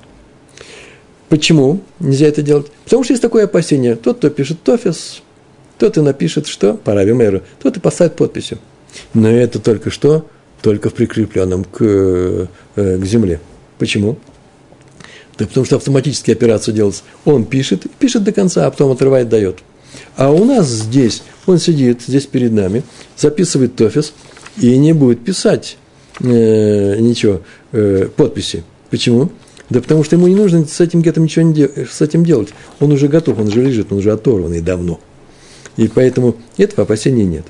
Почему 1.29 1.79
нельзя 2.01 2.27
это 2.27 2.41
делать? 2.41 2.67
Потому 2.83 3.05
что 3.05 3.13
есть 3.13 3.21
такое 3.21 3.45
опасение. 3.45 3.95
Тот, 3.95 4.17
кто 4.17 4.29
пишет 4.29 4.61
тофис, 4.63 5.21
тот 5.77 5.95
и 5.95 6.01
напишет, 6.01 6.47
что 6.47 6.73
по 6.73 6.91
Мэру, 6.91 7.43
тот 7.63 7.77
и 7.77 7.79
поставит 7.79 8.17
подписью. 8.17 8.57
Но 9.13 9.29
это 9.29 9.59
только 9.59 9.91
что 9.91 10.25
только 10.65 10.89
в 10.89 10.95
прикрепленном 10.95 11.63
к, 11.63 11.77
э, 11.79 12.47
к 12.75 13.05
земле. 13.05 13.39
Почему? 13.77 14.17
Да 15.37 15.45
потому 15.45 15.63
что 15.63 15.75
автоматически 15.75 16.31
операция 16.31 16.73
делается. 16.73 17.03
Он 17.23 17.45
пишет, 17.45 17.85
пишет 17.99 18.23
до 18.23 18.31
конца, 18.31 18.65
а 18.65 18.71
потом 18.71 18.91
отрывает, 18.91 19.29
дает. 19.29 19.59
А 20.17 20.31
у 20.31 20.43
нас 20.43 20.67
здесь, 20.67 21.21
он 21.45 21.59
сидит 21.59 22.01
здесь 22.01 22.25
перед 22.25 22.51
нами, 22.51 22.81
записывает 23.15 23.75
тофис 23.75 24.13
и 24.57 24.75
не 24.79 24.93
будет 24.93 25.23
писать 25.23 25.77
э, 26.21 26.97
ничего, 26.97 27.41
э, 27.71 28.09
подписи. 28.15 28.63
Почему? 28.89 29.29
Да 29.69 29.81
потому 29.81 30.03
что 30.03 30.15
ему 30.15 30.25
не 30.25 30.35
нужно 30.35 30.65
с 30.65 30.81
этим 30.81 31.01
где-то 31.01 31.21
ничего 31.21 31.45
не 31.45 31.53
де- 31.53 31.87
с 31.87 32.01
этим 32.01 32.25
делать. 32.25 32.49
Он 32.79 32.91
уже 32.91 33.07
готов, 33.07 33.37
он 33.37 33.49
уже 33.49 33.61
лежит, 33.61 33.91
он 33.91 33.99
уже 33.99 34.11
оторванный 34.11 34.61
давно. 34.61 34.99
И 35.77 35.87
поэтому 35.87 36.37
этого 36.57 36.85
опасения 36.85 37.23
нет. 37.23 37.45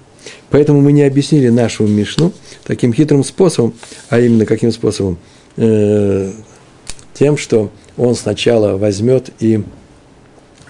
Поэтому 0.50 0.82
мы 0.82 0.92
не 0.92 1.04
объяснили 1.04 1.50
нашу 1.50 1.86
Мишну 1.88 2.34
таким 2.64 2.94
хитрым 2.94 3.24
способом, 3.24 3.74
а 4.10 4.20
именно 4.20 4.46
каким 4.46 4.72
способом? 4.72 5.18
Э, 5.58 6.32
тем, 7.14 7.38
что 7.38 7.72
он 7.98 8.16
сначала 8.16 8.78
возьмет 8.78 9.30
и 9.40 9.64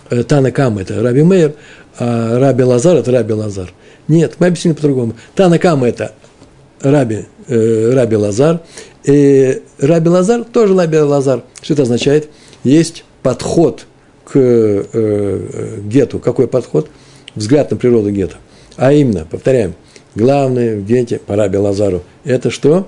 э, 0.10 0.24
Танакам– 0.24 0.78
это 0.80 1.02
Раби 1.02 1.24
Мейер, 1.24 1.56
а 1.98 2.40
Раби 2.40 2.64
Лазар– 2.64 2.96
это 2.98 3.12
Раби 3.12 3.34
Лазар. 3.34 3.74
Нет, 4.08 4.36
мы 4.40 4.48
объяснили 4.48 4.76
по-другому. 4.76 5.14
Танакам– 5.36 5.84
это 5.86 6.14
Раби, 6.82 7.26
э, 7.48 7.92
Раби 7.94 8.16
Лазар, 8.16 8.62
и 9.04 9.62
Раби 9.80 10.10
Лазар 10.10 10.44
тоже 10.44 10.76
Раби 10.76 10.98
Лазар. 10.98 11.44
Что 11.62 11.74
это 11.74 11.84
означает? 11.84 12.30
Есть 12.64 13.04
подход 13.24 13.86
к 14.26 14.36
э, 14.36 14.86
э, 14.92 15.80
гету. 15.86 16.20
Какой 16.20 16.48
подход? 16.48 16.90
Взгляд 17.36 17.72
на 17.72 17.78
природу 17.78 18.12
гетто. 18.12 18.38
А 18.78 18.94
именно, 18.94 19.26
повторяем, 19.30 19.74
главное 20.16 20.76
в 20.76 20.86
гете 20.86 21.20
по 21.20 21.36
Раби 21.36 21.58
Лазару– 21.58 22.04
это 22.24 22.50
что? 22.50 22.88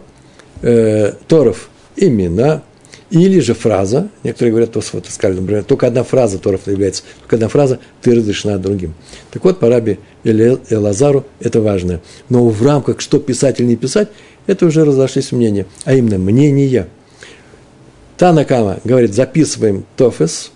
Э, 0.61 1.13
Торов– 1.27 1.69
имена, 1.97 2.63
или 3.09 3.39
же 3.39 3.53
фраза, 3.53 4.09
некоторые 4.23 4.51
говорят, 4.51 4.73
то 4.73 4.81
вот 4.91 5.05
сказали, 5.07 5.39
например, 5.39 5.63
только 5.63 5.87
одна 5.87 6.03
фраза 6.03 6.39
Торов 6.39 6.67
является, 6.67 7.03
только 7.21 7.37
одна 7.37 7.47
фраза, 7.47 7.79
ты 8.01 8.13
разрешена 8.13 8.57
другим. 8.57 8.93
Так 9.31 9.43
вот, 9.45 9.59
по 9.59 9.69
Раби 9.69 9.99
Элазару 10.23 11.25
это 11.39 11.61
важно. 11.61 12.01
Но 12.29 12.47
в 12.49 12.61
рамках, 12.65 12.99
что 12.99 13.19
писать 13.19 13.59
или 13.59 13.67
не 13.67 13.75
писать, 13.77 14.09
это 14.45 14.65
уже 14.65 14.83
разошлись 14.83 15.31
мнения, 15.31 15.65
а 15.85 15.93
именно 15.93 16.17
мнения. 16.17 16.87
Танакама 18.17 18.79
говорит, 18.83 19.13
записываем 19.13 19.85
Тофес, 19.95 20.51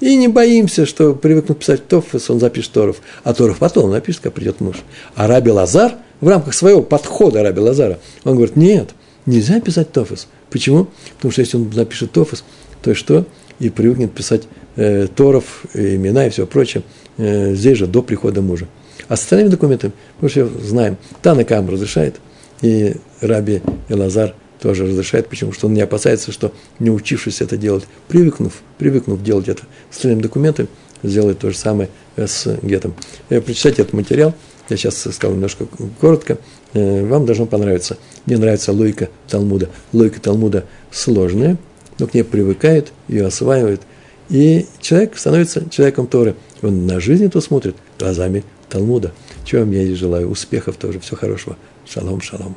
и 0.00 0.16
не 0.16 0.28
боимся, 0.28 0.86
что 0.86 1.14
привыкнут 1.14 1.58
писать 1.58 1.86
Тофес, 1.86 2.30
он 2.30 2.40
запишет 2.40 2.72
Торов, 2.72 2.96
а 3.24 3.34
Торов 3.34 3.58
потом 3.58 3.90
напишет, 3.90 4.22
как 4.22 4.32
придет 4.32 4.60
муж. 4.60 4.76
А 5.14 5.26
Раби 5.26 5.50
Лазар 5.50 5.94
в 6.20 6.28
рамках 6.28 6.54
своего 6.54 6.82
подхода 6.82 7.42
Раби 7.42 7.60
Лазара, 7.60 7.98
он 8.24 8.36
говорит, 8.36 8.56
нет, 8.56 8.90
нельзя 9.26 9.60
писать 9.60 9.92
Тофес– 9.92 10.26
Почему? 10.50 10.88
Потому 11.16 11.32
что 11.32 11.40
если 11.40 11.56
он 11.56 11.70
напишет 11.74 12.12
Тофос, 12.12 12.44
то 12.82 12.94
что? 12.94 13.26
И 13.60 13.70
привыкнет 13.70 14.12
писать 14.12 14.42
э, 14.76 15.06
Торов, 15.14 15.64
имена 15.74 16.26
и 16.26 16.30
все 16.30 16.46
прочее, 16.46 16.82
э, 17.18 17.54
здесь 17.54 17.78
же, 17.78 17.86
до 17.86 18.02
прихода 18.02 18.42
мужа. 18.42 18.66
А 19.08 19.16
с 19.16 19.20
остальными 19.20 19.50
документами, 19.50 19.92
мы 20.20 20.28
все 20.28 20.46
знаем, 20.46 20.96
Танакам 21.22 21.68
разрешает, 21.68 22.16
и 22.62 22.96
Раби 23.20 23.62
Элазар 23.88 24.34
тоже 24.60 24.86
разрешает, 24.86 25.28
почему? 25.28 25.52
Что 25.52 25.66
он 25.66 25.74
не 25.74 25.80
опасается, 25.80 26.32
что 26.32 26.52
не 26.78 26.90
учившись 26.90 27.40
это 27.40 27.56
делать, 27.56 27.84
привыкнув, 28.08 28.62
привыкнув 28.78 29.22
делать 29.22 29.48
это 29.48 29.62
с 29.90 29.96
остальными 29.96 30.22
документами, 30.22 30.68
сделает 31.02 31.38
то 31.38 31.50
же 31.50 31.56
самое 31.56 31.88
с 32.16 32.58
гетом. 32.62 32.94
Э, 33.28 33.40
прочитайте 33.40 33.82
этот 33.82 33.94
материал, 33.94 34.34
я 34.68 34.76
сейчас 34.76 34.98
сказал 35.00 35.32
немножко 35.32 35.66
коротко, 36.00 36.38
э, 36.74 37.06
вам 37.06 37.26
должно 37.26 37.46
понравиться. 37.46 37.98
Мне 38.26 38.38
нравится 38.38 38.72
логика 38.72 39.08
Талмуда. 39.28 39.68
Логика 39.92 40.20
Талмуда 40.20 40.64
сложная, 40.92 41.56
но 41.98 42.06
к 42.06 42.14
ней 42.14 42.22
привыкает, 42.22 42.92
ее 43.08 43.26
осваивает. 43.26 43.82
И 44.28 44.66
человек 44.80 45.18
становится 45.18 45.68
человеком 45.70 46.06
Торы. 46.06 46.36
Он 46.62 46.86
на 46.86 47.00
жизнь 47.00 47.28
то 47.30 47.40
смотрит 47.40 47.74
глазами 47.98 48.44
Талмуда. 48.68 49.12
Чего 49.44 49.62
вам 49.62 49.72
я 49.72 49.82
и 49.82 49.94
желаю. 49.94 50.30
Успехов 50.30 50.76
тоже. 50.76 51.00
Всего 51.00 51.16
хорошего. 51.16 51.56
Шалом, 51.84 52.20
шалом. 52.20 52.56